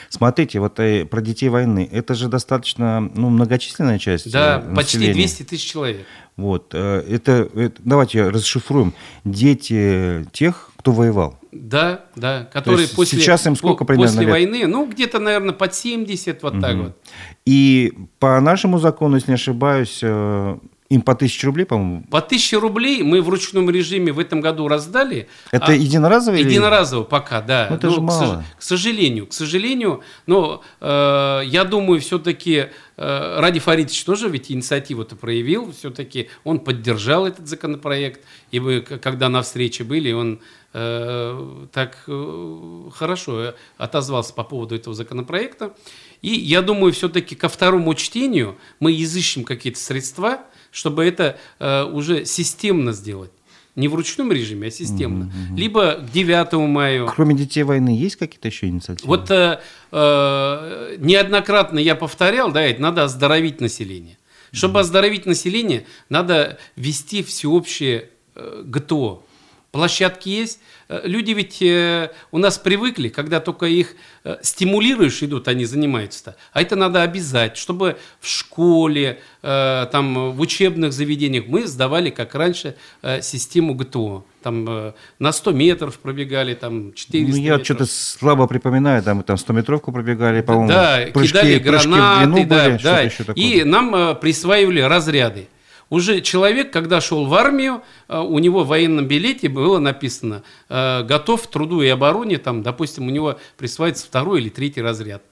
Смотрите, 0.10 0.60
вот 0.60 0.80
э, 0.80 1.06
про 1.06 1.22
детей 1.22 1.50
войны, 1.50 1.88
это 1.92 2.16
же 2.16 2.28
достаточно 2.28 3.00
ну, 3.00 3.30
многочисленная 3.30 4.00
часть 4.00 4.32
Да, 4.32 4.64
э, 4.66 4.76
почти 4.76 5.14
200 5.14 5.44
тысяч 5.44 5.70
человек. 5.70 6.06
Вот, 6.36 6.74
э, 6.74 7.04
это, 7.08 7.48
это, 7.54 7.80
давайте 7.84 8.30
расшифруем. 8.30 8.96
Дети 9.24 10.26
тех, 10.32 10.72
кто 10.78 10.94
воевал. 10.94 11.38
Да, 11.52 12.06
да, 12.16 12.48
которые 12.54 12.88
после, 12.88 13.20
сейчас 13.20 13.48
им 13.48 13.56
сколько 13.56 13.84
примерно 13.84 14.08
после 14.08 14.22
лет? 14.22 14.30
войны, 14.30 14.68
ну, 14.68 14.86
где-то, 14.86 15.18
наверное, 15.20 15.54
под 15.54 15.74
70, 15.74 16.44
вот 16.44 16.54
угу. 16.54 16.62
так 16.62 16.76
вот. 16.76 16.98
И 17.46 17.94
по 18.20 18.40
нашему 18.40 18.78
закону, 18.78 19.16
если 19.16 19.32
не 19.32 19.36
ошибаюсь, 19.36 20.00
э, 20.04 20.58
им 20.89 21.02
по 21.02 21.13
тысяче 21.13 21.45
рублей, 21.47 21.65
по-моему? 21.65 22.04
По 22.10 22.19
тысяче 22.19 22.58
рублей 22.58 23.04
мы 23.04 23.21
в 23.21 23.30
ручном 23.30 23.69
режиме 23.69 24.12
в 24.12 24.19
этом 24.19 24.41
году 24.41 24.67
раздали. 24.67 25.28
Это 25.52 25.67
а 25.67 25.73
единоразово? 25.73 26.36
Единоразово 26.36 27.04
или... 27.04 27.10
пока, 27.10 27.41
да. 27.41 27.67
Ну, 27.69 27.75
это 27.75 27.88
ну, 27.88 27.93
же 27.93 28.02
мало. 28.02 28.43
К, 28.58 28.62
сожалению, 28.62 29.28
к 29.28 29.34
сожалению, 29.34 30.02
но 30.25 30.63
э, 30.82 31.41
я 31.45 31.63
думаю, 31.63 32.02
все-таки 32.02 32.69
э, 32.97 33.39
Ради 33.39 33.60
Фаридович 33.60 34.04
тоже 34.04 34.30
ведь 34.30 34.52
инициативу-то 34.52 35.15
проявил, 35.15 35.71
все-таки 35.78 36.30
он 36.43 36.60
поддержал 36.60 37.28
этот 37.28 37.47
законопроект, 37.47 38.21
и 38.49 38.60
вы, 38.60 38.82
когда 38.82 39.30
на 39.30 39.43
встрече 39.43 39.84
были, 39.84 40.12
он 40.12 40.39
Э, 40.71 41.65
так 41.71 42.04
э, 42.06 42.89
хорошо 42.93 43.56
отозвался 43.78 44.34
по 44.34 44.43
поводу 44.43 44.75
этого 44.75 44.95
законопроекта. 44.95 45.73
И 46.21 46.30
я 46.30 46.62
думаю, 46.62 46.93
все-таки 46.93 47.36
ко 47.36 47.49
второму 47.49 47.95
чтению 47.95 48.56
мы 48.80 48.93
изыщем 49.02 49.45
какие-то 49.45 49.80
средства, 49.80 50.41
чтобы 50.71 51.05
это 51.05 51.38
э, 51.60 51.84
уже 51.84 52.25
системно 52.25 52.93
сделать. 52.93 53.32
Не 53.75 53.88
в 53.88 53.95
ручном 53.95 54.32
режиме, 54.32 54.67
а 54.67 54.71
системно. 54.71 55.25
Угу, 55.25 55.34
угу. 55.51 55.58
Либо 55.58 55.93
к 55.95 56.12
9 56.12 56.53
мая. 56.67 57.05
Кроме 57.05 57.36
детей 57.36 57.63
войны 57.63 57.89
есть 57.89 58.17
какие-то 58.17 58.47
еще 58.47 58.67
инициативы? 58.67 59.08
Вот 59.08 59.32
э, 59.32 59.60
э, 59.91 60.95
неоднократно 60.99 61.79
я 61.79 61.95
повторял, 61.95 62.51
да, 62.51 62.62
это 62.62 62.82
надо 62.82 63.03
оздоровить 63.03 63.62
население. 63.62 64.17
Чтобы 64.51 64.73
угу. 64.73 64.79
оздоровить 64.79 65.25
население, 65.25 65.86
надо 66.10 66.58
ввести 66.75 67.23
всеобщее 67.23 68.10
э, 68.36 68.63
ГТО, 68.65 69.23
Площадки 69.71 70.29
есть. 70.29 70.60
Э, 70.88 71.01
люди 71.03 71.32
ведь 71.32 71.62
э, 71.62 72.10
у 72.32 72.39
нас 72.39 72.58
привыкли, 72.58 73.10
когда 73.10 73.39
только 73.39 73.67
их 73.67 73.95
э, 74.23 74.38
стимулируешь, 74.41 75.21
идут, 75.21 75.47
они 75.47 75.65
занимаются-то. 75.65 76.36
А 76.53 76.62
это 76.63 76.75
надо 76.75 77.03
обязать, 77.03 77.55
чтобы 77.55 77.97
в 78.19 78.27
школе, 78.27 79.19
там, 79.41 80.32
в 80.32 80.41
учебных 80.41 80.91
заведениях 80.91 81.45
мы 81.47 81.65
сдавали, 81.65 82.10
как 82.10 82.36
раньше, 82.36 82.75
систему 83.21 83.73
ГТО. 83.73 84.25
Там 84.41 84.93
на 85.19 85.32
100 85.32 85.51
метров 85.51 85.99
пробегали, 85.99 86.55
там 86.55 86.93
400 86.93 87.32
Ну, 87.32 87.38
я 87.38 87.51
метров. 87.51 87.65
что-то 87.65 87.86
слабо 87.86 88.47
припоминаю, 88.47 89.01
там, 89.03 89.23
там 89.23 89.38
100-метровку 89.38 89.91
пробегали, 89.93 90.41
по-моему. 90.41 90.67
Да, 90.69 90.99
прыжки, 91.13 91.38
кидали 91.38 91.60
гранаты, 91.60 92.25
прыжки 92.25 92.45
длину 92.45 92.82
да, 92.84 93.03
да. 93.25 93.34
И 93.36 93.63
нам 93.63 94.17
присваивали 94.17 94.82
разряды. 94.82 95.47
Уже 95.89 96.21
человек, 96.21 96.71
когда 96.71 97.02
шел 97.02 97.25
в 97.25 97.34
армию, 97.34 97.82
э, 98.08 98.19
у 98.19 98.38
него 98.39 98.63
в 98.63 98.67
военном 98.67 99.08
билете 99.08 99.49
было 99.49 99.80
написано 99.80 100.43
э, 100.69 101.04
«готов 101.04 101.47
к 101.47 101.52
труду 101.52 101.82
и 101.82 101.88
обороне», 101.88 102.38
там, 102.38 102.62
допустим, 102.62 103.08
у 103.08 103.10
него 103.10 103.39
присваивается 103.58 104.06
второй 104.06 104.41
или 104.41 104.49
третий 104.49 104.82
разряд. 104.82 105.23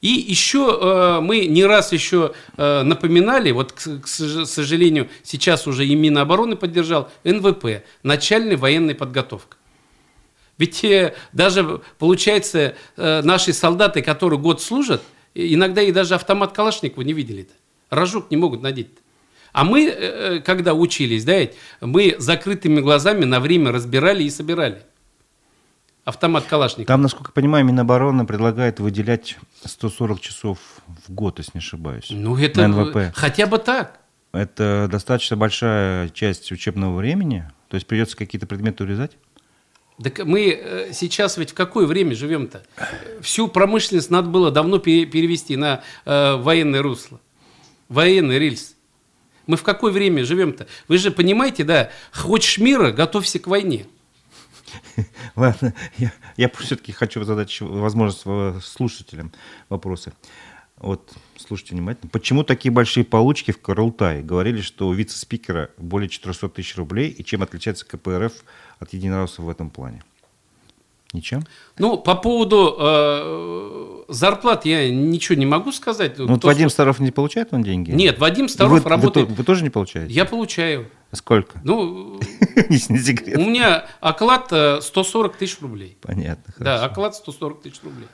И 0.00 0.08
еще 0.08 0.78
э, 0.80 1.20
мы 1.20 1.46
не 1.46 1.64
раз 1.64 1.92
еще 1.92 2.34
напоминали, 2.56 3.52
вот, 3.52 3.72
к, 3.72 4.06
сожалению, 4.06 5.08
сейчас 5.22 5.66
уже 5.66 5.86
и 5.86 5.94
Минобороны 5.94 6.56
поддержал, 6.56 7.10
НВП, 7.24 7.84
начальная 8.02 8.58
военная 8.58 8.94
подготовка. 8.94 9.56
Ведь 10.58 10.84
даже, 11.32 11.80
получается, 11.98 12.76
наши 12.96 13.52
солдаты, 13.52 14.02
которые 14.02 14.38
год 14.38 14.62
служат, 14.62 15.02
иногда 15.34 15.82
и 15.82 15.90
даже 15.90 16.14
автомат 16.14 16.52
Калашникова 16.52 17.02
не 17.02 17.12
видели-то. 17.12 17.54
Рожок 17.90 18.30
не 18.30 18.36
могут 18.36 18.62
надеть. 18.62 18.90
А 19.54 19.62
мы, 19.62 19.86
э, 19.86 19.92
э, 19.92 20.40
когда 20.40 20.74
учились, 20.74 21.24
да, 21.24 21.38
мы 21.80 22.16
закрытыми 22.18 22.80
глазами 22.80 23.24
на 23.24 23.38
время 23.38 23.70
разбирали 23.70 24.24
и 24.24 24.30
собирали. 24.30 24.82
Автомат 26.04 26.44
Калашников. 26.46 26.88
Там, 26.88 27.02
насколько 27.02 27.28
я 27.30 27.32
понимаю, 27.32 27.64
Минобороны 27.64 28.26
предлагает 28.26 28.80
выделять 28.80 29.38
140 29.64 30.20
часов 30.20 30.58
в 31.06 31.12
год, 31.12 31.38
если 31.38 31.52
не 31.54 31.60
ошибаюсь. 31.60 32.08
Ну, 32.10 32.36
это 32.36 32.66
на 32.66 32.84
НВП. 32.84 33.14
хотя 33.14 33.46
бы 33.46 33.58
так. 33.58 34.00
Это 34.32 34.88
достаточно 34.90 35.36
большая 35.36 36.08
часть 36.08 36.50
учебного 36.50 36.96
времени. 36.96 37.48
То 37.68 37.76
есть 37.76 37.86
придется 37.86 38.16
какие-то 38.16 38.48
предметы 38.48 38.82
урезать? 38.82 39.12
Так 40.02 40.18
мы 40.24 40.50
э, 40.50 40.92
сейчас 40.92 41.36
ведь 41.36 41.52
в 41.52 41.54
какое 41.54 41.86
время 41.86 42.16
живем-то? 42.16 42.64
Всю 43.20 43.46
промышленность 43.46 44.10
надо 44.10 44.28
было 44.28 44.50
давно 44.50 44.78
перевести 44.78 45.54
на 45.56 45.84
военное 46.04 46.82
русло, 46.82 47.20
военный 47.88 48.40
рельс. 48.40 48.73
Мы 49.46 49.56
в 49.56 49.62
какое 49.62 49.92
время 49.92 50.24
живем-то? 50.24 50.66
Вы 50.88 50.98
же 50.98 51.10
понимаете, 51.10 51.64
да, 51.64 51.90
хочешь 52.12 52.58
мира, 52.58 52.92
готовься 52.92 53.38
к 53.38 53.46
войне. 53.46 53.86
Ладно, 55.36 55.74
я, 55.98 56.12
я 56.36 56.48
все-таки 56.48 56.92
хочу 56.92 57.22
задать 57.24 57.60
возможность 57.60 58.24
слушателям 58.64 59.32
вопросы. 59.68 60.12
Вот, 60.76 61.12
слушайте 61.36 61.74
внимательно. 61.74 62.10
Почему 62.10 62.42
такие 62.42 62.72
большие 62.72 63.04
получки 63.04 63.52
в 63.52 63.60
Карултае? 63.60 64.22
Говорили, 64.22 64.60
что 64.60 64.88
у 64.88 64.92
вице-спикера 64.92 65.70
более 65.78 66.08
400 66.08 66.48
тысяч 66.48 66.76
рублей, 66.76 67.10
и 67.10 67.24
чем 67.24 67.42
отличается 67.42 67.86
КПРФ 67.86 68.32
от 68.80 68.92
единороссов 68.92 69.44
в 69.44 69.48
этом 69.48 69.70
плане? 69.70 70.02
Ничем? 71.14 71.44
Ну, 71.78 71.96
по 71.96 72.16
поводу 72.16 72.76
э, 72.76 74.02
зарплат 74.08 74.64
я 74.64 74.90
ничего 74.90 75.38
не 75.38 75.46
могу 75.46 75.70
сказать. 75.70 76.18
Ну, 76.18 76.26
вот 76.26 76.42
Вадим 76.42 76.68
Старов 76.68 76.98
не 76.98 77.12
получает 77.12 77.52
он 77.52 77.62
деньги? 77.62 77.92
Нет, 77.92 78.18
Вадим 78.18 78.48
Старов 78.48 78.82
вы, 78.82 78.90
работает... 78.90 79.28
Вы, 79.28 79.34
вы 79.36 79.44
тоже 79.44 79.62
не 79.62 79.70
получаете? 79.70 80.12
Я 80.12 80.24
получаю. 80.24 80.90
Сколько? 81.12 81.60
Ну, 81.62 82.20
не 82.68 82.78
секрет. 82.78 83.38
У 83.38 83.42
меня 83.42 83.86
оклад 84.00 84.46
140 84.82 85.34
э, 85.34 85.38
тысяч 85.38 85.60
рублей. 85.60 85.96
Понятно, 86.02 86.52
хорошо. 86.52 86.64
Да, 86.64 86.84
оклад 86.84 87.14
140 87.14 87.62
тысяч 87.62 87.80
рублей. 87.84 88.08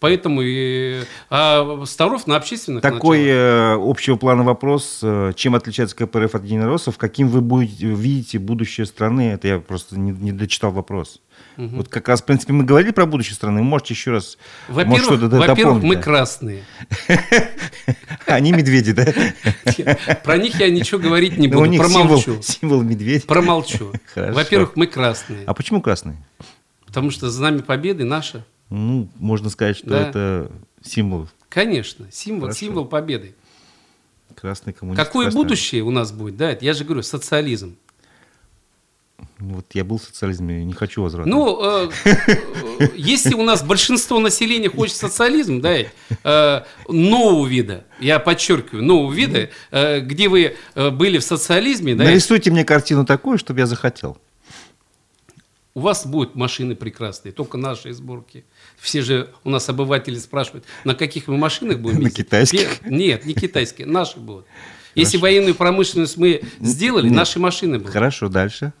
Поэтому 0.00 0.42
и 0.42 1.02
а 1.30 1.84
Старов 1.86 2.26
на 2.26 2.36
общественных 2.36 2.82
Такой 2.82 3.24
э, 3.26 3.74
общего 3.74 4.16
плана 4.16 4.42
вопрос, 4.42 5.00
э, 5.02 5.32
чем 5.36 5.54
отличается 5.54 5.96
КПРФ 5.96 6.34
от 6.34 6.44
единороссов, 6.44 6.98
каким 6.98 7.28
вы 7.28 7.40
будете, 7.40 7.86
видите 7.86 8.38
будущее 8.38 8.86
страны, 8.86 9.32
это 9.32 9.48
я 9.48 9.58
просто 9.58 9.98
не, 9.98 10.12
не 10.12 10.32
дочитал 10.32 10.72
вопрос. 10.72 11.20
Угу. 11.56 11.76
Вот 11.76 11.88
как 11.88 12.08
раз, 12.08 12.22
в 12.22 12.24
принципе, 12.24 12.52
мы 12.52 12.64
говорили 12.64 12.92
про 12.92 13.04
будущее 13.04 13.34
страны, 13.34 13.62
можете 13.62 13.94
еще 13.94 14.12
раз 14.12 14.38
Во-первых, 14.68 15.32
во-первых 15.32 15.82
мы 15.82 15.96
красные. 15.96 16.62
Они 18.26 18.52
медведи, 18.52 18.92
да? 18.92 19.06
Про 20.24 20.38
них 20.38 20.60
я 20.60 20.70
ничего 20.70 21.00
говорить 21.00 21.36
не 21.36 21.48
буду, 21.48 21.76
промолчу. 21.76 22.40
Символ 22.42 22.82
медведя. 22.82 23.26
Промолчу. 23.26 23.92
Во-первых, 24.14 24.76
мы 24.76 24.86
красные. 24.86 25.44
А 25.46 25.54
почему 25.54 25.80
красные? 25.80 26.16
Потому 26.86 27.10
что 27.10 27.28
знамя 27.28 27.62
победы 27.62 28.04
наше. 28.04 28.44
Ну, 28.70 29.08
можно 29.16 29.50
сказать, 29.50 29.76
что 29.76 29.88
да. 29.88 30.08
это 30.08 30.52
символ. 30.82 31.28
Конечно, 31.48 32.06
символ, 32.10 32.52
символ 32.52 32.84
победы. 32.84 33.34
Красный 34.34 34.72
коммунист. 34.72 35.02
Какое 35.02 35.26
красный. 35.26 35.42
будущее 35.42 35.82
у 35.82 35.90
нас 35.90 36.12
будет, 36.12 36.36
да? 36.36 36.56
Я 36.60 36.74
же 36.74 36.84
говорю, 36.84 37.02
социализм. 37.02 37.76
Вот 39.38 39.66
я 39.74 39.84
был 39.84 39.98
в 39.98 40.04
социализме, 40.04 40.64
не 40.64 40.72
хочу 40.72 41.02
возврата. 41.02 41.28
Ну, 41.28 41.58
э, 41.60 41.90
если 42.96 43.34
у 43.34 43.42
нас 43.42 43.62
большинство 43.64 44.20
населения 44.20 44.68
хочет 44.68 44.96
социализм, 44.96 45.60
да, 45.60 45.76
э, 45.76 46.62
нового 46.88 47.46
вида, 47.46 47.84
я 48.00 48.18
подчеркиваю, 48.20 48.84
нового 48.84 49.12
вида, 49.12 49.50
э, 49.70 50.00
где 50.00 50.28
вы 50.28 50.56
э, 50.74 50.90
были 50.90 51.18
в 51.18 51.24
социализме, 51.24 51.94
да. 51.94 52.04
Нарисуйте 52.04 52.50
мне 52.50 52.64
картину 52.64 53.04
такую, 53.04 53.38
чтобы 53.38 53.60
я 53.60 53.66
захотел. 53.66 54.18
У 55.74 55.80
вас 55.80 56.06
будут 56.06 56.34
машины 56.34 56.74
прекрасные, 56.74 57.32
только 57.32 57.56
наши 57.56 57.92
сборки. 57.92 58.44
Все 58.80 59.02
же 59.02 59.30
у 59.44 59.50
нас 59.50 59.68
обыватели 59.68 60.16
спрашивают, 60.18 60.64
на 60.84 60.94
каких 60.94 61.28
мы 61.28 61.36
машинах 61.36 61.78
будем 61.78 62.00
ездить? 62.00 62.18
На 62.18 62.24
китайских? 62.24 62.86
Нет, 62.86 63.24
не 63.24 63.34
китайские, 63.34 63.86
наши 63.88 64.18
будут. 64.18 64.46
Если 64.94 65.16
военную 65.16 65.54
промышленность 65.54 66.16
мы 66.16 66.42
сделали, 66.60 67.08
наши 67.08 67.38
машины 67.38 67.78
будут. 67.78 67.92
Хорошо, 67.92 68.28
дальше. 68.28 68.72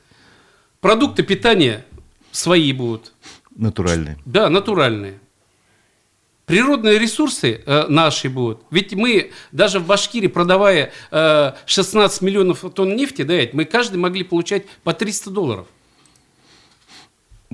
Продукты 0.80 1.22
питания 1.22 1.84
свои 2.32 2.72
будут. 2.72 3.12
Натуральные. 3.54 4.18
Да, 4.24 4.48
натуральные. 4.48 5.20
Природные 6.46 6.98
ресурсы 6.98 7.60
э, 7.66 7.86
наши 7.88 8.30
будут. 8.30 8.62
Ведь 8.70 8.94
мы 8.94 9.32
даже 9.52 9.80
в 9.80 9.86
Башкирии, 9.86 10.28
продавая 10.28 10.92
э, 11.10 11.52
16 11.66 12.22
миллионов 12.22 12.64
тонн 12.74 12.96
нефти, 12.96 13.22
да, 13.22 13.34
мы 13.52 13.66
каждый 13.66 13.98
могли 13.98 14.24
получать 14.24 14.64
по 14.82 14.94
300 14.94 15.30
долларов. 15.30 15.66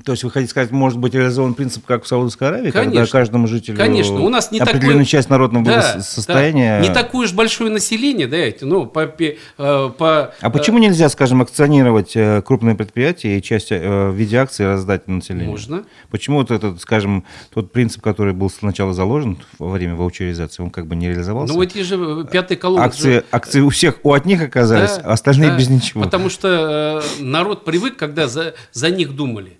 То 0.02 0.10
есть 0.10 0.24
вы 0.24 0.30
хотите 0.32 0.50
сказать, 0.50 0.72
может 0.72 0.98
быть 0.98 1.14
реализован 1.14 1.54
принцип, 1.54 1.86
как 1.86 2.02
в 2.02 2.08
Саудовской 2.08 2.48
Аравии, 2.48 2.72
Конечно. 2.72 2.92
когда 2.92 3.06
каждому 3.06 3.46
жителю 3.46 3.76
Конечно. 3.76 4.20
У 4.22 4.28
нас 4.28 4.50
не 4.50 4.58
определенную 4.58 5.04
такое... 5.04 5.04
часть 5.04 5.30
народного 5.30 5.64
да, 5.64 6.00
состояния... 6.00 6.80
Да. 6.80 6.88
Не 6.88 6.92
такое 6.92 7.26
уж 7.26 7.32
большое 7.32 7.70
население, 7.70 8.26
да, 8.26 8.36
эти, 8.36 8.64
ну, 8.64 8.86
по, 8.86 9.02
э, 9.02 9.36
по... 9.56 10.34
А 10.40 10.50
почему 10.50 10.78
нельзя, 10.78 11.08
скажем, 11.08 11.42
акционировать 11.42 12.16
э, 12.16 12.42
крупные 12.42 12.74
предприятия 12.74 13.38
и 13.38 13.42
часть 13.42 13.70
э, 13.70 14.08
в 14.08 14.14
виде 14.14 14.36
акций 14.36 14.66
раздать 14.66 15.06
населению? 15.06 15.50
Можно. 15.50 15.84
Почему 16.10 16.38
вот 16.38 16.50
этот, 16.50 16.80
скажем, 16.80 17.22
тот 17.52 17.70
принцип, 17.70 18.02
который 18.02 18.32
был 18.32 18.50
сначала 18.50 18.92
заложен 18.94 19.38
во 19.60 19.70
время 19.70 19.94
ваучеризации, 19.94 20.64
он 20.64 20.70
как 20.70 20.88
бы 20.88 20.96
не 20.96 21.06
реализовался? 21.06 21.54
Ну, 21.54 21.62
эти 21.62 21.82
же 21.82 22.26
пятый 22.32 22.56
колонн... 22.56 22.82
Акции, 22.82 23.12
же... 23.12 23.24
акции 23.30 23.60
у 23.60 23.68
всех, 23.68 24.00
у 24.02 24.12
одних 24.12 24.42
оказались, 24.42 24.96
да, 24.96 25.02
а 25.04 25.12
остальные 25.12 25.50
да, 25.50 25.56
без 25.56 25.68
ничего. 25.68 26.02
Потому 26.02 26.30
что 26.30 27.00
э, 27.20 27.22
народ 27.22 27.64
привык, 27.64 27.96
когда 27.96 28.26
за, 28.26 28.54
за 28.72 28.90
них 28.90 29.14
думали. 29.14 29.58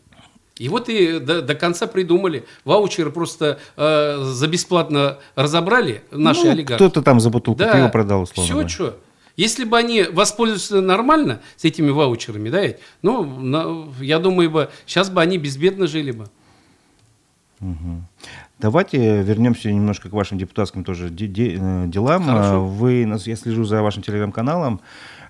И 0.57 0.69
вот 0.69 0.89
и 0.89 1.19
до, 1.19 1.43
до 1.43 1.55
конца 1.55 1.87
придумали. 1.87 2.45
Ваучеры 2.65 3.11
просто 3.11 3.59
э, 3.77 4.23
за 4.23 4.47
бесплатно 4.47 5.19
разобрали 5.35 6.05
наши 6.13 6.45
ну, 6.45 6.51
олигархи. 6.53 6.77
Кто-то 6.77 7.03
там 7.03 7.19
за 7.19 7.31
бутылку 7.31 7.59
да, 7.59 7.73
пива 7.73 7.89
продал, 7.89 8.23
условно. 8.23 8.67
Все, 8.67 8.69
что. 8.69 8.99
Если 9.37 9.65
бы 9.65 9.77
они 9.77 10.05
воспользовались 10.05 10.71
нормально 10.71 11.41
с 11.57 11.65
этими 11.65 11.91
ваучерами, 11.91 12.51
да, 12.51 12.63
ну, 13.03 13.25
на, 13.25 13.93
я 14.01 14.21
думаю, 14.21 14.49
бы, 14.49 14.71
сейчас 14.87 15.11
бы 15.11 15.21
они 15.21 15.39
безбедно 15.39 15.89
жили 15.89 16.13
бы. 16.13 16.29
Угу. 17.61 18.03
Давайте 18.61 19.23
вернемся 19.23 19.73
немножко 19.73 20.09
к 20.09 20.13
вашим 20.13 20.39
депутатским 20.39 20.85
тоже 20.85 21.11
де- 21.11 21.27
де- 21.27 21.59
э, 21.61 21.85
делам. 21.89 22.25
Хорошо. 22.25 22.65
Вы, 22.65 23.09
я 23.25 23.37
слежу 23.37 23.65
за 23.65 23.83
вашим 23.83 24.03
телеграм-каналом. 24.03 24.81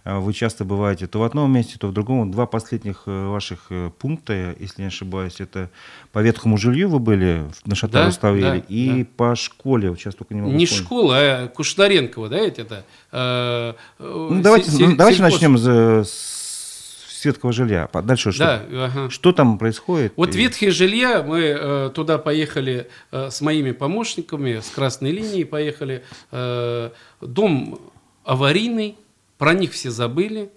Э, 0.05 0.19
вы 0.19 0.33
часто 0.33 0.65
бываете 0.65 1.07
то 1.07 1.21
в 1.21 1.23
одном 1.23 1.53
месте, 1.53 1.77
то 1.79 1.89
в 1.89 1.93
другом. 1.93 2.31
Два 2.31 2.47
последних 2.47 3.03
э, 3.07 3.27
ваших 3.27 3.67
э, 3.71 3.91
пункта, 3.99 4.55
если 4.59 4.83
не 4.83 4.89
ошибаюсь, 4.89 5.41
это 5.41 5.71
по 6.13 6.21
ветхому 6.21 6.57
жилью 6.59 6.89
вы 6.89 6.99
были 6.99 7.45
на 7.65 7.75
Шатару 7.75 8.13
да, 8.21 8.33
да, 8.33 8.57
и 8.69 9.03
да. 9.03 9.09
по 9.17 9.35
школе. 9.35 9.95
Сейчас 9.97 10.15
только 10.15 10.35
не 10.35 10.43
могу 10.43 10.53
Не 10.53 10.67
вспомнить. 10.67 10.87
школа, 10.87 11.17
а 11.19 11.49
Кушнаренкова, 11.49 12.29
да, 12.29 12.39
это? 12.39 12.85
Э, 13.13 13.75
ну, 13.99 14.43
давайте 14.43 14.71
ну, 14.73 14.97
давайте 14.97 15.23
начнем 15.23 15.57
с, 15.57 16.09
с 16.09 17.25
ветхого 17.25 17.53
жилья. 17.53 17.89
Дальше 17.93 18.33
что? 18.33 18.45
Да, 18.45 18.85
ага. 18.85 19.11
Что 19.11 19.33
там 19.33 19.59
происходит? 19.59 20.13
Вот 20.17 20.35
и... 20.35 20.39
ветхие 20.39 20.71
жилья, 20.71 21.23
мы 21.23 21.41
э, 21.41 21.91
туда 21.95 22.19
поехали 22.19 22.89
э, 23.11 23.31
с 23.31 23.41
моими 23.41 23.73
помощниками, 23.73 24.61
с 24.61 24.69
красной 24.69 25.13
линии 25.13 25.45
поехали. 25.45 26.05
Э, 26.31 26.91
дом 27.23 27.79
аварийный, 28.25 28.97
про 29.39 29.55
них 29.55 29.73
все 29.73 29.91
забыли. 29.91 30.51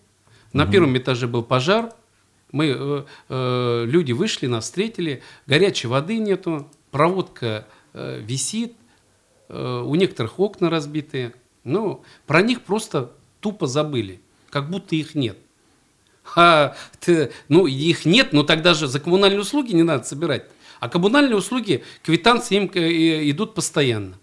На 0.53 0.63
угу. 0.63 0.71
первом 0.71 0.97
этаже 0.97 1.27
был 1.27 1.43
пожар. 1.43 1.93
Мы, 2.51 2.75
э, 2.77 3.03
э, 3.29 3.85
люди 3.85 4.11
вышли, 4.13 4.47
нас 4.47 4.65
встретили. 4.65 5.21
Горячей 5.45 5.87
воды 5.87 6.17
нету, 6.17 6.69
проводка 6.91 7.67
э, 7.93 8.19
висит, 8.21 8.73
э, 9.49 9.83
у 9.85 9.93
некоторых 9.95 10.39
окна 10.39 10.69
разбитые. 10.69 11.33
Ну, 11.63 12.03
про 12.25 12.41
них 12.41 12.61
просто 12.61 13.11
тупо 13.41 13.67
забыли, 13.67 14.21
как 14.49 14.69
будто 14.69 14.95
их 14.95 15.15
нет. 15.15 15.37
А, 16.35 16.75
ты, 16.99 17.31
ну, 17.47 17.67
их 17.67 18.05
нет, 18.05 18.33
но 18.33 18.43
тогда 18.43 18.73
же 18.73 18.87
за 18.87 18.99
коммунальные 18.99 19.41
услуги 19.41 19.73
не 19.73 19.83
надо 19.83 20.03
собирать. 20.03 20.45
А 20.79 20.89
коммунальные 20.89 21.35
услуги, 21.35 21.83
квитанции 22.03 22.55
им 22.55 22.71
э, 22.73 23.29
идут 23.29 23.53
постоянно. 23.53 24.17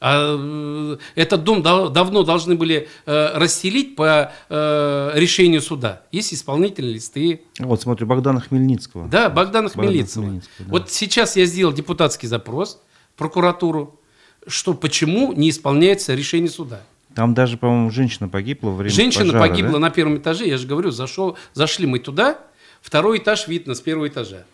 А 0.00 0.36
э, 0.38 0.96
этот 1.16 1.42
дом 1.42 1.62
дав- 1.62 1.92
давно 1.92 2.22
должны 2.22 2.54
были 2.54 2.88
э, 3.06 3.30
расселить 3.34 3.96
по 3.96 4.32
э, 4.48 5.10
решению 5.14 5.60
суда. 5.60 6.02
Есть 6.12 6.32
исполнительные 6.34 6.94
листы. 6.94 7.42
Вот 7.58 7.82
смотрю, 7.82 8.06
Богдана 8.06 8.40
Хмельницкого. 8.40 9.08
Да, 9.08 9.28
Богдана 9.28 9.68
Богдана 9.68 9.68
Хмельницкого. 9.70 10.24
Хмельницкого, 10.24 10.54
да. 10.58 10.64
Вот 10.70 10.90
сейчас 10.90 11.36
я 11.36 11.46
сделал 11.46 11.72
депутатский 11.72 12.28
запрос 12.28 12.80
в 13.14 13.18
прокуратуру, 13.18 14.00
что 14.46 14.74
почему 14.74 15.32
не 15.32 15.50
исполняется 15.50 16.14
решение 16.14 16.50
суда. 16.50 16.80
Там 17.14 17.34
даже, 17.34 17.56
по-моему, 17.56 17.90
женщина 17.90 18.28
погибла 18.28 18.70
во 18.70 18.76
время 18.76 18.94
Женщина 18.94 19.32
пожара, 19.32 19.48
погибла 19.48 19.72
да? 19.72 19.78
на 19.80 19.90
первом 19.90 20.18
этаже, 20.18 20.46
я 20.46 20.56
же 20.56 20.68
говорю, 20.68 20.92
зашел, 20.92 21.36
зашли 21.52 21.86
мы 21.86 21.98
туда, 21.98 22.38
второй 22.80 23.18
этаж 23.18 23.48
видно 23.48 23.74
с 23.74 23.80
первого 23.80 24.06
этажа. 24.06 24.44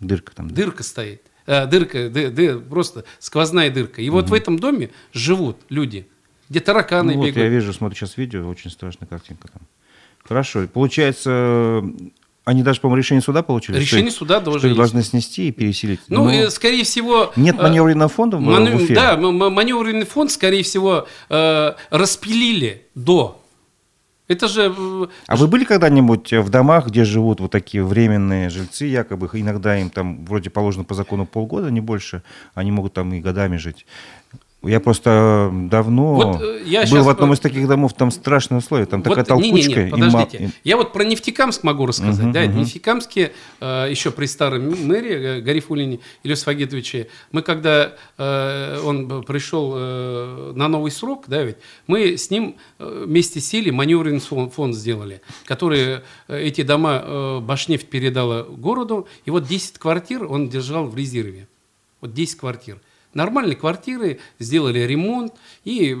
Дырка 0.00 0.34
там. 0.34 0.48
да. 0.48 0.54
Дырка 0.54 0.82
стоит. 0.82 1.22
Э, 1.50 1.66
дырка, 1.66 2.08
ды- 2.08 2.30
ды- 2.30 2.58
просто 2.60 3.04
сквозная 3.18 3.70
дырка. 3.70 4.00
И 4.02 4.08
вот 4.08 4.30
в 4.30 4.34
этом 4.34 4.56
доме 4.56 4.90
живут 5.12 5.56
люди, 5.68 6.06
где 6.48 6.60
тараканы 6.60 7.14
Ну 7.14 7.18
вот 7.18 7.26
я 7.26 7.32
бегают. 7.32 7.52
вижу, 7.54 7.72
смотрю 7.72 7.96
сейчас 7.96 8.16
видео, 8.16 8.48
очень 8.48 8.70
страшная 8.70 9.08
картинка 9.08 9.48
там. 9.48 9.62
Хорошо, 10.24 10.68
получается, 10.72 11.82
они 12.44 12.62
даже, 12.62 12.80
по-моему, 12.80 12.98
решение 12.98 13.20
суда 13.22 13.42
получили? 13.42 13.74
что 13.76 13.82
Решение 13.82 14.10
их- 14.12 14.16
суда 14.16 14.36
что 14.36 14.52
тоже 14.52 14.58
их 14.68 14.70
есть. 14.70 14.76
должны 14.76 15.02
снести 15.02 15.48
и 15.48 15.50
переселить. 15.50 15.98
Ну, 16.06 16.24
Но 16.24 16.30
э, 16.32 16.50
скорее 16.50 16.84
всего... 16.84 17.32
Нет 17.34 17.56
э, 17.58 17.62
маневренного 17.62 18.08
фонда 18.08 18.36
в, 18.36 18.40
Мане- 18.42 18.70
в 18.70 18.76
Уфе? 18.82 18.94
Да, 18.94 19.16
маневренный 19.16 20.06
фонд, 20.06 20.30
скорее 20.30 20.62
всего, 20.62 21.08
э, 21.30 21.72
распилили 21.90 22.86
до. 22.94 23.39
Это 24.30 24.46
же... 24.46 24.72
э, 24.78 25.06
А 25.26 25.34
вы 25.34 25.48
были 25.48 25.64
когда-нибудь 25.64 26.32
в 26.32 26.50
домах, 26.50 26.86
где 26.86 27.04
живут 27.04 27.40
вот 27.40 27.50
такие 27.50 27.82
временные 27.82 28.48
жильцы, 28.48 28.84
якобы 28.84 29.28
иногда 29.32 29.76
им 29.76 29.90
там 29.90 30.24
вроде 30.24 30.50
положено 30.50 30.84
по 30.84 30.94
закону 30.94 31.26
полгода, 31.26 31.68
не 31.70 31.80
больше, 31.80 32.22
они 32.54 32.70
могут 32.70 32.92
там 32.92 33.12
и 33.12 33.20
годами 33.20 33.56
жить. 33.56 33.86
Я 34.62 34.78
просто 34.78 35.50
давно 35.70 36.14
Вот, 36.16 36.42
э, 36.42 36.62
я 36.66 36.84
был 36.86 37.02
в 37.02 37.08
одном 37.08 37.32
из 37.32 37.40
таких 37.40 37.66
домов, 37.66 37.94
там 37.94 38.10
страшные 38.10 38.58
условия, 38.58 38.84
там 38.84 39.00
такая 39.00 39.24
Вот, 39.24 39.40
не, 39.42 39.50
не, 39.52 39.62
толкучка. 39.62 39.82
не, 39.84 39.88
и 39.88 39.90
ма- 39.92 39.96
подождите. 40.10 40.44
и- 40.44 40.68
Я 40.68 40.76
вот 40.76 40.92
про 40.92 41.02
Нефтекамск 41.02 41.62
могу 41.64 41.86
рассказать. 41.86 42.24
Мгм, 42.26 42.32
да, 42.32 42.42
в 42.42 42.54
Нефтекамске, 42.56 43.32
э, 43.60 43.86
еще 43.90 44.10
при 44.10 44.26
старой 44.26 44.60
м- 44.60 44.86
мэре 44.86 45.38
э, 45.38 45.40
Гарифулине 45.40 46.00
Ильюс 46.24 46.42
Фагитовиче, 46.42 47.08
мы 47.32 47.40
когда 47.40 47.94
э, 48.18 48.80
он 48.84 49.22
пришел 49.22 49.72
э, 49.74 50.52
на 50.54 50.68
новый 50.68 50.90
срок, 50.90 51.24
да, 51.26 51.42
ведь, 51.42 51.56
мы 51.86 52.18
с 52.18 52.30
ним 52.30 52.56
вместе 52.78 53.40
сели, 53.40 53.70
маневренный 53.70 54.20
фон- 54.20 54.50
фонд 54.50 54.74
сделали, 54.74 55.22
который 55.46 56.00
эти 56.28 56.60
дома 56.62 57.00
э, 57.02 57.40
Башнефть 57.40 57.88
передала 57.88 58.42
городу, 58.42 59.08
и 59.24 59.30
вот 59.30 59.46
10 59.46 59.78
квартир 59.78 60.24
он 60.24 60.50
держал 60.50 60.84
в 60.86 60.94
резерве. 60.94 61.48
Вот 62.02 62.12
10 62.12 62.36
квартир. 62.38 62.78
Нормальные 63.14 63.56
квартиры, 63.56 64.20
сделали 64.38 64.80
ремонт, 64.80 65.34
и 65.64 65.92
э, 65.92 65.96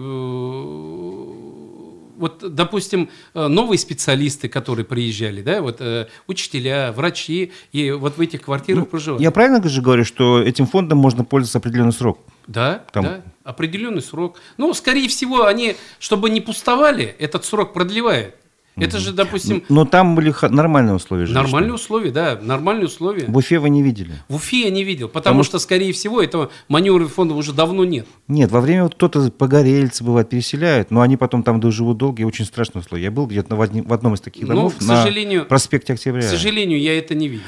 вот, 2.20 2.54
допустим, 2.54 3.08
э, 3.34 3.46
новые 3.48 3.78
специалисты, 3.78 4.48
которые 4.48 4.84
приезжали, 4.84 5.42
да, 5.42 5.62
вот 5.62 5.80
э, 5.80 6.06
учителя, 6.26 6.92
врачи, 6.92 7.52
и 7.72 7.90
вот 7.90 8.18
в 8.18 8.20
этих 8.20 8.42
квартирах 8.42 8.88
проживают. 8.88 9.20
Ну, 9.20 9.24
Я 9.24 9.30
правильно 9.30 9.66
же 9.66 9.80
говорю, 9.80 10.04
что 10.04 10.40
этим 10.40 10.66
фондом 10.66 10.98
можно 10.98 11.24
пользоваться 11.24 11.58
определенный 11.58 11.92
срок? 11.92 12.20
Да, 12.46 12.84
Там- 12.92 13.04
да, 13.04 13.22
определенный 13.42 14.02
срок. 14.02 14.38
Ну, 14.58 14.74
скорее 14.74 15.08
всего, 15.08 15.46
они, 15.46 15.76
чтобы 15.98 16.30
не 16.30 16.40
пустовали, 16.40 17.04
этот 17.18 17.44
срок 17.44 17.72
продлевают. 17.72 18.34
Это 18.80 18.98
же, 18.98 19.12
допустим, 19.12 19.62
Но 19.68 19.84
там 19.84 20.14
были 20.14 20.34
нормальные 20.48 20.94
условия 20.94 21.26
жилищные. 21.26 21.42
нормальные 21.44 21.74
условия, 21.74 22.10
да, 22.10 22.38
нормальные 22.42 22.86
условия. 22.86 23.26
В 23.26 23.36
Уфе 23.36 23.58
вы 23.58 23.70
не 23.70 23.82
видели? 23.82 24.12
В 24.28 24.36
Уфе 24.36 24.64
я 24.64 24.70
не 24.70 24.84
видел, 24.84 25.08
потому 25.08 25.42
что, 25.42 25.58
скорее 25.58 25.92
всего, 25.92 26.22
этого 26.22 26.50
маневрового 26.68 27.08
фонда 27.10 27.34
уже 27.34 27.52
давно 27.52 27.84
нет. 27.84 28.06
Нет, 28.28 28.50
во 28.50 28.60
время 28.60 28.84
вот 28.84 28.94
кто-то 28.94 29.30
погорельцы, 29.30 30.02
бывает, 30.04 30.28
переселяют, 30.28 30.90
но 30.90 31.00
они 31.00 31.16
потом 31.16 31.42
там 31.42 31.60
живут 31.70 31.98
долго 31.98 32.22
и 32.22 32.24
очень 32.24 32.44
страшные 32.44 32.80
условия. 32.80 33.04
Я 33.04 33.10
был 33.10 33.26
где-то 33.26 33.54
в, 33.56 33.60
одни- 33.60 33.82
в 33.82 33.92
одном 33.92 34.14
из 34.14 34.20
таких 34.20 34.42
Ну, 34.48 34.54
домов 34.54 34.74
к 34.76 34.80
на 34.80 35.02
сожалению- 35.02 35.44
проспекте 35.46 35.92
Октября. 35.92 36.22
К 36.22 36.24
сожалению, 36.24 36.80
я 36.80 36.96
это 36.98 37.14
не 37.14 37.28
видел. 37.28 37.44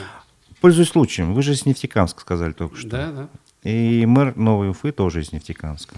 Пользуясь 0.60 0.88
случаем, 0.88 1.34
вы 1.34 1.42
же 1.42 1.52
из 1.52 1.66
Нефтекамска 1.66 2.20
сказали 2.20 2.52
только 2.52 2.76
что. 2.76 2.88
Да, 2.88 3.10
да. 3.12 3.28
И 3.68 4.04
мэр 4.06 4.36
Новой 4.36 4.68
Уфы 4.70 4.92
тоже 4.92 5.20
из 5.22 5.32
Нефтекамска. 5.32 5.96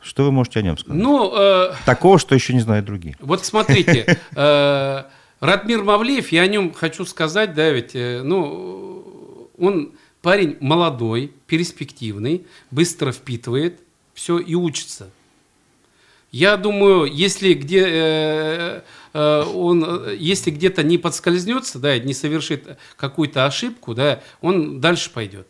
Что 0.00 0.24
вы 0.24 0.32
можете 0.32 0.60
о 0.60 0.62
нем 0.62 0.78
сказать? 0.78 1.00
Ну, 1.00 1.32
э, 1.36 1.72
Такого, 1.84 2.18
что 2.18 2.34
еще 2.34 2.54
не 2.54 2.60
знают 2.60 2.86
другие. 2.86 3.16
Вот 3.20 3.44
смотрите, 3.44 4.18
э, 4.34 5.02
Радмир 5.40 5.82
Мавлеев, 5.82 6.30
я 6.32 6.42
о 6.42 6.46
нем 6.46 6.72
хочу 6.72 7.04
сказать, 7.04 7.54
да, 7.54 7.70
ведь, 7.70 7.94
э, 7.94 8.22
ну, 8.22 9.48
он 9.58 9.92
парень 10.22 10.56
молодой, 10.60 11.32
перспективный, 11.46 12.46
быстро 12.70 13.12
впитывает 13.12 13.80
все 14.14 14.38
и 14.38 14.54
учится. 14.54 15.10
Я 16.30 16.56
думаю, 16.56 17.06
если 17.06 17.54
где 17.54 17.84
э, 17.86 18.80
э, 19.14 19.42
он, 19.54 20.10
если 20.12 20.50
где-то 20.50 20.82
не 20.82 20.98
подскользнется, 20.98 21.78
да, 21.78 21.98
не 21.98 22.12
совершит 22.12 22.76
какую-то 22.96 23.46
ошибку, 23.46 23.94
да, 23.94 24.20
он 24.42 24.80
дальше 24.80 25.10
пойдет. 25.10 25.46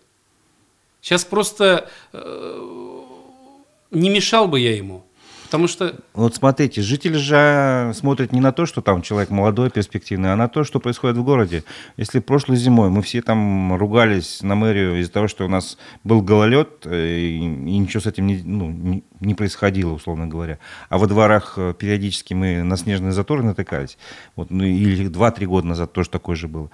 Сейчас 1.01 1.25
просто 1.25 1.91
э, 2.13 3.03
не 3.91 4.11
мешал 4.11 4.49
бы 4.49 4.61
я 4.61 4.77
ему, 4.77 5.05
потому 5.45 5.67
что 5.67 5.97
Вот 6.15 6.35
смотрите, 6.35 6.83
жители 6.83 7.17
же 7.17 7.93
смотрят 7.95 8.33
не 8.33 8.41
на 8.41 8.53
то, 8.53 8.67
что 8.67 8.83
там 8.83 9.03
человек 9.03 9.31
молодой, 9.31 9.71
перспективный, 9.71 10.33
а 10.33 10.37
на 10.37 10.49
то, 10.49 10.65
что 10.65 10.81
происходит 10.81 11.17
в 11.17 11.25
городе. 11.25 11.65
Если 11.97 12.21
прошлой 12.21 12.57
зимой 12.57 12.91
мы 12.91 13.03
все 13.03 13.23
там 13.23 13.75
ругались 13.77 14.43
на 14.43 14.55
мэрию 14.55 15.01
из-за 15.01 15.13
того, 15.13 15.29
что 15.29 15.45
у 15.45 15.49
нас 15.49 15.79
был 16.05 16.23
гололед, 16.23 16.85
э, 16.85 17.19
и, 17.19 17.39
и 17.39 17.79
ничего 17.79 18.01
с 18.01 18.07
этим 18.07 18.27
не, 18.27 18.43
ну, 18.43 18.71
не, 18.71 19.05
не 19.21 19.35
происходило, 19.35 19.93
условно 19.93 20.27
говоря, 20.27 20.59
а 20.89 20.99
во 20.99 21.07
дворах 21.07 21.55
э, 21.57 21.75
периодически 21.79 22.35
мы 22.35 22.63
на 22.63 22.77
снежные 22.77 23.13
заторы 23.13 23.43
натыкались, 23.43 23.97
вот, 24.37 24.51
ну, 24.51 24.65
или 24.65 25.09
2-3 25.11 25.47
года 25.47 25.67
назад 25.67 25.93
тоже 25.93 26.11
такое 26.11 26.37
же 26.37 26.49
было. 26.49 26.71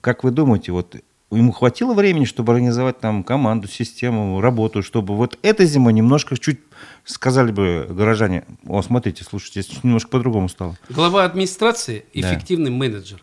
Как 0.00 0.24
вы 0.24 0.30
думаете, 0.30 0.72
вот 0.72 0.96
ему 1.36 1.52
хватило 1.52 1.94
времени, 1.94 2.24
чтобы 2.24 2.52
организовать 2.52 3.00
там 3.00 3.22
команду, 3.24 3.68
систему, 3.68 4.40
работу, 4.40 4.82
чтобы 4.82 5.14
вот 5.16 5.38
этой 5.42 5.66
зимой 5.66 5.92
немножко 5.92 6.36
чуть 6.36 6.60
сказали 7.04 7.50
бы 7.52 7.86
горожане, 7.90 8.44
о, 8.66 8.80
смотрите, 8.82 9.24
слушайте, 9.24 9.62
здесь 9.62 9.82
немножко 9.84 10.10
по-другому 10.10 10.48
стало. 10.48 10.76
Глава 10.88 11.24
администрации, 11.24 12.04
Да. 12.14 12.20
эффективный 12.20 12.70
менеджер, 12.70 13.22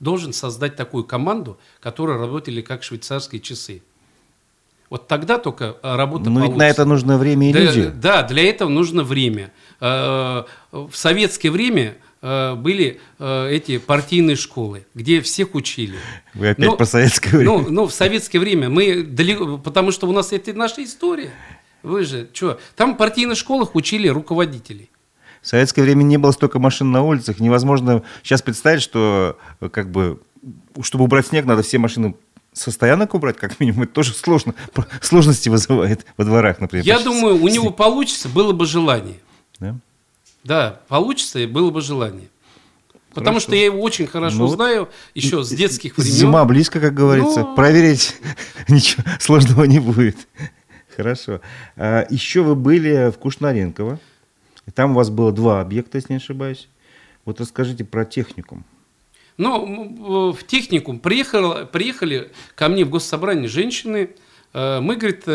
должен 0.00 0.32
создать 0.32 0.76
такую 0.76 1.04
команду, 1.04 1.58
которая 1.80 2.18
работали 2.18 2.60
как 2.60 2.82
швейцарские 2.82 3.40
часы. 3.40 3.82
Вот 4.90 5.08
тогда 5.08 5.38
только 5.38 5.76
э, 5.82 5.96
работа 5.96 6.28
Но 6.28 6.40
ведь 6.40 6.48
получится. 6.50 6.58
на 6.58 6.68
это 6.68 6.84
нужно 6.84 7.16
время 7.16 7.48
и 7.48 7.52
Да, 7.54 7.60
люди. 7.60 7.88
Да, 7.94 8.22
для 8.24 8.42
этого 8.42 8.68
нужно 8.68 9.02
время. 9.02 9.50
Э, 9.80 10.42
В 10.70 10.90
советское 10.92 11.50
время 11.50 11.96
были 12.22 13.00
э, 13.18 13.48
эти 13.50 13.78
партийные 13.78 14.36
школы, 14.36 14.86
где 14.94 15.20
всех 15.20 15.54
учили. 15.54 15.96
Вы 16.34 16.50
опять 16.50 16.66
Ну, 16.66 16.76
про 16.76 16.86
советское 16.86 17.36
время. 17.36 17.44
Ну, 17.44 17.70
ну, 17.70 17.86
в 17.86 17.92
советское 17.92 18.38
время 18.38 18.68
мы 18.68 19.02
далеко, 19.02 19.58
потому 19.58 19.90
что 19.90 20.08
у 20.08 20.12
нас 20.12 20.32
это 20.32 20.52
наша 20.54 20.84
история. 20.84 21.32
Вы 21.82 22.04
же, 22.04 22.28
что? 22.32 22.60
Там 22.76 22.94
в 22.94 22.96
партийных 22.96 23.36
школах 23.36 23.74
учили 23.74 24.06
руководителей. 24.06 24.88
В 25.42 25.48
советское 25.48 25.82
время 25.82 26.04
не 26.04 26.16
было 26.16 26.30
столько 26.30 26.60
машин 26.60 26.92
на 26.92 27.02
улицах. 27.02 27.40
Невозможно 27.40 28.04
сейчас 28.22 28.40
представить, 28.40 28.82
что 28.82 29.36
э, 29.60 29.68
как 29.68 29.90
бы, 29.90 30.20
чтобы 30.80 31.04
убрать 31.04 31.26
снег, 31.26 31.44
надо 31.44 31.62
все 31.62 31.78
машины 31.78 32.14
со 32.52 32.70
стоянок 32.70 33.14
убрать, 33.14 33.36
как 33.36 33.58
минимум. 33.58 33.82
Это 33.82 33.94
тоже 33.94 34.12
сложно, 34.14 34.54
сложности 35.00 35.48
вызывает 35.48 36.06
во 36.16 36.24
дворах, 36.24 36.60
например. 36.60 36.86
Я 36.86 37.00
думаю, 37.00 37.42
у 37.42 37.48
него 37.48 37.70
получится, 37.70 38.28
было 38.28 38.52
бы 38.52 38.66
желание. 38.66 39.18
Да? 39.58 39.74
Да, 40.44 40.80
получится, 40.88 41.38
и 41.38 41.46
было 41.46 41.70
бы 41.70 41.80
желание. 41.80 42.28
Потому 43.14 43.34
Хорошо. 43.34 43.48
что 43.48 43.56
я 43.56 43.64
его 43.66 43.80
очень 43.82 44.06
хорошо 44.06 44.38
Ну 44.38 44.46
знаю, 44.46 44.88
еще 45.14 45.42
с 45.44 45.50
детских 45.50 45.98
времен. 45.98 46.12
Зима 46.12 46.44
близко, 46.46 46.80
как 46.80 46.94
говорится. 46.94 47.40
Ну. 47.40 47.54
Проверить 47.54 48.16
ничего 48.68 49.02
сложного 49.20 49.64
не 49.64 49.80
будет. 49.80 50.16
Хорошо. 50.96 51.40
А, 51.76 52.06
еще 52.08 52.40
вы 52.42 52.54
были 52.54 53.10
в 53.10 53.18
Кушнаренково. 53.18 53.98
Там 54.74 54.92
у 54.92 54.94
вас 54.94 55.10
было 55.10 55.30
два 55.30 55.60
объекта, 55.60 55.98
если 55.98 56.14
не 56.14 56.16
ошибаюсь. 56.18 56.68
Вот 57.24 57.40
расскажите 57.40 57.84
про 57.84 58.04
техникум. 58.04 58.64
Ну, 59.36 60.32
в 60.32 60.44
техникум 60.44 60.98
приехала, 60.98 61.64
приехали 61.64 62.32
ко 62.54 62.68
мне 62.68 62.84
в 62.84 62.90
госсобрание 62.90 63.48
женщины. 63.48 64.10
Э, 64.54 64.80
Мы, 64.80 64.96
говорит, 64.96 65.22
э, 65.26 65.32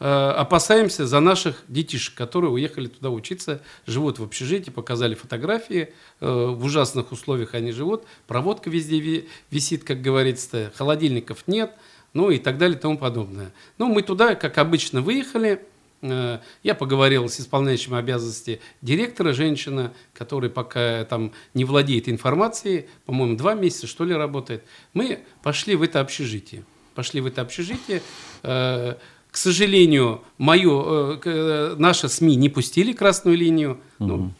а- 0.00 0.34
опасаемся 0.38 1.06
за 1.06 1.20
наших 1.20 1.62
детишек, 1.68 2.14
которые 2.14 2.50
уехали 2.50 2.86
туда 2.86 3.10
учиться, 3.10 3.60
живут 3.86 4.18
в 4.18 4.22
общежитии, 4.24 4.70
показали 4.70 5.14
фотографии, 5.14 5.92
э, 6.20 6.26
в 6.30 6.64
ужасных 6.64 7.10
условиях 7.12 7.54
они 7.54 7.72
живут, 7.72 8.04
проводка 8.26 8.70
везде 8.70 9.00
ви- 9.00 9.28
висит, 9.50 9.84
как 9.84 10.02
говорится, 10.02 10.72
холодильников 10.76 11.44
нет, 11.48 11.72
ну 12.14 12.30
и 12.30 12.38
так 12.38 12.58
далее 12.58 12.78
и 12.78 12.80
тому 12.80 12.96
подобное. 12.98 13.52
Ну, 13.78 13.86
мы 13.86 14.02
туда, 14.02 14.34
как 14.34 14.58
обычно, 14.58 15.00
выехали, 15.00 15.60
Э, 16.04 16.40
Я 16.64 16.74
поговорил 16.74 17.28
с 17.28 17.38
исполняющим 17.38 17.94
обязанности 17.94 18.60
директора, 18.82 19.32
женщина, 19.32 19.92
которая 20.14 20.50
пока 20.50 21.04
там 21.04 21.30
не 21.54 21.64
владеет 21.64 22.08
информацией, 22.08 22.86
по-моему, 23.06 23.36
два 23.36 23.54
месяца, 23.54 23.86
что 23.86 24.04
ли, 24.04 24.12
работает. 24.12 24.64
Мы 24.94 25.20
пошли 25.44 25.76
в 25.76 25.82
это 25.82 26.00
общежитие. 26.00 26.64
Пошли 26.94 27.20
в 27.20 27.26
это 27.26 27.42
общежитие. 27.42 28.02
Э, 28.42 28.94
К 29.30 29.36
сожалению, 29.36 30.22
мою, 30.38 31.18
э, 31.24 31.74
наши 31.78 32.08
СМИ 32.08 32.36
не 32.36 32.48
пустили 32.48 32.92
красную 32.92 33.36
линию. 33.36 33.80
Угу. 33.98 34.08
Ну, 34.08 34.32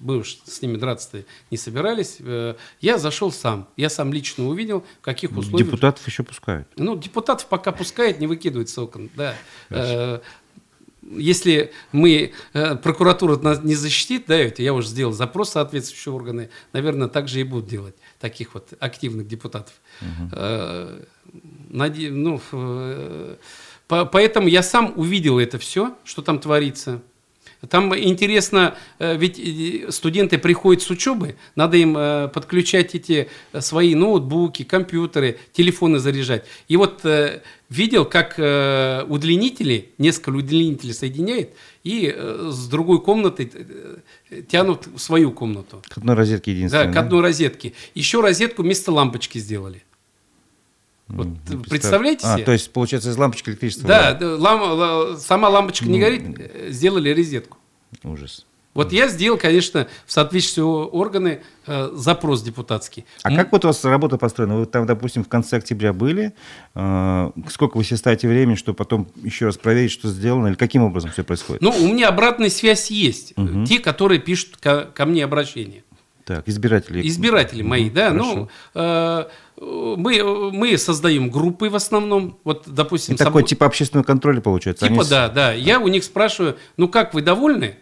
мы 0.00 0.16
уж 0.16 0.38
с 0.44 0.62
ними 0.62 0.76
драться 0.76 1.24
не 1.50 1.56
собирались. 1.56 2.16
Э, 2.20 2.54
я 2.80 2.98
зашел 2.98 3.30
сам. 3.30 3.68
Я 3.76 3.90
сам 3.90 4.12
лично 4.12 4.48
увидел, 4.48 4.84
в 5.00 5.04
каких 5.04 5.36
условиях... 5.36 5.66
Депутатов 5.68 6.06
еще 6.06 6.22
пускают? 6.22 6.68
Ну, 6.76 6.96
депутатов 6.96 7.46
пока 7.46 7.70
пускают, 7.72 8.18
не 8.18 8.26
выкидывают 8.26 8.68
с 8.68 8.78
окон. 8.78 9.10
Да. 9.14 9.34
Хорошо. 9.68 9.92
Э, 9.92 10.20
если 11.02 11.72
мы, 11.92 12.32
э, 12.52 12.76
прокуратура 12.76 13.36
нас 13.36 13.62
не 13.62 13.74
защитит, 13.74 14.24
да, 14.26 14.36
я 14.36 14.74
уже 14.74 14.88
сделал 14.88 15.12
запрос 15.12 15.50
соответствующие 15.50 16.14
органы, 16.14 16.50
наверное, 16.72 17.08
так 17.08 17.28
же 17.28 17.40
и 17.40 17.42
будут 17.42 17.68
делать 17.68 17.96
таких 18.18 18.54
вот 18.54 18.74
активных 18.80 19.26
депутатов. 19.26 19.74
Угу. 20.00 20.36
Наде, 21.70 22.10
ну, 22.10 22.40
поэтому 23.86 24.48
я 24.48 24.62
сам 24.62 24.92
увидел 24.96 25.38
это 25.38 25.58
все, 25.58 25.94
что 26.04 26.22
там 26.22 26.38
творится. 26.38 27.00
Там 27.68 27.94
интересно, 27.94 28.74
э, 28.98 29.16
ведь 29.16 29.38
э, 29.38 29.90
студенты 29.90 30.38
приходят 30.38 30.82
с 30.82 30.88
учебы, 30.90 31.36
надо 31.56 31.76
им 31.76 31.94
э, 31.96 32.28
подключать 32.28 32.94
эти 32.94 33.28
свои 33.58 33.94
ноутбуки, 33.94 34.62
компьютеры, 34.62 35.38
телефоны 35.52 35.98
заряжать. 35.98 36.46
И 36.68 36.76
вот 36.76 37.04
видел, 37.68 38.04
как 38.04 38.34
удлинители, 39.08 39.90
несколько 39.98 40.30
удлинителей 40.30 40.94
соединяет 40.94 41.54
и 41.84 42.12
с 42.16 42.68
другой 42.68 43.00
комнаты 43.00 43.50
тянут 44.48 44.86
в 44.86 44.98
свою 44.98 45.30
комнату. 45.30 45.82
К 45.88 45.98
одной 45.98 46.16
розетке 46.16 46.52
единственной. 46.52 46.86
Да, 46.86 46.92
к 46.92 46.96
одной 46.96 47.20
розетке. 47.20 47.74
Еще 47.94 48.20
розетку 48.20 48.62
вместо 48.62 48.90
лампочки 48.90 49.38
сделали. 49.38 49.84
Вот, 51.10 51.26
mm, 51.26 51.68
представляете 51.68 52.26
а, 52.26 52.34
себе? 52.34 52.44
то 52.44 52.52
есть, 52.52 52.72
получается, 52.72 53.10
из 53.10 53.16
лампочки 53.16 53.50
электричество 53.50 53.88
Да, 53.88 54.14
да 54.14 54.36
лам, 54.36 55.18
сама 55.18 55.48
лампочка 55.48 55.86
не 55.86 55.98
горит, 55.98 56.22
сделали 56.68 57.10
розетку. 57.10 57.58
Ужас. 58.04 58.46
Вот 58.72 58.92
я 58.92 59.08
сделал, 59.08 59.36
конечно, 59.36 59.88
в 60.06 60.12
соответствии 60.12 60.62
органы 60.62 61.42
э, 61.66 61.90
запрос 61.92 62.40
депутатский. 62.42 63.04
А 63.24 63.34
как 63.34 63.50
вот 63.50 63.64
у 63.64 63.68
вас 63.68 63.84
работа 63.84 64.16
построена? 64.16 64.58
Вы 64.58 64.66
там, 64.66 64.86
допустим, 64.86 65.24
в 65.24 65.28
конце 65.28 65.56
октября 65.56 65.92
были. 65.92 66.34
Э, 66.76 67.32
сколько 67.48 67.76
вы 67.76 67.84
ставите 67.84 68.28
времени, 68.28 68.54
чтобы 68.54 68.76
потом 68.76 69.08
еще 69.16 69.46
раз 69.46 69.56
проверить, 69.56 69.90
что 69.90 70.08
сделано, 70.08 70.48
или 70.48 70.54
каким 70.54 70.84
образом 70.84 71.10
все 71.10 71.24
происходит? 71.24 71.62
Ну, 71.62 71.70
у 71.70 71.88
меня 71.92 72.08
обратная 72.08 72.48
связь 72.48 72.92
есть. 72.92 73.32
Угу. 73.36 73.64
Те, 73.64 73.80
которые 73.80 74.20
пишут 74.20 74.56
ко, 74.58 74.84
ко 74.84 75.04
мне 75.04 75.24
обращение. 75.24 75.82
Так, 76.24 76.48
избиратели. 76.48 77.04
Избиратели 77.08 77.62
мои, 77.62 77.86
угу, 77.86 77.94
да. 77.94 78.10
Ну, 78.12 78.48
э, 78.74 79.24
мы, 79.60 80.50
мы 80.52 80.78
создаем 80.78 81.30
группы 81.30 81.68
в 81.68 81.76
основном. 81.76 82.38
Вот, 82.44 82.64
допустим, 82.66 83.14
И 83.14 83.18
такой 83.18 83.44
типа 83.44 83.66
общественного 83.66 84.04
контроля 84.04 84.40
получается. 84.40 84.86
Типа, 84.86 85.00
Они... 85.00 85.10
да, 85.10 85.28
да. 85.28 85.52
Я 85.52 85.78
у 85.80 85.88
них 85.88 86.02
спрашиваю, 86.04 86.56
ну 86.76 86.88
как, 86.88 87.14
вы 87.14 87.22
довольны? 87.22 87.76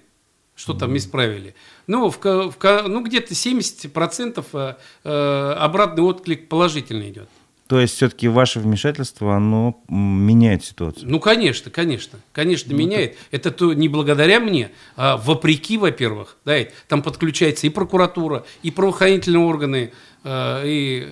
что 0.59 0.74
там 0.74 0.97
исправили. 0.97 1.55
Ну, 1.87 2.11
в, 2.11 2.18
в, 2.18 2.89
ну 2.89 3.05
где-то 3.05 3.33
70% 3.33 4.45
э, 4.53 4.74
э, 5.05 5.53
обратный 5.57 6.03
отклик 6.03 6.49
положительный 6.49 7.11
идет. 7.11 7.29
То 7.68 7.79
есть 7.79 7.95
все-таки 7.95 8.29
ваше 8.29 8.61
вмешательство, 8.61 9.37
оно 9.37 9.81
меняет 9.89 10.64
ситуацию? 10.64 11.09
Ну, 11.09 11.20
конечно, 11.20 11.70
конечно, 11.70 12.18
конечно 12.33 12.72
ну, 12.72 12.79
меняет. 12.79 13.16
Это 13.31 13.51
то 13.51 13.74
не 13.74 13.89
благодаря 13.89 14.41
мне, 14.41 14.70
а 14.97 15.18
вопреки, 15.18 15.76
во-первых. 15.76 16.39
Да, 16.45 16.57
там 16.89 17.03
подключается 17.03 17.66
и 17.66 17.70
прокуратура, 17.70 18.45
и 18.62 18.70
правоохранительные 18.70 19.45
органы, 19.45 19.93
э, 20.24 20.62
и, 20.64 21.09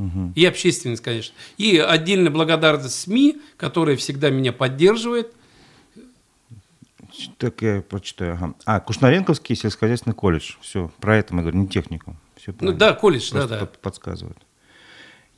угу. 0.00 0.32
и 0.34 0.44
общественность, 0.44 1.02
конечно. 1.02 1.34
И 1.58 1.78
отдельно 1.78 2.30
благодарность 2.30 3.00
СМИ, 3.00 3.40
которые 3.56 3.96
всегда 3.96 4.30
меня 4.30 4.52
поддерживают, 4.52 5.32
так 7.38 7.62
я 7.62 7.82
прочитаю. 7.82 8.34
Ага. 8.34 8.54
А, 8.64 8.80
Кушнаренковский 8.80 9.54
сельскохозяйственный 9.54 10.14
колледж. 10.14 10.54
Все, 10.60 10.90
про 11.00 11.16
это 11.16 11.34
мы 11.34 11.42
говорим, 11.42 11.62
не 11.62 11.68
технику. 11.68 12.16
Все 12.36 12.54
ну 12.60 12.72
да, 12.72 12.94
колледж, 12.94 13.30
Просто 13.30 13.48
да, 13.48 13.60
да. 13.60 13.66
Подсказывают. 13.82 14.38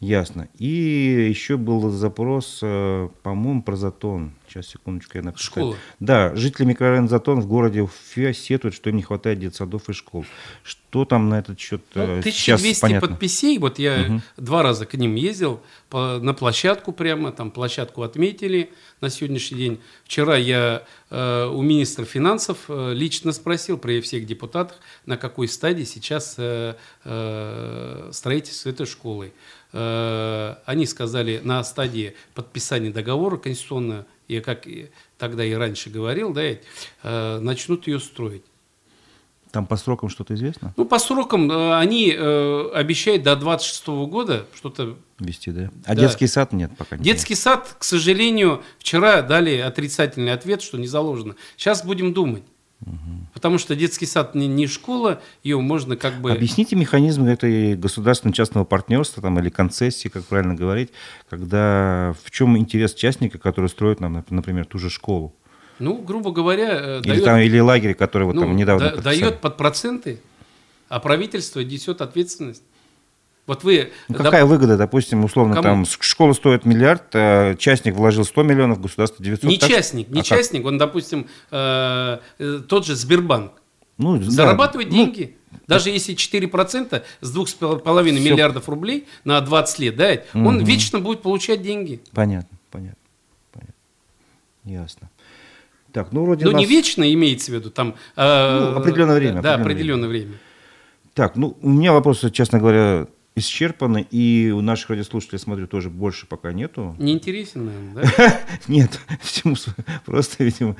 Ясно. 0.02 0.48
И 0.58 0.66
еще 0.66 1.56
был 1.56 1.88
запрос, 1.90 2.58
э, 2.60 3.08
по-моему, 3.22 3.62
про 3.62 3.76
Затон. 3.76 4.32
Сейчас, 4.48 4.66
секундочку, 4.66 5.16
я 5.18 5.22
напишу. 5.22 5.44
Школа. 5.44 5.76
Да, 6.00 6.34
жители 6.34 6.66
микрорайона 6.66 7.06
Затон 7.06 7.40
в 7.40 7.46
городе 7.46 7.82
Уфе 7.82 8.34
сетуют, 8.34 8.74
что 8.74 8.90
им 8.90 8.96
не 8.96 9.02
хватает 9.02 9.38
детсадов 9.38 9.88
и 9.88 9.92
школ. 9.92 10.26
Что 10.64 11.04
там 11.04 11.28
на 11.28 11.38
этот 11.38 11.60
счет 11.60 11.82
ну, 11.94 12.02
1200 12.18 12.78
э, 12.78 12.80
понятно? 12.80 13.08
подписей, 13.08 13.58
вот 13.58 13.78
я 13.78 14.06
угу. 14.08 14.20
два 14.36 14.64
раза 14.64 14.86
к 14.86 14.94
ним 14.94 15.14
ездил, 15.14 15.62
по, 15.88 16.18
на 16.20 16.34
площадку 16.34 16.90
прямо, 16.92 17.30
там 17.30 17.52
площадку 17.52 18.02
отметили 18.02 18.70
на 19.00 19.08
сегодняшний 19.08 19.58
день. 19.58 19.80
Вчера 20.04 20.36
я 20.36 20.82
э, 21.10 21.46
у 21.46 21.62
министра 21.62 22.04
финансов 22.04 22.58
э, 22.66 22.92
лично 22.92 23.30
спросил 23.30 23.78
при 23.78 24.00
всех 24.00 24.26
депутатах, 24.26 24.80
на 25.06 25.16
какой 25.16 25.46
стадии 25.46 25.84
сейчас 25.84 26.34
э, 26.38 26.74
э, 27.04 28.10
строительство 28.12 28.68
этой 28.68 28.86
школы. 28.86 29.32
Э, 29.72 30.56
они 30.66 30.84
сказали 30.86 31.40
на 31.42 31.64
стадии 31.64 32.14
подписания 32.34 32.90
договора 32.90 33.38
конституционного, 33.38 34.06
и 34.28 34.40
как 34.40 34.66
тогда 35.18 35.44
и 35.44 35.52
раньше 35.54 35.88
говорил, 35.88 36.32
да, 36.32 36.42
э, 36.42 37.38
начнут 37.38 37.86
ее 37.86 37.98
строить. 37.98 38.44
Там 39.50 39.66
по 39.66 39.76
срокам 39.76 40.08
что-то 40.08 40.34
известно? 40.34 40.72
Ну, 40.76 40.84
по 40.84 40.98
срокам 40.98 41.50
э, 41.50 41.78
они 41.78 42.10
обещают 42.10 43.22
до 43.22 43.36
26 43.36 43.86
года 44.08 44.46
что-то... 44.54 44.96
Вести, 45.18 45.50
да? 45.50 45.70
А 45.84 45.94
да. 45.94 46.02
детский 46.02 46.26
сад 46.26 46.52
нет 46.52 46.70
пока? 46.76 46.96
Не 46.96 47.04
детский 47.04 47.34
сад, 47.34 47.76
к 47.78 47.84
сожалению, 47.84 48.62
вчера 48.78 49.22
дали 49.22 49.56
отрицательный 49.56 50.32
ответ, 50.32 50.62
что 50.62 50.78
не 50.78 50.86
заложено. 50.86 51.36
Сейчас 51.56 51.84
будем 51.84 52.12
думать. 52.12 52.44
Потому 53.34 53.58
что 53.58 53.74
детский 53.74 54.06
сад 54.06 54.34
не, 54.34 54.46
не 54.46 54.66
школа, 54.66 55.20
ее 55.42 55.60
можно 55.60 55.96
как 55.96 56.14
бы... 56.20 56.32
Объясните 56.32 56.76
механизм 56.76 57.24
этой 57.24 57.76
государственно-частного 57.76 58.64
партнерства 58.64 59.22
там, 59.22 59.38
или 59.38 59.48
концессии, 59.50 60.08
как 60.08 60.24
правильно 60.24 60.54
говорить, 60.54 60.90
когда 61.28 62.14
в 62.24 62.30
чем 62.30 62.58
интерес 62.58 62.94
частника, 62.94 63.38
который 63.38 63.68
строит 63.68 64.00
нам, 64.00 64.24
например, 64.30 64.66
ту 64.66 64.78
же 64.78 64.90
школу? 64.90 65.34
Ну, 65.78 65.98
грубо 65.98 66.32
говоря... 66.32 66.70
Э, 66.72 67.00
или, 67.00 67.08
дает, 67.08 67.24
там, 67.24 67.38
или 67.38 67.58
лагерь, 67.58 67.94
который 67.94 68.24
вот 68.24 68.34
ну, 68.34 68.42
там 68.42 68.56
недавно 68.56 68.90
да, 68.96 69.02
Дает 69.02 69.40
под 69.40 69.56
проценты, 69.56 70.20
а 70.88 71.00
правительство 71.00 71.60
несет 71.60 72.00
ответственность. 72.00 72.62
Вот 73.46 73.64
вы... 73.64 73.90
Ну, 74.08 74.14
какая 74.14 74.42
доп... 74.42 74.50
выгода, 74.50 74.76
допустим, 74.76 75.24
условно, 75.24 75.54
Кому? 75.56 75.84
там 75.84 75.86
школа 76.00 76.32
стоит 76.32 76.64
миллиард, 76.64 77.04
а 77.14 77.56
частник 77.56 77.94
вложил 77.94 78.24
100 78.24 78.42
миллионов, 78.44 78.80
государство 78.80 79.24
900. 79.24 79.44
Не 79.50 79.58
так? 79.58 79.68
частник, 79.68 80.08
не 80.10 80.20
а 80.20 80.22
частник, 80.24 80.62
как? 80.62 80.68
он, 80.68 80.78
допустим, 80.78 81.26
э, 81.50 82.18
э, 82.38 82.60
тот 82.68 82.86
же 82.86 82.94
Сбербанк. 82.94 83.52
Ну, 83.98 84.22
зарабатывает 84.22 84.90
да, 84.90 84.96
ну, 84.96 85.04
деньги. 85.04 85.36
Ну, 85.50 85.58
Даже 85.66 85.90
если 85.90 86.14
4% 86.14 87.02
с 87.20 87.36
2,5 87.36 88.12
миллиардов 88.12 88.68
рублей 88.68 89.06
на 89.24 89.40
20 89.40 89.78
лет, 89.80 89.96
да, 89.96 90.12
угу. 90.34 90.48
он 90.48 90.64
вечно 90.64 91.00
будет 91.00 91.22
получать 91.22 91.62
деньги. 91.62 92.00
Понятно, 92.12 92.56
понятно. 92.70 92.96
понятно. 93.52 93.74
Ясно. 94.64 95.10
Так, 95.92 96.12
ну, 96.12 96.24
вроде 96.24 96.44
ну 96.44 96.52
нас... 96.52 96.60
не 96.60 96.66
вечно 96.66 97.12
имеется 97.12 97.50
в 97.50 97.54
виду, 97.54 97.70
там... 97.70 97.96
Э, 98.16 98.70
ну, 98.72 98.78
определенное 98.78 99.16
время. 99.16 99.42
Да, 99.42 99.54
определенное 99.54 100.08
время. 100.08 100.26
время. 100.26 100.40
Так, 101.14 101.36
ну, 101.36 101.56
у 101.60 101.68
меня 101.68 101.92
вопросы, 101.92 102.30
честно 102.30 102.58
говоря, 102.58 103.06
исчерпаны, 103.34 104.06
и 104.10 104.52
у 104.54 104.60
наших 104.60 104.90
радиослушателей, 104.90 105.38
смотрю, 105.38 105.66
тоже 105.66 105.90
больше 105.90 106.26
пока 106.26 106.52
нету. 106.52 106.94
Не 106.98 107.12
интересен, 107.12 107.66
наверное, 107.66 108.04
да? 108.16 108.40
Нет, 108.68 109.00
просто, 110.04 110.44
видимо, 110.44 110.76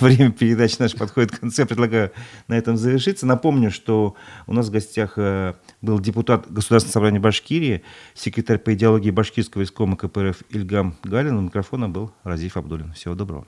время 0.00 0.32
передачи 0.32 0.76
наш 0.78 0.94
подходит 0.94 1.32
к 1.32 1.40
концу. 1.40 1.62
Я 1.62 1.66
предлагаю 1.66 2.12
на 2.48 2.54
этом 2.54 2.76
завершиться. 2.76 3.26
Напомню, 3.26 3.70
что 3.70 4.14
у 4.46 4.52
нас 4.52 4.68
в 4.68 4.70
гостях 4.70 5.14
э, 5.16 5.54
был 5.80 5.98
депутат 6.00 6.50
Государственного 6.50 6.92
собрания 6.92 7.20
Башкирии, 7.20 7.82
секретарь 8.14 8.58
по 8.58 8.74
идеологии 8.74 9.10
Башкирского 9.10 9.62
искома 9.62 9.96
КПРФ 9.96 10.42
Ильгам 10.50 10.96
Галин. 11.02 11.36
У 11.36 11.40
микрофона 11.42 11.88
был 11.88 12.12
Разиф 12.24 12.56
Абдулин. 12.56 12.92
Всего 12.92 13.14
доброго. 13.14 13.46